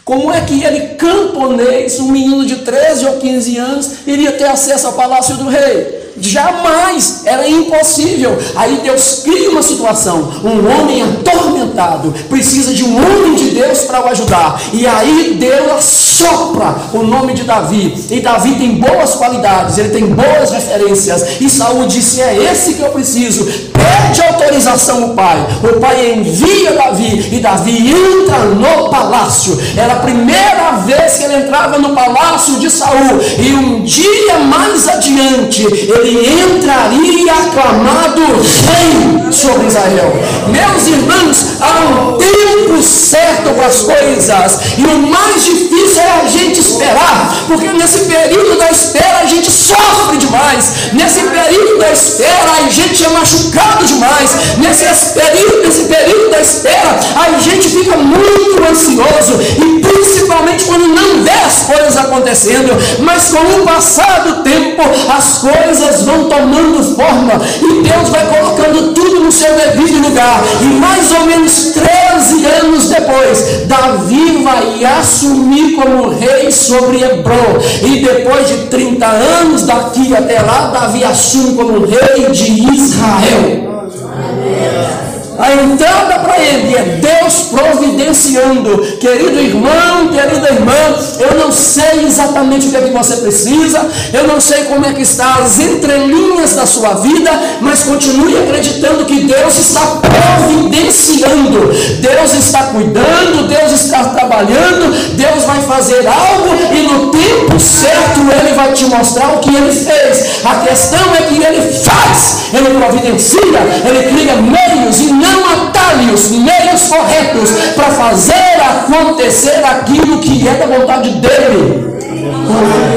Como 0.05 0.31
é 0.31 0.41
que 0.41 0.63
ele, 0.63 0.95
camponês, 0.95 1.99
um 1.99 2.09
menino 2.09 2.45
de 2.45 2.57
13 2.57 3.05
ou 3.05 3.17
15 3.17 3.57
anos, 3.57 3.89
iria 4.07 4.31
ter 4.31 4.45
acesso 4.45 4.87
ao 4.87 4.93
palácio 4.93 5.35
do 5.35 5.49
rei? 5.49 6.01
Jamais, 6.17 7.21
era 7.25 7.47
impossível. 7.47 8.37
Aí 8.55 8.79
Deus 8.83 9.21
cria 9.23 9.49
uma 9.49 9.63
situação. 9.63 10.31
Um 10.43 10.69
homem 10.69 11.01
atormentado 11.03 12.13
precisa 12.29 12.73
de 12.73 12.83
um 12.83 12.95
homem 12.97 13.35
de 13.35 13.51
Deus 13.51 13.81
para 13.81 14.05
o 14.05 14.09
ajudar. 14.09 14.61
E 14.73 14.85
aí 14.85 15.37
Deus 15.39 16.10
assopra 16.21 16.75
o 16.93 17.03
nome 17.03 17.33
de 17.33 17.43
Davi. 17.43 17.95
E 18.09 18.19
Davi 18.19 18.55
tem 18.55 18.75
boas 18.75 19.15
qualidades, 19.15 19.77
ele 19.77 19.89
tem 19.89 20.07
boas 20.07 20.51
referências. 20.51 21.41
E 21.41 21.49
Saul 21.49 21.87
disse: 21.87 22.21
É 22.21 22.51
esse 22.51 22.75
que 22.75 22.81
eu 22.81 22.89
preciso. 22.89 23.45
Pede 23.71 24.21
autorização 24.21 25.11
o 25.11 25.15
pai. 25.15 25.45
O 25.63 25.79
pai 25.79 26.13
envia 26.13 26.73
Davi. 26.73 27.29
E 27.31 27.39
Davi 27.39 27.91
entra 27.91 28.39
no 28.45 28.89
palácio. 28.89 29.57
Era 29.75 29.93
a 29.93 29.97
primeira 29.97 30.71
vez 30.85 31.17
que 31.17 31.23
ele 31.23 31.37
entrava 31.37 31.77
no 31.77 31.95
palácio 31.95 32.59
de 32.59 32.69
Saul. 32.69 33.19
E 33.39 33.53
um 33.53 33.81
dia 33.83 34.39
mais 34.39 34.87
adiante, 34.87 35.65
ele 35.65 36.29
entraria 36.41 37.33
aclamado 37.33 38.21
rei 38.21 39.31
sobre 39.31 39.67
Israel. 39.67 40.13
Meus 40.47 40.87
irmãos, 40.87 41.61
há 41.61 42.11
um 42.11 42.17
tempo 42.17 42.81
certo 42.81 43.53
para 43.55 43.67
as 43.67 43.81
coisas, 43.81 44.59
e 44.77 44.83
o 44.83 45.07
mais 45.07 45.45
difícil 45.45 46.01
é 46.01 46.10
a 46.23 46.27
gente 46.27 46.59
esperar, 46.59 47.45
porque 47.47 47.67
nesse 47.73 47.99
período 48.05 48.57
da 48.57 48.69
espera 48.69 49.19
a 49.19 49.25
gente 49.25 49.49
sofre 49.49 50.17
demais, 50.17 50.91
nesse 50.93 51.21
período 51.21 51.79
da 51.79 51.91
espera 51.91 52.51
a 52.65 52.69
gente 52.69 53.03
é 53.03 53.09
machucado 53.09 53.85
demais, 53.85 54.31
nesse 54.57 55.13
período, 55.13 55.61
nesse 55.63 55.83
período 55.85 56.29
da 56.31 56.41
espera 56.41 56.99
a 57.15 57.39
gente 57.39 57.69
fica 57.69 57.97
muito 57.97 58.63
ansioso, 58.69 59.39
e 59.41 59.81
principalmente 59.81 60.65
quando 60.65 60.87
não 60.87 61.23
vê 61.23 61.31
as 61.45 61.63
coisas 61.63 61.97
acontecendo, 61.97 62.71
mas 62.99 63.29
com 63.29 63.61
o 63.61 63.65
passar 63.65 64.23
do 64.23 64.43
tempo 64.43 64.81
as 65.09 65.39
coisas 65.39 66.03
vão 66.03 66.29
tomando 66.29 66.95
forma 66.95 67.33
e 67.61 67.81
Deus 67.83 68.09
vai 68.09 68.25
colocando 68.27 68.93
tudo 68.93 69.19
no 69.21 69.31
seu 69.31 69.53
devido 69.55 70.07
lugar. 70.07 70.43
E 70.61 70.65
mais 70.65 71.11
ou 71.11 71.25
menos 71.25 71.73
13 71.73 72.45
anos 72.63 72.89
depois, 72.89 73.65
Davi 73.65 74.43
vai 74.43 74.83
assumir 74.99 75.75
como 75.75 76.00
rei 76.09 76.51
sobre 76.51 77.03
Hebron. 77.03 77.59
E 77.83 78.03
depois 78.03 78.47
de 78.47 78.67
30 78.67 79.05
anos 79.05 79.63
daqui 79.63 80.15
até 80.15 80.41
lá, 80.41 80.67
Davi 80.67 81.03
assume 81.03 81.55
como 81.55 81.85
rei 81.85 82.29
de 82.31 82.73
Israel. 82.73 83.87
Amém. 84.13 85.10
A 85.37 85.53
entrada 85.53 86.19
para 86.19 86.39
ele 86.39 86.75
é 86.75 86.99
Deus 87.01 87.49
providenciando. 87.49 88.77
Querido 88.99 89.39
irmão, 89.39 90.09
querida 90.11 90.49
irmã, 90.49 90.73
eu 91.19 91.39
não 91.39 91.51
sei 91.51 92.05
exatamente 92.05 92.67
o 92.67 92.69
que 92.69 92.77
é 92.77 92.81
que 92.81 92.91
você 92.91 93.17
precisa, 93.17 93.89
eu 94.13 94.27
não 94.27 94.39
sei 94.39 94.65
como 94.65 94.85
é 94.85 94.93
que 94.93 95.01
está 95.01 95.35
as 95.35 95.59
entrelinhas 95.59 96.55
da 96.55 96.65
sua 96.65 96.95
vida, 96.95 97.31
mas 97.61 97.83
continue 97.83 98.37
acreditando 98.37 99.05
que 99.05 99.21
Deus 99.21 99.57
está 99.57 99.81
providenciando, 100.01 101.71
Deus 101.99 102.33
está 102.33 102.63
cuidando, 102.63 103.47
Deus 103.47 103.71
está 103.71 104.05
trabalhando, 104.09 105.15
Deus 105.15 105.43
vai 105.45 105.61
fazer 105.61 106.05
algo 106.07 106.49
e 106.73 106.81
no 106.83 107.11
tempo 107.11 107.59
certo 107.59 108.19
Ele 108.19 108.53
vai 108.55 108.73
te 108.73 108.85
mostrar 108.85 109.33
o 109.33 109.39
que 109.39 109.53
Ele 109.53 109.71
fez. 109.71 110.41
A 110.43 110.55
questão 110.67 111.15
é 111.15 111.21
que 111.23 111.41
Ele 111.41 111.61
faz, 111.73 112.53
Ele 112.53 112.77
providencia, 112.77 113.59
Ele 113.85 114.03
cria 114.09 114.35
meios 114.35 114.99
e 114.99 115.13
não 115.13 115.30
não 115.31 115.67
atalhos, 115.67 116.29
meios 116.31 116.87
corretos 116.87 117.49
para 117.75 117.91
fazer 117.91 118.51
acontecer 118.61 119.63
aquilo 119.63 120.19
que 120.19 120.47
é 120.47 120.55
da 120.55 120.65
vontade 120.65 121.09
dele. 121.11 121.91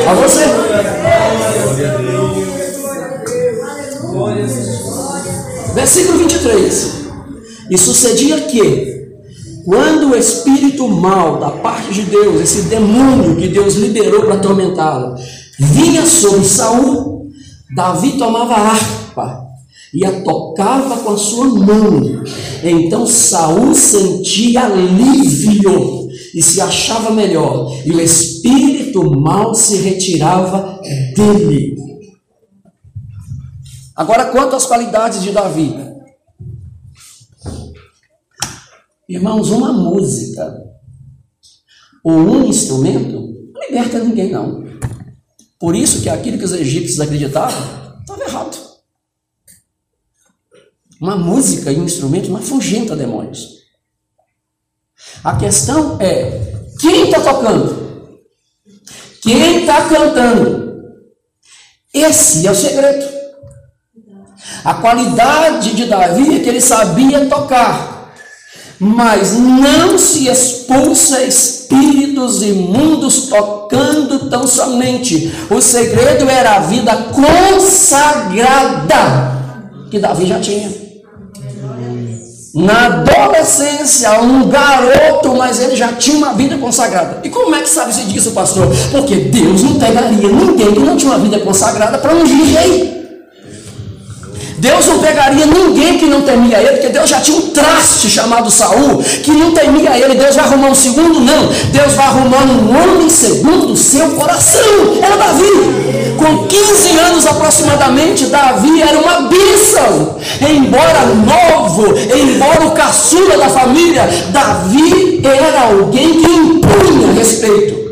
A 0.08 0.14
você. 0.14 0.44
Versículo 5.74 6.18
23. 6.18 6.94
E 7.70 7.78
sucedia 7.78 8.40
que, 8.42 9.08
quando 9.64 10.10
o 10.10 10.16
espírito 10.16 10.86
mal 10.88 11.38
da 11.38 11.50
parte 11.50 11.92
de 11.92 12.02
Deus, 12.02 12.40
esse 12.40 12.62
demônio 12.62 13.36
que 13.36 13.48
Deus 13.48 13.74
liberou 13.74 14.22
para 14.22 14.34
atormentá-lo, 14.34 15.16
vinha 15.58 16.04
sobre 16.04 16.44
Saul, 16.44 17.28
Davi 17.74 18.12
tomava 18.18 18.54
harpa 18.54 19.03
e 19.94 20.04
a 20.04 20.22
tocava 20.22 20.96
com 21.02 21.10
a 21.10 21.16
sua 21.16 21.46
mão. 21.46 22.02
Então 22.62 23.06
Saul 23.06 23.74
sentia 23.74 24.64
alívio 24.64 26.08
e 26.34 26.42
se 26.42 26.60
achava 26.60 27.12
melhor, 27.12 27.72
e 27.86 27.92
o 27.92 28.00
espírito 28.00 29.08
mal 29.20 29.54
se 29.54 29.76
retirava 29.76 30.80
dele. 31.14 31.76
Agora, 33.94 34.26
quanto 34.32 34.56
às 34.56 34.66
qualidades 34.66 35.22
de 35.22 35.30
Davi, 35.30 35.72
irmãos, 39.08 39.50
uma 39.50 39.72
música 39.72 40.52
ou 42.02 42.12
um 42.12 42.46
instrumento 42.46 43.32
não 43.52 43.62
liberta 43.62 44.02
ninguém, 44.02 44.32
não. 44.32 44.64
Por 45.60 45.76
isso 45.76 46.02
que 46.02 46.08
aquilo 46.08 46.36
que 46.36 46.44
os 46.44 46.52
egípcios 46.52 46.98
acreditavam 46.98 48.00
estava 48.00 48.24
errado. 48.24 48.58
Uma 51.04 51.16
música 51.16 51.70
e 51.70 51.78
um 51.78 51.84
instrumento 51.84 52.30
não 52.30 52.38
afugenta 52.38 52.96
demônios. 52.96 53.58
A 55.22 55.36
questão 55.36 55.98
é: 56.00 56.54
quem 56.80 57.10
está 57.10 57.20
tocando? 57.20 58.22
Quem 59.22 59.60
está 59.60 59.86
cantando? 59.86 60.82
Esse 61.92 62.46
é 62.46 62.50
o 62.50 62.54
segredo. 62.54 63.04
A 64.64 64.72
qualidade 64.72 65.74
de 65.74 65.84
Davi 65.84 66.36
é 66.36 66.38
que 66.40 66.48
ele 66.48 66.62
sabia 66.62 67.26
tocar, 67.26 68.14
mas 68.80 69.34
não 69.34 69.98
se 69.98 70.26
expulsa 70.28 71.22
espíritos 71.22 72.40
imundos 72.40 73.26
tocando 73.26 74.30
tão 74.30 74.46
somente. 74.46 75.30
O 75.50 75.60
segredo 75.60 76.30
era 76.30 76.56
a 76.56 76.60
vida 76.60 76.96
consagrada 77.12 78.54
que 79.90 79.98
Davi 79.98 80.24
já 80.24 80.40
tinha. 80.40 80.83
Na 82.54 82.86
adolescência, 82.86 84.12
um 84.20 84.48
garoto, 84.48 85.34
mas 85.34 85.60
ele 85.60 85.74
já 85.74 85.88
tinha 85.94 86.16
uma 86.18 86.34
vida 86.34 86.56
consagrada. 86.56 87.18
E 87.24 87.28
como 87.28 87.52
é 87.52 87.60
que 87.60 87.68
sabe-se 87.68 88.04
disso, 88.04 88.30
pastor? 88.30 88.68
Porque 88.92 89.16
Deus 89.16 89.60
não 89.64 89.74
pegaria 89.74 90.28
ninguém 90.28 90.72
que 90.72 90.78
não 90.78 90.96
tinha 90.96 91.10
uma 91.10 91.18
vida 91.18 91.40
consagrada 91.40 91.98
para 91.98 92.14
ungir 92.14 92.44
rei. 92.56 93.03
Deus 94.64 94.86
não 94.86 94.98
pegaria 94.98 95.44
ninguém 95.44 95.98
que 95.98 96.06
não 96.06 96.22
temia 96.22 96.58
ele, 96.58 96.78
porque 96.78 96.88
Deus 96.88 97.10
já 97.10 97.20
tinha 97.20 97.36
um 97.36 97.50
traste 97.50 98.08
chamado 98.08 98.50
Saul, 98.50 98.96
que 99.22 99.30
não 99.30 99.52
temia 99.52 99.98
ele. 99.98 100.14
Deus 100.14 100.34
vai 100.34 100.46
arrumar 100.46 100.68
um 100.68 100.74
segundo? 100.74 101.20
Não. 101.20 101.48
Deus 101.70 101.92
vai 101.92 102.06
arrumar 102.06 102.44
um 102.44 102.70
homem 102.70 103.10
segundo 103.10 103.74
o 103.74 103.76
seu 103.76 104.12
coração. 104.12 104.62
Era 105.02 105.16
Davi. 105.16 106.14
Com 106.16 106.46
15 106.46 106.96
anos 106.96 107.26
aproximadamente, 107.26 108.24
Davi 108.24 108.80
era 108.80 108.98
uma 108.98 109.28
bênção. 109.28 110.18
Embora 110.40 111.08
novo, 111.08 111.94
embora 111.98 112.64
o 112.64 112.70
caçula 112.70 113.36
da 113.36 113.50
família, 113.50 114.08
Davi 114.30 115.20
era 115.22 115.60
alguém 115.60 116.22
que 116.22 116.30
impunha 116.30 117.12
respeito. 117.12 117.84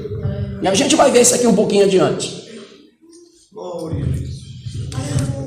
E 0.62 0.66
a 0.66 0.72
gente 0.72 0.96
vai 0.96 1.10
ver 1.10 1.20
isso 1.20 1.34
aqui 1.34 1.46
um 1.46 1.54
pouquinho 1.54 1.84
adiante. 1.84 2.42
Glória. 3.52 4.11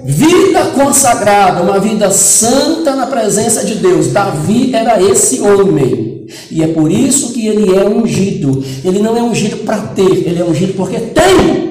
Vida 0.08 0.66
consagrada, 0.66 1.64
uma 1.64 1.80
vida 1.80 2.12
santa 2.12 2.96
na 2.96 3.08
presença 3.08 3.66
de 3.66 3.74
Deus. 3.74 4.12
Davi 4.12 4.70
era 4.72 5.02
esse 5.02 5.42
homem. 5.42 6.28
E 6.52 6.62
é 6.62 6.68
por 6.68 6.92
isso 6.92 7.34
que 7.34 7.48
ele 7.48 7.76
é 7.76 7.84
ungido. 7.84 8.64
Ele 8.84 9.00
não 9.00 9.18
é 9.18 9.22
ungido 9.24 9.58
para 9.66 9.78
ter, 9.78 10.28
ele 10.28 10.40
é 10.40 10.44
ungido 10.44 10.74
porque 10.74 11.00
tem. 11.00 11.66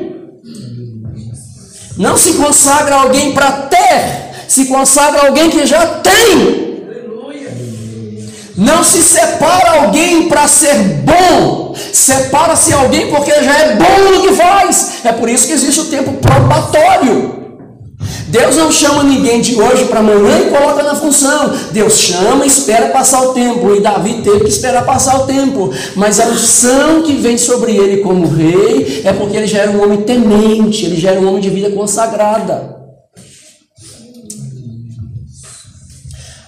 Não 1.96 2.16
se 2.16 2.32
consagra 2.32 2.96
alguém 2.96 3.32
para 3.32 3.52
ter, 3.52 4.48
se 4.48 4.64
consagra 4.64 5.28
alguém 5.28 5.48
que 5.48 5.64
já 5.64 5.86
tem. 5.86 6.64
Não 8.56 8.82
se 8.82 9.00
separa 9.00 9.82
alguém 9.82 10.28
para 10.28 10.48
ser 10.48 10.74
bom, 11.04 11.72
separa-se 11.92 12.72
alguém 12.72 13.10
porque 13.10 13.30
já 13.30 13.58
é 13.58 13.76
bom 13.76 14.10
no 14.10 14.22
que 14.22 14.34
faz. 14.34 15.04
É 15.04 15.12
por 15.12 15.28
isso 15.28 15.46
que 15.46 15.52
existe 15.52 15.82
o 15.82 15.84
tempo 15.84 16.14
probatório. 16.14 17.43
Deus 18.34 18.56
não 18.56 18.72
chama 18.72 19.04
ninguém 19.04 19.40
de 19.40 19.54
hoje 19.54 19.84
para 19.84 20.00
amanhã 20.00 20.40
e 20.40 20.50
coloca 20.50 20.82
na 20.82 20.96
função. 20.96 21.54
Deus 21.70 21.92
chama 21.96 22.44
espera 22.44 22.88
passar 22.88 23.22
o 23.28 23.32
tempo. 23.32 23.72
E 23.72 23.80
Davi 23.80 24.22
teve 24.24 24.40
que 24.40 24.48
esperar 24.48 24.84
passar 24.84 25.22
o 25.22 25.26
tempo. 25.28 25.70
Mas 25.94 26.18
a 26.18 26.26
unção 26.26 27.02
que 27.04 27.12
vem 27.12 27.38
sobre 27.38 27.76
ele 27.76 27.98
como 27.98 28.26
rei 28.26 29.02
é 29.04 29.12
porque 29.12 29.36
ele 29.36 29.46
já 29.46 29.58
era 29.60 29.70
um 29.70 29.80
homem 29.80 30.02
temente, 30.02 30.84
ele 30.84 30.96
já 30.96 31.12
era 31.12 31.20
um 31.20 31.28
homem 31.28 31.40
de 31.40 31.48
vida 31.48 31.70
consagrada. 31.70 32.74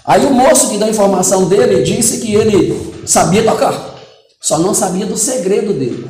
Aí 0.04 0.26
o 0.26 0.34
moço 0.34 0.70
que 0.70 0.78
dá 0.78 0.86
a 0.86 0.90
informação 0.90 1.48
dele 1.48 1.84
disse 1.84 2.18
que 2.18 2.34
ele 2.34 2.94
sabia 3.06 3.44
tocar, 3.44 3.94
só 4.40 4.58
não 4.58 4.74
sabia 4.74 5.06
do 5.06 5.16
segredo 5.16 5.72
dele. 5.72 6.04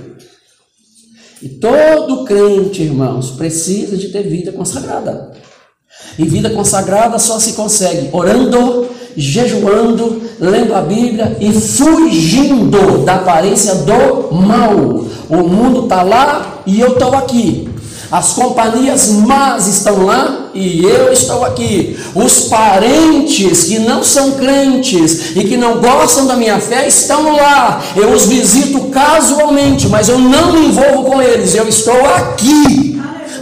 E 1.43 1.51
todo 1.51 2.25
crente, 2.25 2.83
irmãos, 2.83 3.33
precisa 3.33 3.95
de 3.95 4.09
ter 4.09 4.23
vida 4.23 4.53
consagrada. 4.53 5.37
E 6.19 6.25
vida 6.25 6.51
consagrada 6.51 7.19
só 7.19 7.39
se 7.39 7.53
consegue 7.53 8.09
orando, 8.13 8.87
jejuando, 9.17 10.23
lendo 10.41 10.75
a 10.75 10.81
Bíblia 10.81 11.37
e 11.41 11.53
fugindo 11.53 13.05
da 13.05 13.17
aparência 13.17 13.75
do 13.75 14.35
mal. 14.35 15.05
O 15.29 15.37
mundo 15.49 15.85
está 15.85 16.03
lá 16.03 16.63
e 16.67 16.81
eu 16.81 16.93
estou 16.93 17.15
aqui. 17.15 17.69
As 18.11 18.35
companhias 18.35 19.09
más 19.09 19.67
estão 19.67 20.07
lá 20.07 20.51
e 20.55 20.85
eu 20.85 21.13
estou 21.13 21.45
aqui. 21.45 21.99
Os 22.15 22.45
parentes 22.45 23.65
que 23.65 23.81
não 23.81 24.05
são 24.05 24.33
crentes 24.33 25.37
e 25.37 25.43
que 25.43 25.57
não 25.57 25.81
gostam 25.81 26.27
da 26.27 26.37
minha 26.37 26.61
fé 26.61 26.87
estão 26.87 27.35
lá. 27.35 27.83
Eu 27.97 28.13
os 28.13 28.27
visito 28.27 28.81
casualmente, 28.91 29.89
mas 29.89 30.09
eu 30.09 30.19
não 30.19 30.53
me 30.53 30.67
envolvo 30.67 31.05
com 31.05 31.21
eles. 31.21 31.55
Eu 31.55 31.69
estou 31.69 32.01
aqui 32.07 32.97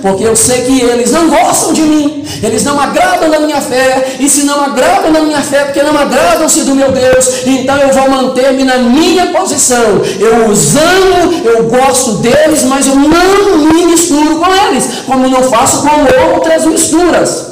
porque 0.04 0.22
eu 0.22 0.36
sei 0.36 0.60
que 0.66 0.82
eles 0.82 1.10
não 1.12 1.30
gostam 1.30 1.72
de 1.72 1.80
mim, 1.80 2.26
eles 2.42 2.62
não 2.62 2.78
agradam 2.78 3.30
da 3.30 3.40
minha 3.40 3.58
fé, 3.58 4.16
e 4.20 4.28
se 4.28 4.42
não 4.42 4.62
agradam 4.62 5.10
da 5.10 5.22
minha 5.22 5.40
fé, 5.40 5.64
porque 5.64 5.82
não 5.82 5.96
agradam-se 5.96 6.62
do 6.64 6.74
meu 6.74 6.92
Deus, 6.92 7.46
então 7.46 7.74
eu 7.78 7.90
vou 7.90 8.10
manter-me 8.10 8.64
na 8.64 8.76
minha 8.76 9.28
posição. 9.28 10.02
Eu 10.20 10.50
os 10.50 10.76
amo, 10.76 11.46
eu 11.46 11.70
gosto 11.70 12.16
deles, 12.18 12.64
mas 12.64 12.86
eu 12.86 12.96
não 12.96 13.72
me 13.72 13.86
misturo 13.86 14.40
com 14.40 14.54
eles, 14.68 14.84
como 15.06 15.26
não 15.26 15.42
faço 15.44 15.80
com 15.80 16.34
outras 16.34 16.66
misturas. 16.66 17.46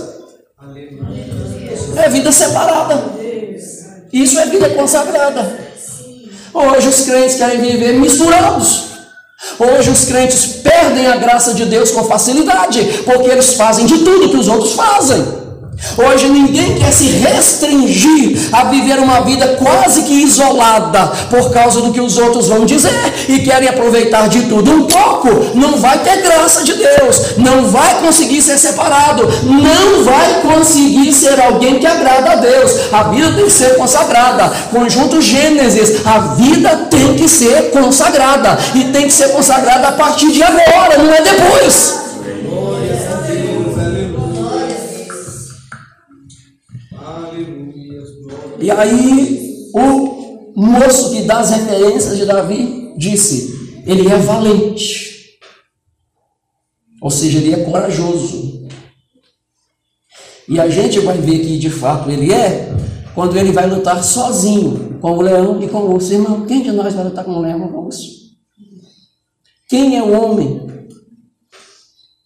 É 1.96 2.08
vida 2.10 2.30
separada. 2.30 3.02
Isso 4.12 4.38
é 4.38 4.44
vida 4.44 4.68
consagrada. 4.68 5.58
Hoje 6.52 6.86
os 6.86 7.00
crentes 7.00 7.36
querem 7.36 7.62
viver 7.62 7.94
misturados. 7.94 8.91
Hoje 9.58 9.90
os 9.90 10.04
crentes 10.04 10.46
perdem 10.62 11.06
a 11.06 11.16
graça 11.16 11.54
de 11.54 11.64
Deus 11.64 11.90
com 11.90 12.04
facilidade, 12.04 13.02
porque 13.04 13.28
eles 13.28 13.54
fazem 13.54 13.86
de 13.86 13.98
tudo 13.98 14.30
que 14.30 14.36
os 14.36 14.48
outros 14.48 14.72
fazem. 14.72 15.42
Hoje 15.96 16.28
ninguém 16.28 16.76
quer 16.76 16.92
se 16.92 17.06
restringir 17.06 18.48
a 18.52 18.64
viver 18.64 18.98
uma 18.98 19.20
vida 19.20 19.56
quase 19.58 20.02
que 20.02 20.22
isolada 20.22 21.06
por 21.28 21.50
causa 21.50 21.80
do 21.80 21.92
que 21.92 22.00
os 22.00 22.16
outros 22.18 22.48
vão 22.48 22.64
dizer 22.64 22.92
e 23.28 23.40
querem 23.40 23.68
aproveitar 23.68 24.28
de 24.28 24.42
tudo 24.42 24.70
um 24.70 24.84
pouco. 24.84 25.28
Não 25.54 25.76
vai 25.78 25.98
ter 25.98 26.22
graça 26.22 26.62
de 26.64 26.74
Deus, 26.74 27.36
não 27.36 27.68
vai 27.68 28.00
conseguir 28.00 28.40
ser 28.40 28.58
separado, 28.58 29.28
não 29.42 30.04
vai 30.04 30.40
conseguir 30.40 31.12
ser 31.12 31.40
alguém 31.40 31.78
que 31.78 31.86
agrada 31.86 32.32
a 32.32 32.36
Deus. 32.36 32.92
A 32.92 33.04
vida 33.04 33.32
tem 33.32 33.44
que 33.44 33.52
ser 33.52 33.76
consagrada. 33.76 34.50
Conjunto 34.70 35.20
Gênesis, 35.20 36.06
a 36.06 36.18
vida 36.34 36.88
tem 36.90 37.14
que 37.14 37.28
ser 37.28 37.70
consagrada 37.70 38.58
e 38.74 38.84
tem 38.84 39.06
que 39.06 39.12
ser 39.12 39.28
consagrada 39.28 39.88
a 39.88 39.92
partir 39.92 40.30
de 40.30 40.42
agora, 40.42 40.98
não 40.98 41.12
é 41.12 41.20
depois. 41.22 42.11
E 48.62 48.70
aí 48.70 49.70
o 49.74 50.52
moço 50.54 51.10
que 51.10 51.22
dá 51.22 51.40
as 51.40 51.50
referências 51.50 52.16
de 52.16 52.24
Davi 52.24 52.94
disse: 52.96 53.82
ele 53.84 54.08
é 54.08 54.16
valente. 54.16 55.12
Ou 57.00 57.10
seja, 57.10 57.38
ele 57.38 57.52
é 57.52 57.64
corajoso. 57.64 58.68
E 60.48 60.60
a 60.60 60.68
gente 60.68 61.00
vai 61.00 61.18
ver 61.18 61.40
que 61.40 61.58
de 61.58 61.70
fato 61.70 62.08
ele 62.10 62.32
é 62.32 62.72
quando 63.14 63.36
ele 63.36 63.52
vai 63.52 63.68
lutar 63.68 64.02
sozinho 64.02 64.98
com 65.00 65.12
o 65.12 65.22
leão 65.22 65.60
e 65.60 65.68
com 65.68 65.78
o 65.78 65.94
urso. 65.94 66.12
Irmão, 66.12 66.46
quem 66.46 66.62
de 66.62 66.70
nós 66.70 66.94
vai 66.94 67.04
lutar 67.04 67.24
com 67.24 67.32
o 67.32 67.40
leão 67.40 67.66
e 67.66 67.72
com 67.72 67.78
o 67.78 67.84
urso? 67.86 68.08
Quem 69.68 69.96
é 69.96 70.02
o 70.02 70.12
homem 70.12 70.66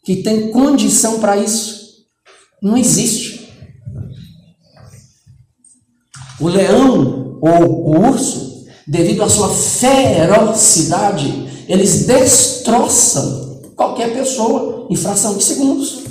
que 0.04 0.16
tem 0.16 0.50
condição 0.50 1.20
para 1.20 1.36
isso? 1.36 2.04
Não 2.62 2.76
existe. 2.76 3.25
O 6.40 6.48
leão 6.48 7.38
ou 7.40 7.88
o 7.88 8.08
urso, 8.08 8.66
devido 8.86 9.22
à 9.22 9.28
sua 9.28 9.48
ferocidade, 9.48 11.46
eles 11.68 12.06
destroçam 12.06 13.62
qualquer 13.74 14.12
pessoa 14.12 14.86
em 14.90 14.96
fração 14.96 15.36
de 15.36 15.44
segundos. 15.44 16.04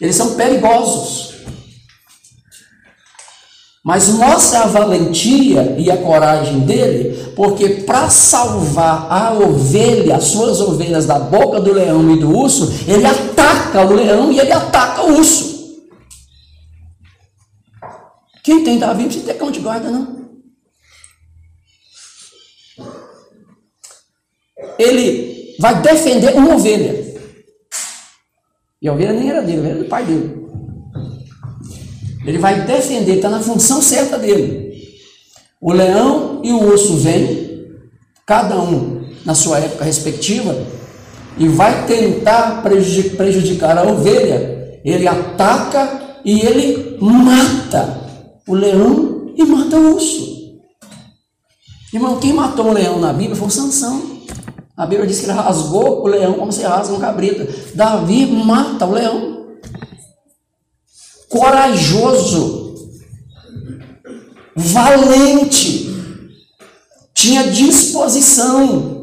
Eles 0.00 0.14
são 0.16 0.34
perigosos. 0.34 1.28
Mas 3.84 4.08
mostra 4.08 4.60
a 4.60 4.66
valentia 4.66 5.74
e 5.78 5.90
a 5.90 5.96
coragem 5.96 6.60
dele, 6.60 7.32
porque 7.34 7.68
para 7.68 8.10
salvar 8.10 9.06
a 9.10 9.32
ovelha, 9.32 10.16
as 10.16 10.24
suas 10.24 10.60
ovelhas 10.60 11.06
da 11.06 11.18
boca 11.18 11.58
do 11.58 11.72
leão 11.72 12.10
e 12.10 12.18
do 12.18 12.30
urso, 12.30 12.70
ele 12.86 13.06
ataca 13.06 13.86
o 13.86 13.94
leão 13.94 14.30
e 14.30 14.38
ele 14.38 14.52
ataca 14.52 15.04
o 15.04 15.16
urso. 15.16 15.57
Quem 18.48 18.64
tem 18.64 18.78
Davi 18.78 19.02
não 19.02 19.08
precisa 19.10 19.26
ter 19.26 19.38
cão 19.38 19.50
de 19.50 19.60
guarda, 19.60 19.90
não. 19.90 20.26
Ele 24.78 25.54
vai 25.60 25.82
defender 25.82 26.34
uma 26.34 26.54
ovelha. 26.54 27.14
E 28.80 28.88
a 28.88 28.92
ovelha 28.94 29.12
nem 29.12 29.28
era 29.28 29.42
dele, 29.42 29.68
era 29.68 29.78
do 29.80 29.84
pai 29.84 30.02
dele. 30.06 30.46
Ele 32.24 32.38
vai 32.38 32.62
defender, 32.62 33.16
está 33.16 33.28
na 33.28 33.40
função 33.40 33.82
certa 33.82 34.18
dele. 34.18 34.96
O 35.60 35.70
leão 35.70 36.40
e 36.42 36.50
o 36.50 36.62
urso 36.62 36.96
vêm, 36.96 37.66
cada 38.24 38.58
um 38.58 39.12
na 39.26 39.34
sua 39.34 39.58
época 39.58 39.84
respectiva, 39.84 40.56
e 41.36 41.48
vai 41.48 41.86
tentar 41.86 42.62
prejudicar 42.62 43.76
a 43.76 43.82
ovelha. 43.82 44.80
Ele 44.82 45.06
ataca 45.06 46.20
e 46.24 46.40
ele 46.40 46.96
mata 46.98 47.97
o 48.48 48.54
leão 48.54 49.32
e 49.36 49.44
mata 49.44 49.76
o 49.76 49.94
urso. 49.94 50.58
Irmão, 51.92 52.18
quem 52.18 52.32
matou 52.32 52.66
o 52.66 52.72
leão 52.72 52.98
na 52.98 53.12
Bíblia 53.12 53.36
foi 53.36 53.50
Sansão. 53.50 54.18
A 54.76 54.86
Bíblia 54.86 55.06
diz 55.06 55.20
que 55.20 55.26
ele 55.26 55.32
rasgou 55.32 56.02
o 56.02 56.08
leão 56.08 56.34
como 56.34 56.52
se 56.52 56.62
rasga 56.62 56.94
um 56.94 57.00
cabrito. 57.00 57.46
Davi 57.74 58.26
mata 58.26 58.86
o 58.86 58.92
leão. 58.92 59.46
Corajoso. 61.28 62.74
Valente. 64.56 65.88
Tinha 67.12 67.50
disposição. 67.50 68.97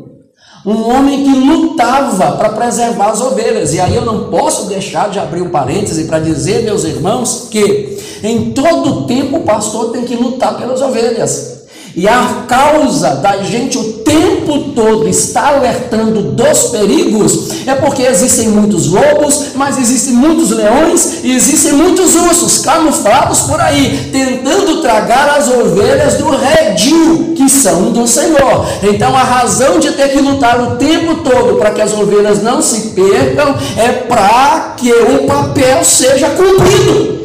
Um 0.66 0.90
homem 0.90 1.24
que 1.24 1.30
lutava 1.30 2.38
para 2.38 2.50
preservar 2.50 3.12
as 3.12 3.22
ovelhas. 3.22 3.74
E 3.74 3.80
aí 3.80 3.96
eu 3.96 4.04
não 4.04 4.30
posso 4.30 4.66
deixar 4.68 5.10
de 5.10 5.20
abrir 5.20 5.42
um 5.42 5.50
parêntese 5.50 6.06
para 6.06 6.20
dizer, 6.20 6.64
meus 6.64 6.84
irmãos, 6.84 7.48
que 7.52 8.00
em 8.24 8.52
todo 8.52 9.06
tempo 9.06 9.38
o 9.38 9.44
pastor 9.44 9.92
tem 9.92 10.04
que 10.04 10.16
lutar 10.16 10.58
pelas 10.58 10.82
ovelhas. 10.82 11.55
E 11.96 12.10
a 12.10 12.44
causa 12.46 13.16
da 13.16 13.38
gente 13.38 13.78
o 13.78 13.94
tempo 14.04 14.72
todo 14.76 15.08
estar 15.08 15.56
alertando 15.56 16.22
dos 16.24 16.64
perigos 16.66 17.66
é 17.66 17.74
porque 17.74 18.04
existem 18.04 18.50
muitos 18.50 18.88
lobos, 18.88 19.54
mas 19.56 19.78
existem 19.78 20.14
muitos 20.14 20.52
leões 20.52 21.24
e 21.24 21.34
existem 21.34 21.72
muitos 21.72 22.14
ursos 22.16 22.60
camuflados 22.60 23.42
por 23.42 23.62
aí, 23.62 24.10
tentando 24.12 24.82
tragar 24.82 25.38
as 25.38 25.48
ovelhas 25.48 26.16
do 26.16 26.30
redil, 26.30 27.34
que 27.36 27.48
são 27.48 27.94
do 27.94 28.06
Senhor. 28.06 28.66
Então 28.84 29.16
a 29.16 29.24
razão 29.24 29.80
de 29.80 29.94
ter 29.94 30.10
que 30.10 30.20
lutar 30.20 30.62
o 30.62 30.76
tempo 30.76 31.16
todo 31.24 31.56
para 31.58 31.72
que 31.72 31.82
as 31.82 31.94
ovelhas 31.94 32.44
não 32.44 32.62
se 32.62 32.90
percam 32.90 33.56
é 33.78 33.90
para 33.90 34.76
que 34.76 34.92
o 34.92 35.26
papel 35.26 35.84
seja 35.84 36.30
cumprido. 36.30 37.25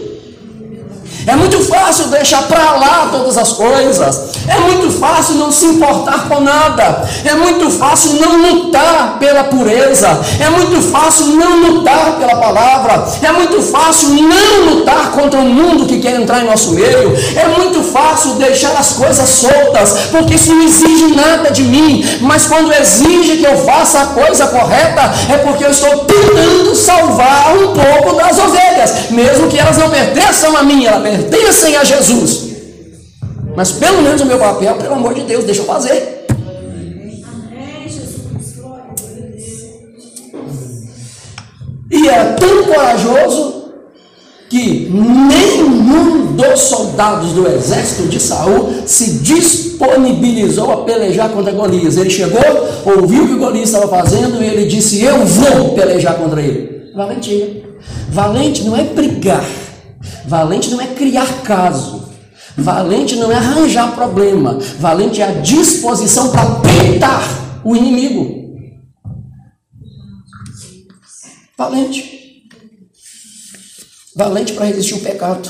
É 1.26 1.36
muito 1.36 1.60
fácil 1.64 2.08
deixar 2.08 2.42
para 2.42 2.72
lá 2.72 3.08
todas 3.10 3.36
as 3.36 3.52
coisas. 3.52 4.20
É 4.48 4.58
muito 4.60 4.90
fácil 4.90 5.36
não 5.36 5.50
se 5.50 5.66
importar 5.66 6.28
com 6.28 6.40
nada. 6.40 7.08
É 7.24 7.34
muito 7.34 7.70
fácil 7.70 8.14
não 8.14 8.36
lutar 8.36 9.18
pela 9.18 9.44
pureza. 9.44 10.20
É 10.40 10.50
muito 10.50 10.80
fácil 10.90 11.26
não 11.26 11.60
lutar 11.60 12.16
pela 12.18 12.36
palavra. 12.36 13.06
É 13.22 13.32
muito 13.32 13.62
fácil 13.62 14.08
não 14.10 14.74
lutar 14.74 15.12
contra 15.12 15.40
o 15.40 15.44
mundo 15.44 15.86
que 15.86 15.98
quer 15.98 16.20
entrar 16.20 16.40
em 16.40 16.46
nosso 16.46 16.72
meio. 16.72 17.14
É 17.36 17.48
muito 17.48 17.82
fácil 17.82 18.34
deixar 18.34 18.72
as 18.78 18.92
coisas 18.92 19.28
soltas, 19.28 20.08
porque 20.10 20.34
isso 20.34 20.54
não 20.54 20.62
exige 20.62 21.14
nada 21.14 21.50
de 21.50 21.62
mim. 21.62 22.04
Mas 22.20 22.46
quando 22.46 22.72
exige 22.72 23.36
que 23.38 23.46
eu 23.46 23.56
faça 23.58 24.00
a 24.00 24.06
coisa 24.06 24.46
correta, 24.46 25.12
é 25.32 25.38
porque 25.38 25.64
eu 25.64 25.70
estou 25.70 26.04
tentando 26.04 26.74
salvar 26.74 27.54
um 27.56 27.68
pouco 27.68 28.16
das 28.16 28.38
ovelhas, 28.38 29.10
mesmo 29.10 29.48
que 29.48 29.58
elas 29.58 29.76
não 29.78 29.90
pertençam 29.90 30.56
a 30.56 30.62
mim, 30.62 30.86
pertencem 31.10 31.76
a 31.76 31.84
Jesus. 31.84 32.50
Mas 33.56 33.72
pelo 33.72 34.02
menos 34.02 34.20
o 34.20 34.26
meu 34.26 34.38
papel, 34.38 34.76
pelo 34.76 34.94
amor 34.94 35.14
de 35.14 35.22
Deus, 35.22 35.44
deixa 35.44 35.62
eu 35.62 35.66
fazer. 35.66 36.26
E 41.90 42.08
é 42.08 42.24
tão 42.34 42.64
corajoso 42.64 43.60
que 44.48 44.88
nenhum 44.90 46.34
dos 46.34 46.60
soldados 46.60 47.32
do 47.32 47.46
exército 47.46 48.08
de 48.08 48.20
Saul 48.20 48.72
se 48.86 49.18
disponibilizou 49.18 50.70
a 50.72 50.84
pelejar 50.84 51.28
contra 51.30 51.52
Golias. 51.52 51.96
Ele 51.96 52.10
chegou, 52.10 52.40
ouviu 52.84 53.24
o 53.24 53.28
que 53.28 53.34
Golias 53.34 53.68
estava 53.68 53.88
fazendo 53.88 54.42
e 54.42 54.46
ele 54.46 54.66
disse: 54.66 55.02
Eu 55.02 55.24
vou 55.24 55.74
pelejar 55.74 56.14
contra 56.14 56.40
ele. 56.40 56.90
Valentia. 56.94 57.64
Valente 58.10 58.62
não 58.64 58.76
é 58.76 58.84
brigar. 58.84 59.44
Valente 60.26 60.70
não 60.70 60.80
é 60.80 60.86
criar 60.88 61.42
caso. 61.42 62.08
Valente 62.56 63.16
não 63.16 63.30
é 63.30 63.34
arranjar 63.34 63.94
problema. 63.94 64.58
Valente 64.78 65.20
é 65.20 65.28
a 65.28 65.40
disposição 65.40 66.30
para 66.30 66.60
peitar 66.60 67.22
o 67.64 67.76
inimigo. 67.76 68.40
Valente. 71.56 72.44
Valente 74.16 74.52
para 74.54 74.66
resistir 74.66 74.94
o 74.94 75.00
pecado. 75.00 75.48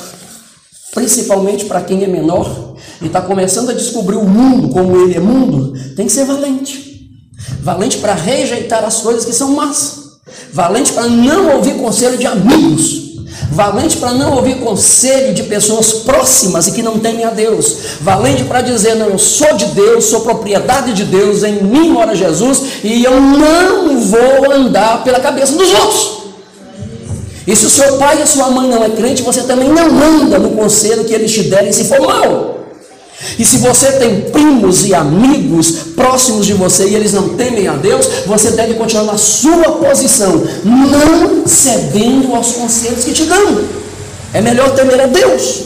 Principalmente 0.93 1.65
para 1.67 1.83
quem 1.83 2.03
é 2.03 2.09
menor 2.09 2.77
e 3.01 3.07
está 3.07 3.23
começando 3.23 3.71
a 3.71 3.75
descobrir 3.75 4.17
o 4.17 4.29
mundo 4.29 4.69
como 4.71 4.97
ele 4.97 5.15
é 5.15 5.21
mundo, 5.21 5.73
tem 5.95 6.07
que 6.07 6.13
ser 6.13 6.25
valente. 6.25 7.09
Valente 7.63 7.99
para 7.99 8.15
rejeitar 8.15 8.85
as 8.85 9.01
coisas 9.01 9.25
que 9.25 9.33
são 9.33 9.55
más. 9.55 10.21
Valente 10.53 10.93
para 10.93 11.07
não 11.07 11.57
ouvir 11.57 11.79
conselho 11.79 12.19
de 12.19 12.27
amigos 12.27 13.10
valente 13.51 13.97
para 13.97 14.13
não 14.13 14.37
ouvir 14.37 14.59
conselho 14.61 15.35
de 15.35 15.43
pessoas 15.45 15.93
próximas 15.93 16.69
e 16.69 16.73
que 16.73 16.83
não 16.83 16.99
temem 16.99 17.25
a 17.25 17.31
Deus, 17.31 17.77
valente 18.01 18.45
para 18.45 18.61
dizer: 18.61 18.95
não, 18.95 19.09
eu 19.09 19.19
sou 19.19 19.57
de 19.57 19.67
Deus, 19.67 20.05
sou 20.05 20.21
propriedade 20.21 20.93
de 20.93 21.05
Deus, 21.05 21.43
em 21.43 21.63
mim 21.63 21.91
mora 21.91 22.15
Jesus 22.15 22.63
e 22.85 23.05
eu 23.05 23.21
não 23.21 23.99
vou 24.01 24.53
andar 24.53 25.03
pela 25.03 25.21
cabeça 25.21 25.55
dos 25.55 25.73
outros. 25.73 26.21
E 27.47 27.57
se 27.57 27.67
o 27.67 27.71
seu 27.71 27.97
pai 27.97 28.19
e 28.19 28.23
a 28.23 28.27
sua 28.27 28.51
mãe 28.51 28.69
não 28.69 28.85
é 28.85 28.91
crente, 28.91 29.23
você 29.23 29.43
também 29.43 29.69
não 29.69 29.87
anda 30.01 30.39
no 30.39 30.51
conselho 30.51 31.05
que 31.05 31.13
eles 31.13 31.33
te 31.33 31.45
derem 31.45 31.73
se 31.73 31.85
for 31.85 32.01
mal. 32.01 32.60
E 33.39 33.45
se 33.45 33.59
você 33.59 33.93
tem 33.93 34.31
primos 34.31 34.87
e 34.87 34.95
amigos 34.95 35.73
próximos 35.95 36.47
de 36.47 36.55
você 36.55 36.89
e 36.89 36.95
eles 36.95 37.13
não 37.13 37.37
temem 37.37 37.69
a 37.69 37.77
Deus, 37.77 38.07
você 38.27 38.53
deve 38.53 38.75
continuar 38.75 39.05
na 39.05 39.19
sua 39.19 39.73
posição, 39.73 40.43
não 40.65 41.47
cedendo 41.47 42.35
aos 42.35 42.53
conselhos 42.53 43.05
que 43.05 43.13
te 43.13 43.25
dão. 43.25 43.63
É 44.33 44.41
melhor 44.41 44.75
temer 44.75 45.01
a 45.01 45.07
Deus. 45.07 45.65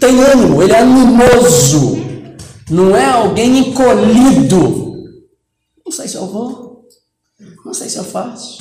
Tem 0.00 0.20
ânimo, 0.20 0.62
ele 0.62 0.72
é 0.72 0.78
animoso, 0.78 1.98
não 2.70 2.96
é 2.96 3.04
alguém 3.04 3.58
encolhido. 3.58 4.96
Não 5.84 5.92
sei 5.92 6.06
se 6.06 6.16
eu 6.16 6.26
vou, 6.26 6.86
não 7.64 7.74
sei 7.74 7.88
se 7.88 7.98
eu 7.98 8.04
faço. 8.04 8.58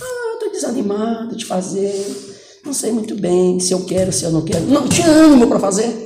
Ah, 0.00 0.32
estou 0.34 0.52
desanimado 0.52 1.34
de 1.34 1.44
fazer. 1.44 2.35
Não 2.66 2.72
sei 2.72 2.90
muito 2.90 3.14
bem 3.14 3.60
se 3.60 3.72
eu 3.72 3.84
quero, 3.84 4.12
se 4.12 4.24
eu 4.24 4.32
não 4.32 4.42
quero. 4.42 4.66
Não 4.66 4.88
tinha 4.88 5.06
ânimo 5.06 5.46
para 5.46 5.60
fazer. 5.60 6.04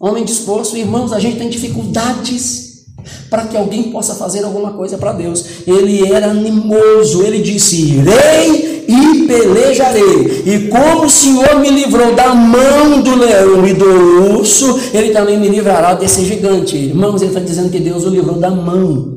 Homem 0.00 0.24
disposto, 0.24 0.76
irmãos, 0.76 1.12
a 1.12 1.20
gente 1.20 1.38
tem 1.38 1.48
dificuldades 1.48 2.86
para 3.30 3.46
que 3.46 3.56
alguém 3.56 3.92
possa 3.92 4.16
fazer 4.16 4.44
alguma 4.44 4.72
coisa 4.72 4.98
para 4.98 5.12
Deus. 5.12 5.64
Ele 5.64 6.12
era 6.12 6.32
animoso, 6.32 7.22
ele 7.22 7.40
disse: 7.40 7.98
Irei 7.98 8.84
e 8.88 9.28
pelejarei. 9.28 10.42
E 10.44 10.68
como 10.68 11.04
o 11.04 11.10
Senhor 11.10 11.60
me 11.60 11.70
livrou 11.70 12.12
da 12.16 12.34
mão 12.34 13.00
do 13.00 13.14
leão 13.14 13.64
e 13.68 13.72
do 13.72 14.38
urso, 14.38 14.76
ele 14.92 15.12
também 15.12 15.38
me 15.38 15.48
livrará 15.48 15.94
desse 15.94 16.24
gigante. 16.24 16.76
Irmãos, 16.76 17.22
ele 17.22 17.30
está 17.30 17.40
dizendo 17.40 17.70
que 17.70 17.78
Deus 17.78 18.04
o 18.04 18.10
livrou 18.10 18.40
da 18.40 18.50
mão 18.50 19.16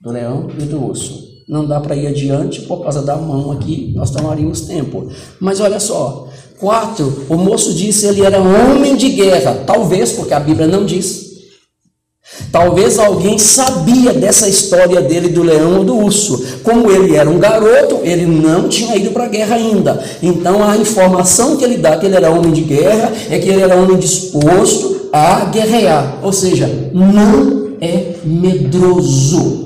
do 0.00 0.10
leão 0.10 0.48
e 0.58 0.64
do 0.64 0.84
urso 0.84 1.31
não 1.52 1.66
dá 1.66 1.78
para 1.78 1.94
ir 1.94 2.06
adiante 2.06 2.62
por 2.62 2.82
causa 2.82 3.02
da 3.02 3.14
mão 3.14 3.52
aqui, 3.52 3.92
nós 3.94 4.10
tomaríamos 4.10 4.62
tempo. 4.62 5.08
Mas 5.38 5.60
olha 5.60 5.78
só, 5.78 6.26
4, 6.58 7.26
o 7.28 7.36
moço 7.36 7.74
disse 7.74 8.06
ele 8.06 8.24
era 8.24 8.40
homem 8.40 8.96
de 8.96 9.10
guerra, 9.10 9.62
talvez 9.66 10.12
porque 10.12 10.32
a 10.32 10.40
Bíblia 10.40 10.66
não 10.66 10.86
diz. 10.86 11.30
Talvez 12.50 12.98
alguém 12.98 13.38
sabia 13.38 14.14
dessa 14.14 14.48
história 14.48 15.02
dele 15.02 15.28
do 15.28 15.42
leão 15.42 15.78
ou 15.78 15.84
do 15.84 15.94
urso. 15.98 16.42
Como 16.62 16.90
ele 16.90 17.16
era 17.16 17.28
um 17.28 17.38
garoto, 17.38 17.98
ele 18.02 18.24
não 18.24 18.66
tinha 18.68 18.96
ido 18.96 19.10
para 19.10 19.24
a 19.24 19.28
guerra 19.28 19.56
ainda. 19.56 20.02
Então 20.22 20.66
a 20.66 20.78
informação 20.78 21.58
que 21.58 21.64
ele 21.64 21.76
dá 21.76 21.98
que 21.98 22.06
ele 22.06 22.16
era 22.16 22.30
homem 22.30 22.52
de 22.52 22.62
guerra 22.62 23.12
é 23.28 23.38
que 23.38 23.50
ele 23.50 23.60
era 23.60 23.76
homem 23.76 23.98
disposto 23.98 25.10
a 25.12 25.44
guerrear. 25.46 26.20
Ou 26.22 26.32
seja, 26.32 26.90
não 26.94 27.74
é 27.78 28.14
medroso. 28.24 29.61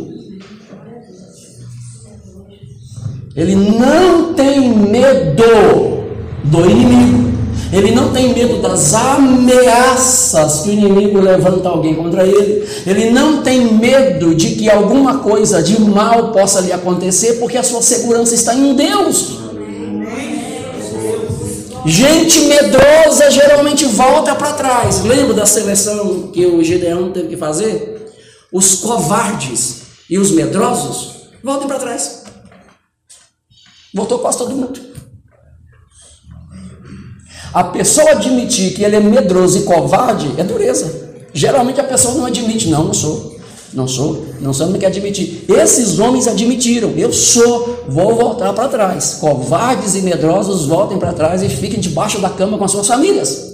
Ele 3.37 3.55
não 3.55 4.33
tem 4.33 4.61
medo 4.69 6.05
do 6.43 6.71
inimigo. 6.71 7.27
Ele 7.71 7.91
não 7.91 8.13
tem 8.13 8.33
medo 8.33 8.63
das 8.63 8.95
ameaças 8.95 10.61
que 10.61 10.71
o 10.71 10.73
inimigo 10.73 11.21
levanta 11.21 11.69
alguém 11.69 11.95
contra 11.95 12.27
ele. 12.27 12.67
Ele 12.87 13.11
não 13.11 13.43
tem 13.43 13.75
medo 13.75 14.35
de 14.35 14.55
que 14.55 14.71
alguma 14.71 15.19
coisa 15.19 15.63
de 15.63 15.79
mal 15.81 16.33
possa 16.33 16.61
lhe 16.61 16.73
acontecer, 16.73 17.35
porque 17.35 17.59
a 17.59 17.63
sua 17.63 17.83
segurança 17.83 18.35
está 18.35 18.55
em 18.55 18.75
Deus. 18.75 19.41
Gente 21.85 22.41
medrosa 22.43 23.31
geralmente 23.31 23.85
volta 23.85 24.35
para 24.35 24.53
trás. 24.53 25.05
Lembra 25.05 25.35
da 25.35 25.47
seleção 25.47 26.31
que 26.33 26.47
o 26.47 26.63
Gedeão 26.65 27.11
teve 27.13 27.29
que 27.29 27.37
fazer? 27.37 28.13
Os 28.51 28.77
covardes 28.77 29.83
e 30.09 30.19
os 30.19 30.31
medrosos 30.31 31.29
voltem 31.43 31.69
para 31.69 31.79
trás. 31.79 32.26
Voltou 33.97 34.19
quase 34.19 34.37
todo 34.37 34.55
mundo. 34.55 34.79
A 37.55 37.65
pessoa 37.65 38.11
admitir 38.11 38.75
que 38.75 38.85
ele 38.85 38.95
é 38.95 39.01
medroso 39.01 39.57
e 39.57 39.63
covarde 39.63 40.35
é 40.37 40.45
dureza. 40.45 41.09
Geralmente 41.33 41.81
a 41.81 41.85
pessoa 41.85 42.15
não 42.15 42.27
admite, 42.27 42.69
não, 42.69 42.85
não 42.85 42.93
sou. 42.93 43.35
Não 43.73 43.89
sou, 43.89 44.27
não 44.39 44.53
sou, 44.53 44.67
não 44.67 44.79
quer 44.79 44.89
admitir. 44.89 45.47
Esses 45.49 45.99
homens 45.99 46.29
admitiram, 46.29 46.91
eu 46.91 47.11
sou, 47.11 47.85
vou 47.89 48.15
voltar 48.15 48.53
para 48.53 48.69
trás. 48.69 49.15
Covardes 49.15 49.95
e 49.95 50.03
medrosos 50.03 50.67
voltem 50.67 50.99
para 50.99 51.15
trás 51.15 51.43
e 51.43 51.49
fiquem 51.49 51.81
debaixo 51.81 52.21
da 52.21 52.29
cama 52.29 52.59
com 52.59 52.65
as 52.65 52.73
suas 52.73 52.87
famílias. 52.87 53.46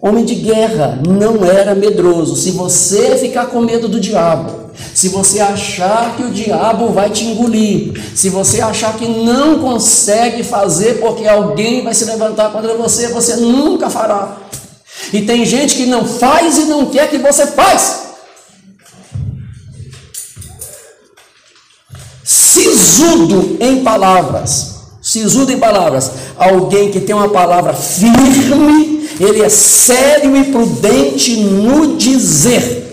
Homem 0.00 0.24
de 0.24 0.36
guerra 0.36 1.00
não 1.04 1.44
era 1.44 1.74
medroso. 1.74 2.36
Se 2.36 2.52
você 2.52 3.16
ficar 3.16 3.46
com 3.46 3.60
medo 3.60 3.88
do 3.88 3.98
diabo, 3.98 4.70
se 4.94 5.08
você 5.08 5.40
achar 5.40 6.16
que 6.16 6.22
o 6.22 6.30
diabo 6.30 6.90
vai 6.90 7.10
te 7.10 7.24
engolir, 7.24 8.00
se 8.14 8.28
você 8.28 8.60
achar 8.60 8.96
que 8.96 9.08
não 9.08 9.58
consegue 9.58 10.44
fazer 10.44 11.00
porque 11.00 11.26
alguém 11.26 11.82
vai 11.82 11.94
se 11.94 12.04
levantar 12.04 12.52
contra 12.52 12.74
você, 12.74 13.08
você 13.08 13.36
nunca 13.36 13.90
fará. 13.90 14.36
E 15.12 15.22
tem 15.22 15.44
gente 15.44 15.74
que 15.74 15.86
não 15.86 16.06
faz 16.06 16.58
e 16.58 16.64
não 16.66 16.86
quer 16.86 17.10
que 17.10 17.18
você 17.18 17.48
faz. 17.48 18.08
Sisudo 22.22 23.56
em 23.58 23.82
palavras. 23.82 24.76
Sisudo 25.02 25.50
em 25.50 25.58
palavras. 25.58 26.10
Alguém 26.36 26.90
que 26.92 27.00
tem 27.00 27.16
uma 27.16 27.30
palavra 27.30 27.72
firme, 27.72 28.97
ele 29.20 29.42
é 29.42 29.48
sério 29.48 30.36
e 30.36 30.52
prudente 30.52 31.36
no 31.36 31.96
dizer. 31.96 32.86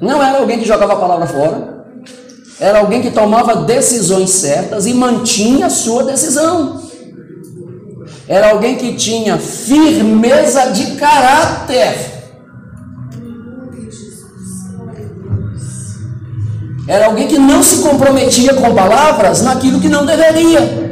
Não 0.00 0.22
era 0.22 0.38
alguém 0.38 0.58
que 0.58 0.66
jogava 0.66 0.92
a 0.92 0.96
palavra 0.96 1.26
fora. 1.26 1.86
Era 2.60 2.78
alguém 2.78 3.02
que 3.02 3.10
tomava 3.10 3.64
decisões 3.64 4.30
certas 4.30 4.86
e 4.86 4.94
mantinha 4.94 5.66
a 5.66 5.70
sua 5.70 6.04
decisão. 6.04 6.82
Era 8.28 8.50
alguém 8.50 8.76
que 8.76 8.94
tinha 8.94 9.36
firmeza 9.36 10.66
de 10.70 10.96
caráter. 10.96 12.14
Era 16.88 17.06
alguém 17.06 17.26
que 17.26 17.38
não 17.38 17.62
se 17.62 17.78
comprometia 17.78 18.54
com 18.54 18.74
palavras 18.74 19.42
naquilo 19.42 19.80
que 19.80 19.88
não 19.88 20.06
deveria. 20.06 20.85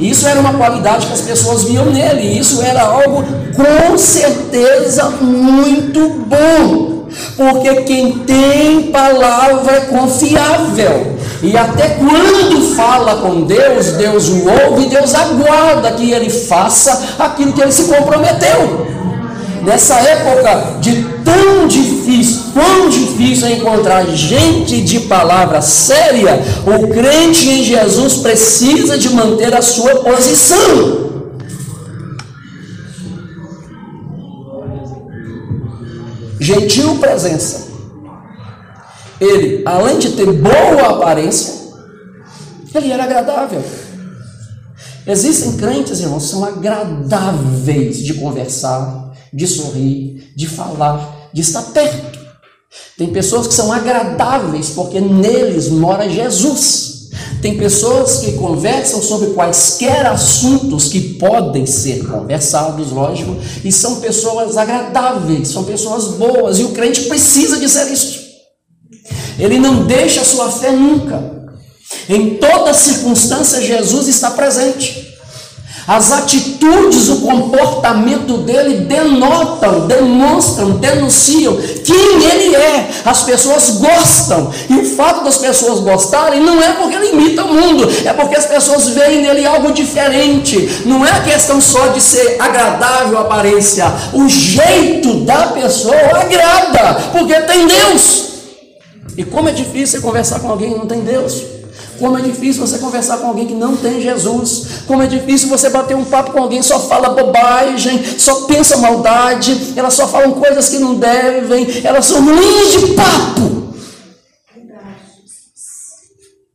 Isso 0.00 0.26
era 0.26 0.40
uma 0.40 0.54
qualidade 0.54 1.06
que 1.06 1.12
as 1.12 1.22
pessoas 1.22 1.64
viam 1.64 1.86
nele. 1.86 2.38
Isso 2.38 2.62
era 2.62 2.82
algo 2.82 3.24
com 3.54 3.96
certeza 3.96 5.10
muito 5.20 6.08
bom. 6.26 7.06
Porque 7.36 7.82
quem 7.82 8.18
tem 8.20 8.90
palavra 8.90 9.76
é 9.76 9.80
confiável. 9.80 11.16
E 11.42 11.56
até 11.56 11.88
quando 11.90 12.74
fala 12.74 13.16
com 13.16 13.42
Deus, 13.42 13.92
Deus 13.92 14.28
o 14.28 14.44
ouve, 14.48 14.86
Deus 14.86 15.14
aguarda 15.14 15.92
que 15.92 16.10
ele 16.10 16.30
faça 16.30 17.14
aquilo 17.18 17.52
que 17.52 17.60
ele 17.60 17.72
se 17.72 17.84
comprometeu. 17.84 18.86
Nessa 19.66 19.96
época 19.96 20.78
de 20.80 21.04
tão 21.24 21.66
difícil, 21.66 22.52
tão 22.54 22.88
difícil 22.88 23.48
encontrar 23.50 24.06
gente 24.06 24.80
de 24.80 25.00
palavra 25.00 25.60
séria, 25.60 26.40
o 26.64 26.88
crente 26.88 27.48
em 27.48 27.64
Jesus 27.64 28.18
precisa 28.18 28.96
de 28.96 29.10
manter 29.10 29.52
a 29.54 29.60
sua 29.60 29.96
posição. 29.96 31.06
gentil 36.46 36.98
presença. 36.98 37.66
Ele, 39.20 39.62
além 39.66 39.98
de 39.98 40.10
ter 40.10 40.30
boa 40.32 40.90
aparência, 40.90 41.54
ele 42.72 42.92
era 42.92 43.04
agradável. 43.04 43.62
Existem 45.06 45.56
crentes, 45.56 46.00
irmãos, 46.00 46.24
que 46.24 46.30
são 46.30 46.44
agradáveis 46.44 47.98
de 47.98 48.14
conversar, 48.14 49.05
de 49.36 49.46
sorrir, 49.46 50.32
de 50.34 50.48
falar, 50.48 51.28
de 51.32 51.42
estar 51.42 51.62
perto. 51.62 52.18
Tem 52.96 53.08
pessoas 53.08 53.46
que 53.46 53.54
são 53.54 53.70
agradáveis 53.70 54.70
porque 54.70 54.98
neles 54.98 55.68
mora 55.68 56.08
Jesus. 56.08 57.10
Tem 57.42 57.56
pessoas 57.56 58.18
que 58.18 58.32
conversam 58.32 59.02
sobre 59.02 59.28
quaisquer 59.30 60.06
assuntos 60.06 60.88
que 60.88 61.14
podem 61.14 61.66
ser 61.66 62.06
conversados, 62.06 62.90
lógico, 62.90 63.36
e 63.62 63.70
são 63.70 64.00
pessoas 64.00 64.56
agradáveis, 64.56 65.48
são 65.48 65.64
pessoas 65.64 66.14
boas, 66.14 66.58
e 66.58 66.64
o 66.64 66.72
crente 66.72 67.02
precisa 67.02 67.58
de 67.58 67.68
ser 67.68 67.92
isso. 67.92 68.18
Ele 69.38 69.58
não 69.58 69.86
deixa 69.86 70.22
a 70.22 70.24
sua 70.24 70.50
fé 70.50 70.72
nunca. 70.72 71.36
Em 72.08 72.36
toda 72.36 72.74
circunstância, 72.74 73.60
Jesus 73.60 74.08
está 74.08 74.30
presente. 74.30 75.05
As 75.86 76.10
atitudes, 76.10 77.08
o 77.08 77.20
comportamento 77.20 78.38
dele 78.38 78.78
denotam, 78.86 79.86
demonstram, 79.86 80.70
denunciam 80.72 81.56
quem 81.56 82.24
ele 82.24 82.56
é. 82.56 82.90
As 83.04 83.22
pessoas 83.22 83.78
gostam. 83.78 84.50
E 84.68 84.74
o 84.74 84.84
fato 84.96 85.22
das 85.22 85.38
pessoas 85.38 85.80
gostarem 85.80 86.40
não 86.40 86.60
é 86.60 86.72
porque 86.72 86.96
ele 86.96 87.12
imita 87.12 87.44
o 87.44 87.54
mundo, 87.54 87.88
é 88.04 88.12
porque 88.12 88.36
as 88.36 88.46
pessoas 88.46 88.88
veem 88.88 89.22
nele 89.22 89.46
algo 89.46 89.70
diferente. 89.72 90.82
Não 90.84 91.06
é 91.06 91.20
questão 91.20 91.60
só 91.60 91.88
de 91.88 92.00
ser 92.00 92.36
agradável 92.40 93.18
a 93.18 93.20
aparência. 93.20 93.86
O 94.12 94.28
jeito 94.28 95.20
da 95.20 95.48
pessoa 95.48 95.94
agrada, 95.94 97.00
porque 97.12 97.34
tem 97.42 97.64
Deus. 97.66 98.24
E 99.16 99.24
como 99.24 99.48
é 99.48 99.52
difícil 99.52 100.02
conversar 100.02 100.40
com 100.40 100.50
alguém 100.50 100.72
que 100.72 100.78
não 100.78 100.86
tem 100.86 101.00
Deus. 101.00 101.55
Como 101.98 102.18
é 102.18 102.22
difícil 102.22 102.66
você 102.66 102.78
conversar 102.78 103.18
com 103.18 103.28
alguém 103.28 103.46
que 103.46 103.54
não 103.54 103.76
tem 103.76 104.00
Jesus. 104.00 104.82
Como 104.86 105.02
é 105.02 105.06
difícil 105.06 105.48
você 105.48 105.70
bater 105.70 105.96
um 105.96 106.04
papo 106.04 106.32
com 106.32 106.40
alguém 106.40 106.60
que 106.60 106.66
só 106.66 106.80
fala 106.80 107.10
bobagem, 107.10 108.02
só 108.18 108.46
pensa 108.46 108.76
maldade, 108.76 109.74
elas 109.76 109.94
só 109.94 110.06
falam 110.08 110.32
coisas 110.32 110.68
que 110.68 110.78
não 110.78 110.96
devem, 110.96 111.66
elas 111.84 112.06
são 112.06 112.24
ruins 112.24 112.72
de 112.72 112.94
papo. 112.94 113.66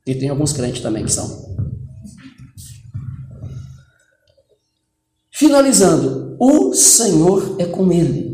E 0.06 0.16
tem 0.16 0.30
alguns 0.30 0.52
crentes 0.54 0.82
também 0.82 1.06
que 1.06 1.12
são. 1.12 1.52
Finalizando, 5.32 6.36
o 6.40 6.74
Senhor 6.74 7.56
é 7.58 7.66
com 7.66 7.92
ele. 7.92 8.32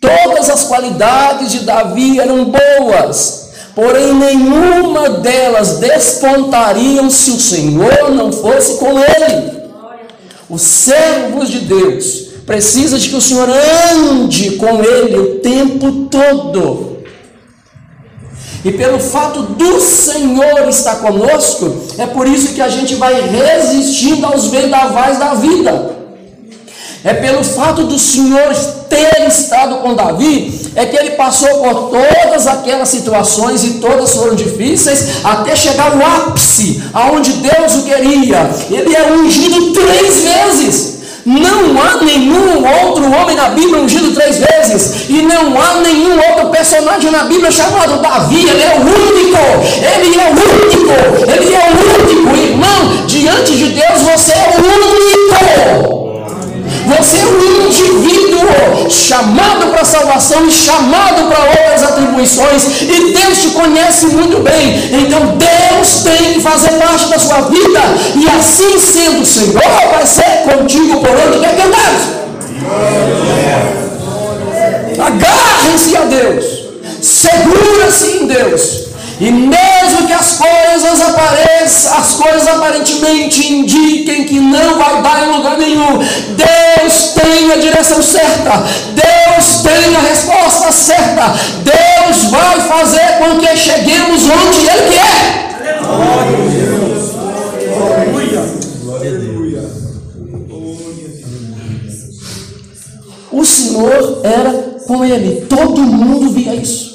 Todas 0.00 0.48
as 0.48 0.64
qualidades 0.64 1.52
de 1.52 1.60
Davi 1.60 2.18
eram 2.18 2.46
boas, 2.46 3.49
porém 3.80 4.12
nenhuma 4.12 5.08
delas 5.08 5.78
despontariam 5.78 7.08
se 7.08 7.30
o 7.30 7.40
Senhor 7.40 8.10
não 8.10 8.30
fosse 8.30 8.76
com 8.76 8.98
ele. 8.98 9.58
Os 10.50 10.60
servos 10.60 11.48
de 11.48 11.60
Deus 11.60 12.28
precisam 12.44 12.98
de 12.98 13.08
que 13.08 13.16
o 13.16 13.22
Senhor 13.22 13.48
ande 13.90 14.56
com 14.56 14.84
ele 14.84 15.16
o 15.16 15.36
tempo 15.36 15.92
todo. 16.10 16.98
E 18.62 18.70
pelo 18.70 19.00
fato 19.00 19.44
do 19.44 19.80
Senhor 19.80 20.68
estar 20.68 20.96
conosco, 20.96 21.74
é 21.96 22.06
por 22.06 22.28
isso 22.28 22.52
que 22.52 22.60
a 22.60 22.68
gente 22.68 22.96
vai 22.96 23.18
resistindo 23.18 24.26
aos 24.26 24.48
vendavais 24.48 25.18
da 25.18 25.32
vida. 25.32 25.99
É 27.02 27.14
pelo 27.14 27.42
fato 27.42 27.84
do 27.84 27.98
Senhor 27.98 28.54
ter 28.90 29.26
estado 29.26 29.76
com 29.76 29.94
Davi, 29.94 30.70
é 30.76 30.84
que 30.84 30.96
ele 30.96 31.10
passou 31.12 31.48
por 31.48 31.90
todas 31.90 32.46
aquelas 32.46 32.88
situações 32.90 33.64
e 33.64 33.70
todas 33.74 34.14
foram 34.14 34.34
difíceis, 34.34 35.24
até 35.24 35.56
chegar 35.56 35.92
ao 35.92 36.28
ápice, 36.28 36.82
aonde 36.92 37.32
Deus 37.34 37.76
o 37.76 37.82
queria. 37.84 38.50
Ele 38.70 38.94
é 38.94 39.12
ungido 39.12 39.72
três 39.72 40.20
vezes. 40.20 41.00
Não 41.24 41.80
há 41.80 42.02
nenhum 42.02 42.64
outro 42.84 43.04
homem 43.12 43.36
na 43.36 43.50
Bíblia 43.50 43.82
ungido 43.82 44.12
três 44.12 44.38
vezes, 44.38 45.08
e 45.08 45.22
não 45.22 45.58
há 45.60 45.80
nenhum 45.80 46.16
outro 46.16 46.50
personagem 46.50 47.10
na 47.10 47.24
Bíblia 47.24 47.50
chamado 47.50 48.00
Davi. 48.00 48.46
Ele 48.46 48.62
é 48.62 48.76
o 48.76 48.80
único, 48.80 49.38
ele 49.76 50.18
é 50.18 50.26
o 50.26 50.32
único, 50.32 50.92
ele 51.30 51.54
é 51.54 51.70
o 51.70 51.72
único, 52.02 52.36
irmão. 52.36 53.06
Diante 53.06 53.56
de 53.56 53.68
Deus, 53.70 54.02
você 54.02 54.32
é 54.32 54.54
o 54.56 54.60
único. 54.60 55.99
Você 56.96 57.18
é 57.18 57.24
um 57.24 57.66
indivíduo 57.66 58.90
chamado 58.90 59.66
para 59.70 59.84
salvação 59.84 60.46
e 60.46 60.50
chamado 60.50 61.28
para 61.28 61.44
outras 61.44 61.82
atribuições, 61.84 62.82
e 62.82 63.12
Deus 63.12 63.38
te 63.42 63.50
conhece 63.50 64.06
muito 64.06 64.40
bem. 64.40 64.76
Então 65.00 65.38
Deus 65.38 66.02
tem 66.02 66.34
que 66.34 66.40
fazer 66.40 66.70
parte 66.72 67.06
da 67.06 67.18
sua 67.18 67.42
vida, 67.42 67.80
e 68.16 68.28
assim 68.28 68.78
sendo, 68.78 69.22
o 69.22 69.26
Senhor 69.26 69.62
vai 69.92 70.04
ser 70.04 70.42
contigo 70.44 71.00
por 71.00 71.10
onde 71.10 71.38
quer 71.38 71.54
que 71.54 71.62
andares. 71.62 72.20
Agarre-se 74.98 75.96
a 75.96 76.00
Deus, 76.00 76.44
segura-se 77.00 78.18
em 78.18 78.26
Deus. 78.26 78.89
E 79.20 79.30
mesmo 79.30 80.06
que 80.06 80.14
as 80.14 80.38
coisas 80.38 81.00
apareçam, 81.02 81.98
as 81.98 82.14
coisas 82.14 82.48
aparentemente 82.48 83.52
indiquem 83.52 84.24
que 84.24 84.40
não 84.40 84.78
vai 84.78 85.02
dar 85.02 85.28
em 85.28 85.36
lugar 85.36 85.58
nenhum, 85.58 85.98
Deus 85.98 87.12
tem 87.14 87.52
a 87.52 87.56
direção 87.56 88.02
certa, 88.02 88.64
Deus 88.94 89.62
tem 89.62 89.94
a 89.94 90.00
resposta 90.00 90.72
certa, 90.72 91.34
Deus 91.62 92.30
vai 92.30 92.60
fazer 92.62 93.18
com 93.18 93.38
que 93.38 93.56
cheguemos 93.58 94.22
onde 94.22 94.60
Ele 94.60 94.90
quer. 94.90 95.50
Aleluia. 95.84 96.70
Aleluia. 98.96 99.62
O 103.30 103.44
Senhor 103.44 104.22
era 104.24 104.50
com 104.86 105.04
ele, 105.04 105.46
todo 105.46 105.78
mundo 105.82 106.30
via 106.30 106.54
isso. 106.54 106.89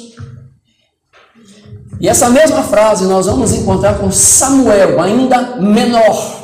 E 2.00 2.08
essa 2.08 2.28
mesma 2.28 2.62
frase 2.62 3.04
nós 3.04 3.26
vamos 3.26 3.52
encontrar 3.52 3.98
com 3.98 4.10
Samuel, 4.10 5.00
ainda 5.00 5.56
menor. 5.56 6.36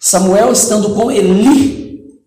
Samuel 0.00 0.52
estando 0.52 0.94
com 0.94 1.10
Eli, 1.10 2.20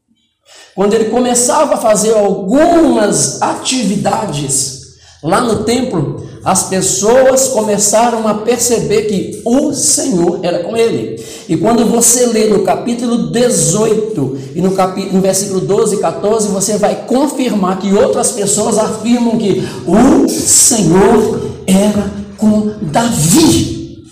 quando 0.76 0.94
ele 0.94 1.06
começava 1.06 1.76
a 1.76 1.78
fazer 1.78 2.14
algumas 2.14 3.42
atividades 3.42 4.96
lá 5.24 5.40
no 5.40 5.64
templo, 5.64 6.28
as 6.44 6.64
pessoas 6.70 7.50
começaram 7.50 8.28
a 8.28 8.34
perceber 8.36 9.04
que 9.04 9.42
o 9.46 9.74
Senhor 9.74 10.40
era 10.44 10.64
com 10.64 10.76
ele. 10.76 11.24
E 11.48 11.56
quando 11.56 11.86
você 11.86 12.26
lê 12.26 12.48
no 12.48 12.64
capítulo 12.64 13.32
18 13.32 14.40
e 14.56 14.62
no, 14.62 14.70
no 14.70 15.22
versículo 15.22 15.62
12 15.62 15.96
e 15.96 16.00
14, 16.00 16.50
você 16.50 16.78
vai 16.78 17.06
confirmar 17.06 17.80
que 17.80 17.94
outras 17.94 18.32
pessoas 18.32 18.78
afirmam 18.78 19.38
que 19.38 19.64
o 19.88 20.28
Senhor 20.28 21.52
era 21.66 22.12
com 22.38 22.74
Davi. 22.92 24.04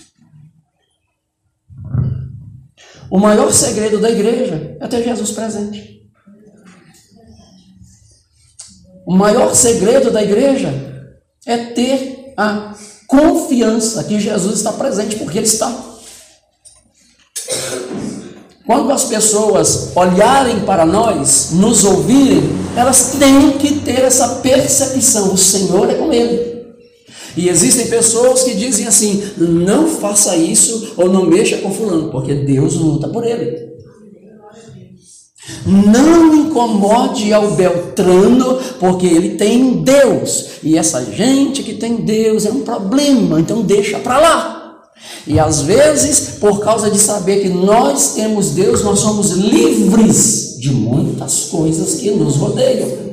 O 3.10 3.20
maior 3.20 3.52
segredo 3.52 4.00
da 4.00 4.10
igreja 4.10 4.78
é 4.80 4.88
ter 4.88 5.04
Jesus 5.04 5.32
presente. 5.32 6.00
O 9.06 9.14
maior 9.14 9.54
segredo 9.54 10.10
da 10.12 10.24
igreja 10.24 10.74
é 11.46 11.58
ter 11.58 12.21
a 12.42 12.74
confiança 13.08 14.04
que 14.04 14.20
Jesus 14.20 14.56
está 14.56 14.72
presente, 14.72 15.18
porque 15.18 15.38
Ele 15.38 15.48
está. 15.48 15.74
Quando 18.66 18.92
as 18.92 19.04
pessoas 19.04 19.92
olharem 19.96 20.62
para 20.62 20.86
nós, 20.86 21.50
nos 21.52 21.84
ouvirem, 21.84 22.44
elas 22.76 23.16
têm 23.20 23.52
que 23.58 23.80
ter 23.80 24.02
essa 24.02 24.28
percepção: 24.36 25.34
o 25.34 25.38
Senhor 25.38 25.90
é 25.90 25.96
com 25.96 26.14
Ele. 26.14 26.52
E 27.36 27.48
existem 27.48 27.88
pessoas 27.88 28.44
que 28.44 28.54
dizem 28.54 28.88
assim: 28.88 29.24
não 29.38 29.88
faça 29.88 30.36
isso 30.36 30.94
ou 30.98 31.10
não 31.10 31.26
mexa 31.26 31.58
com 31.58 31.74
Fulano, 31.74 32.12
porque 32.12 32.34
Deus 32.34 32.76
luta 32.76 33.08
por 33.08 33.26
ele. 33.26 33.72
Não 35.66 36.36
incomode 36.36 37.32
ao 37.34 37.52
Beltrano, 37.52 38.60
porque 38.80 39.06
ele 39.06 39.36
tem 39.36 39.84
Deus. 39.84 40.46
E 40.64 40.78
essa 40.78 41.06
gente 41.06 41.64
que 41.64 41.74
tem 41.74 41.98
Deus 41.98 42.46
é 42.46 42.52
um 42.52 42.62
problema, 42.62 43.40
então 43.40 43.62
deixa 43.62 44.00
para 44.00 44.20
lá. 44.20 44.58
E 45.26 45.40
às 45.40 45.62
vezes, 45.62 46.38
por 46.40 46.60
causa 46.60 46.90
de 46.90 47.00
saber 47.00 47.42
que 47.42 47.50
nós 47.50 48.14
temos 48.14 48.52
Deus, 48.52 48.84
nós 48.84 49.00
somos 49.00 49.32
livres 49.32 50.58
de 50.60 50.72
muitas 50.72 51.46
coisas 51.46 51.96
que 51.96 52.12
nos 52.12 52.36
rodeiam. 52.36 53.11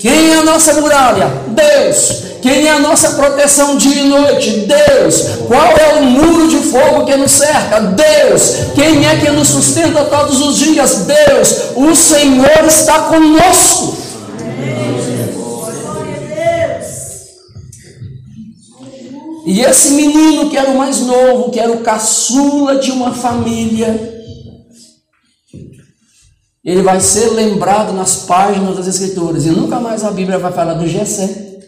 Quem 0.00 0.30
é 0.32 0.36
a 0.36 0.44
nossa 0.44 0.74
muralha? 0.74 1.26
Deus. 1.48 2.28
Quem 2.40 2.68
é 2.68 2.70
a 2.70 2.78
nossa 2.78 3.10
proteção 3.10 3.76
dia 3.76 4.02
e 4.02 4.08
noite? 4.08 4.66
Deus. 4.66 5.22
Qual 5.48 5.76
é 5.76 5.98
o 5.98 6.04
muro 6.04 6.48
de 6.48 6.58
fogo 6.68 7.04
que 7.04 7.16
nos 7.16 7.32
cerca? 7.32 7.80
Deus. 7.80 8.72
Quem 8.74 9.06
é 9.06 9.16
que 9.16 9.30
nos 9.30 9.48
sustenta 9.48 10.04
todos 10.04 10.40
os 10.40 10.56
dias? 10.56 11.06
Deus. 11.06 11.54
O 11.74 11.94
Senhor 11.96 12.64
está 12.66 13.00
conosco. 13.02 13.96
E 19.44 19.62
esse 19.62 19.92
menino 19.92 20.50
que 20.50 20.58
era 20.58 20.70
o 20.70 20.76
mais 20.76 21.00
novo, 21.00 21.50
que 21.50 21.58
era 21.58 21.72
o 21.72 21.78
caçula 21.78 22.76
de 22.76 22.90
uma 22.90 23.14
família, 23.14 24.17
ele 26.70 26.82
vai 26.82 27.00
ser 27.00 27.30
lembrado 27.30 27.94
nas 27.94 28.26
páginas 28.26 28.76
das 28.76 28.86
Escrituras. 28.86 29.46
E 29.46 29.48
nunca 29.48 29.80
mais 29.80 30.04
a 30.04 30.10
Bíblia 30.10 30.38
vai 30.38 30.52
falar 30.52 30.74
do 30.74 30.86
Gessé. 30.86 31.62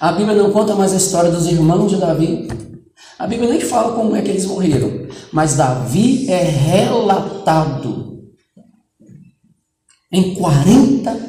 A 0.00 0.12
Bíblia 0.12 0.34
não 0.34 0.50
conta 0.50 0.74
mais 0.74 0.94
a 0.94 0.96
história 0.96 1.30
dos 1.30 1.46
irmãos 1.46 1.90
de 1.90 1.98
Davi. 1.98 2.48
A 3.18 3.26
Bíblia 3.26 3.50
nem 3.50 3.60
fala 3.60 3.94
como 3.94 4.16
é 4.16 4.22
que 4.22 4.30
eles 4.30 4.46
morreram. 4.46 5.06
Mas 5.30 5.56
Davi 5.56 6.26
é 6.30 6.42
relatado 6.42 8.22
em 10.10 10.34
40 10.36 11.20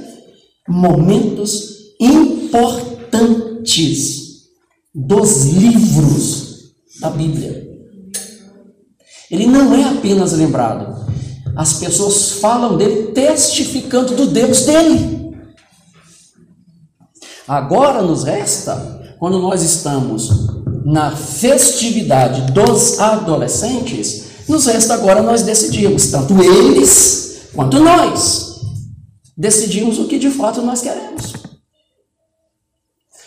momentos 0.70 1.98
importantes 2.00 3.42
dos 4.96 5.48
livros 5.48 6.72
da 7.02 7.10
Bíblia. 7.10 7.70
Ele 9.30 9.48
não 9.48 9.76
é 9.76 9.84
apenas 9.84 10.32
lembrado, 10.32 11.11
as 11.56 11.74
pessoas 11.74 12.32
falam 12.34 12.78
dele 12.78 13.12
testificando 13.12 14.16
do 14.16 14.28
Deus 14.28 14.62
dele. 14.62 15.36
Agora 17.48 18.02
nos 18.02 18.24
resta, 18.24 19.16
quando 19.20 19.40
nós 19.40 19.62
estamos 19.62 20.30
na 20.86 21.16
festividade 21.16 22.52
dos 22.54 23.00
adolescentes, 23.00 24.24
nos 24.48 24.66
resta 24.66 24.94
agora 24.94 25.22
nós 25.22 25.44
decidimos, 25.44 26.08
tanto 26.08 26.42
eles 26.42 27.50
quanto 27.54 27.80
nós, 27.80 28.62
decidimos 29.36 30.00
o 30.00 30.08
que 30.08 30.18
de 30.18 30.30
fato 30.30 30.62
nós 30.62 30.82
queremos. 30.82 31.34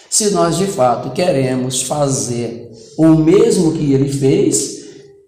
Se 0.09 0.31
nós 0.31 0.57
de 0.57 0.67
fato 0.67 1.11
queremos 1.11 1.83
fazer 1.83 2.71
o 2.97 3.09
mesmo 3.09 3.73
que 3.73 3.93
ele 3.93 4.09
fez, 4.09 4.85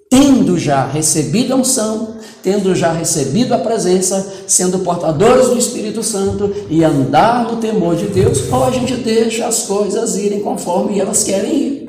tendo 0.08 0.58
já 0.58 0.86
recebido 0.86 1.52
a 1.52 1.56
unção, 1.56 2.15
tendo 2.46 2.76
já 2.76 2.92
recebido 2.92 3.52
a 3.54 3.58
presença, 3.58 4.24
sendo 4.46 4.78
portadores 4.78 5.48
do 5.48 5.58
Espírito 5.58 6.00
Santo 6.00 6.54
e 6.70 6.84
andar 6.84 7.50
no 7.50 7.56
temor 7.56 7.96
de 7.96 8.06
Deus, 8.06 8.40
ou 8.52 8.62
a 8.62 8.70
gente 8.70 8.94
deixa 8.94 9.48
as 9.48 9.62
coisas 9.62 10.16
irem 10.16 10.38
conforme 10.38 11.00
elas 11.00 11.24
querem 11.24 11.52
ir. 11.52 11.88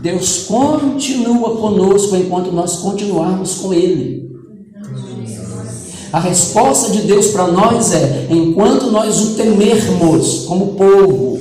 Deus 0.00 0.38
continua 0.48 1.56
conosco 1.56 2.16
enquanto 2.16 2.50
nós 2.50 2.78
continuarmos 2.78 3.58
com 3.58 3.72
Ele. 3.72 4.28
A 6.12 6.18
resposta 6.18 6.90
de 6.90 7.02
Deus 7.02 7.28
para 7.28 7.46
nós 7.46 7.92
é: 7.92 8.26
enquanto 8.28 8.90
nós 8.90 9.20
o 9.20 9.34
temermos 9.36 10.46
como 10.46 10.74
povo, 10.74 11.38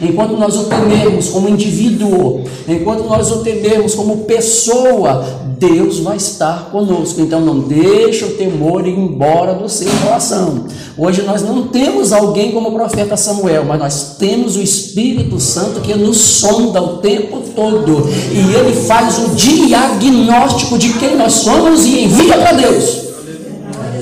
enquanto 0.00 0.36
nós 0.36 0.56
o 0.56 0.64
temermos 0.64 1.28
como 1.28 1.48
indivíduo, 1.48 2.44
enquanto 2.68 3.04
nós 3.04 3.30
o 3.30 3.38
temermos 3.38 3.94
como 3.94 4.24
pessoa, 4.24 5.24
Deus 5.58 6.00
vai 6.00 6.16
estar 6.16 6.70
conosco. 6.70 7.20
Então 7.20 7.40
não 7.40 7.60
deixa 7.60 8.26
o 8.26 8.30
temor 8.30 8.86
ir 8.86 8.98
embora 8.98 9.54
do 9.54 9.68
seu 9.68 9.90
coração. 10.02 10.64
Hoje 10.96 11.22
nós 11.22 11.42
não 11.42 11.68
temos 11.68 12.12
alguém 12.12 12.52
como 12.52 12.68
o 12.68 12.72
profeta 12.72 13.16
Samuel, 13.16 13.64
mas 13.64 13.78
nós 13.78 14.16
temos 14.18 14.56
o 14.56 14.62
Espírito 14.62 15.38
Santo 15.40 15.80
que 15.80 15.94
nos 15.94 16.16
sonda 16.18 16.82
o 16.82 16.98
tempo 16.98 17.42
todo 17.54 18.08
e 18.32 18.54
ele 18.54 18.74
faz 18.86 19.18
o 19.18 19.34
diagnóstico 19.34 20.78
de 20.78 20.92
quem 20.94 21.16
nós 21.16 21.32
somos 21.32 21.84
e 21.84 22.04
envia 22.04 22.36
para 22.36 22.52
Deus. 22.52 23.03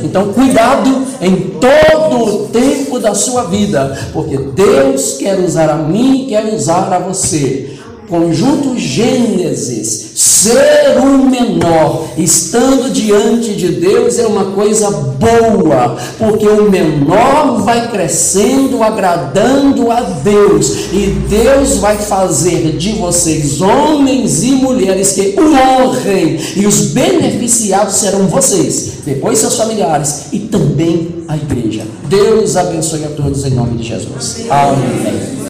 Então, 0.03 0.33
cuidado 0.33 1.03
em 1.21 1.37
todo 1.61 2.25
o 2.25 2.49
tempo 2.49 2.99
da 2.99 3.15
sua 3.15 3.45
vida, 3.45 3.97
porque 4.13 4.37
Deus 4.37 5.19
quer 5.19 5.39
usar 5.39 5.71
a 5.71 5.77
mim 5.77 6.27
quer 6.29 6.53
usar 6.55 6.93
a 6.93 6.99
você. 6.99 7.79
Conjunto 8.13 8.79
Gênesis, 8.79 10.11
ser 10.15 10.99
o 10.99 11.31
menor, 11.31 12.09
estando 12.19 12.93
diante 12.93 13.55
de 13.55 13.69
Deus 13.69 14.19
é 14.19 14.27
uma 14.27 14.53
coisa 14.53 14.91
boa, 14.91 15.97
porque 16.19 16.47
o 16.47 16.71
menor 16.71 17.63
vai 17.63 17.91
crescendo, 17.91 18.83
agradando 18.83 19.91
a 19.91 20.01
Deus, 20.03 20.93
e 20.93 21.07
Deus 21.27 21.79
vai 21.79 21.97
fazer 21.97 22.77
de 22.77 22.93
vocês 22.93 23.63
homens 23.63 24.43
e 24.43 24.57
mulheres 24.57 25.13
que 25.13 25.35
o 25.41 25.55
honrem, 25.55 26.39
e 26.55 26.67
os 26.67 26.89
beneficiados 26.89 27.95
serão 27.95 28.27
vocês, 28.27 28.99
depois 29.07 29.39
seus 29.39 29.57
familiares 29.57 30.27
e 30.33 30.39
também 30.39 31.25
a 31.27 31.35
igreja. 31.35 31.87
Deus 32.11 32.59
abençoe 32.59 33.07
a 33.07 33.09
todos 33.09 33.47
em 33.47 33.53
nome 33.53 33.79
de 33.79 33.85
Jesus. 33.85 34.45
Amém. 34.51 35.42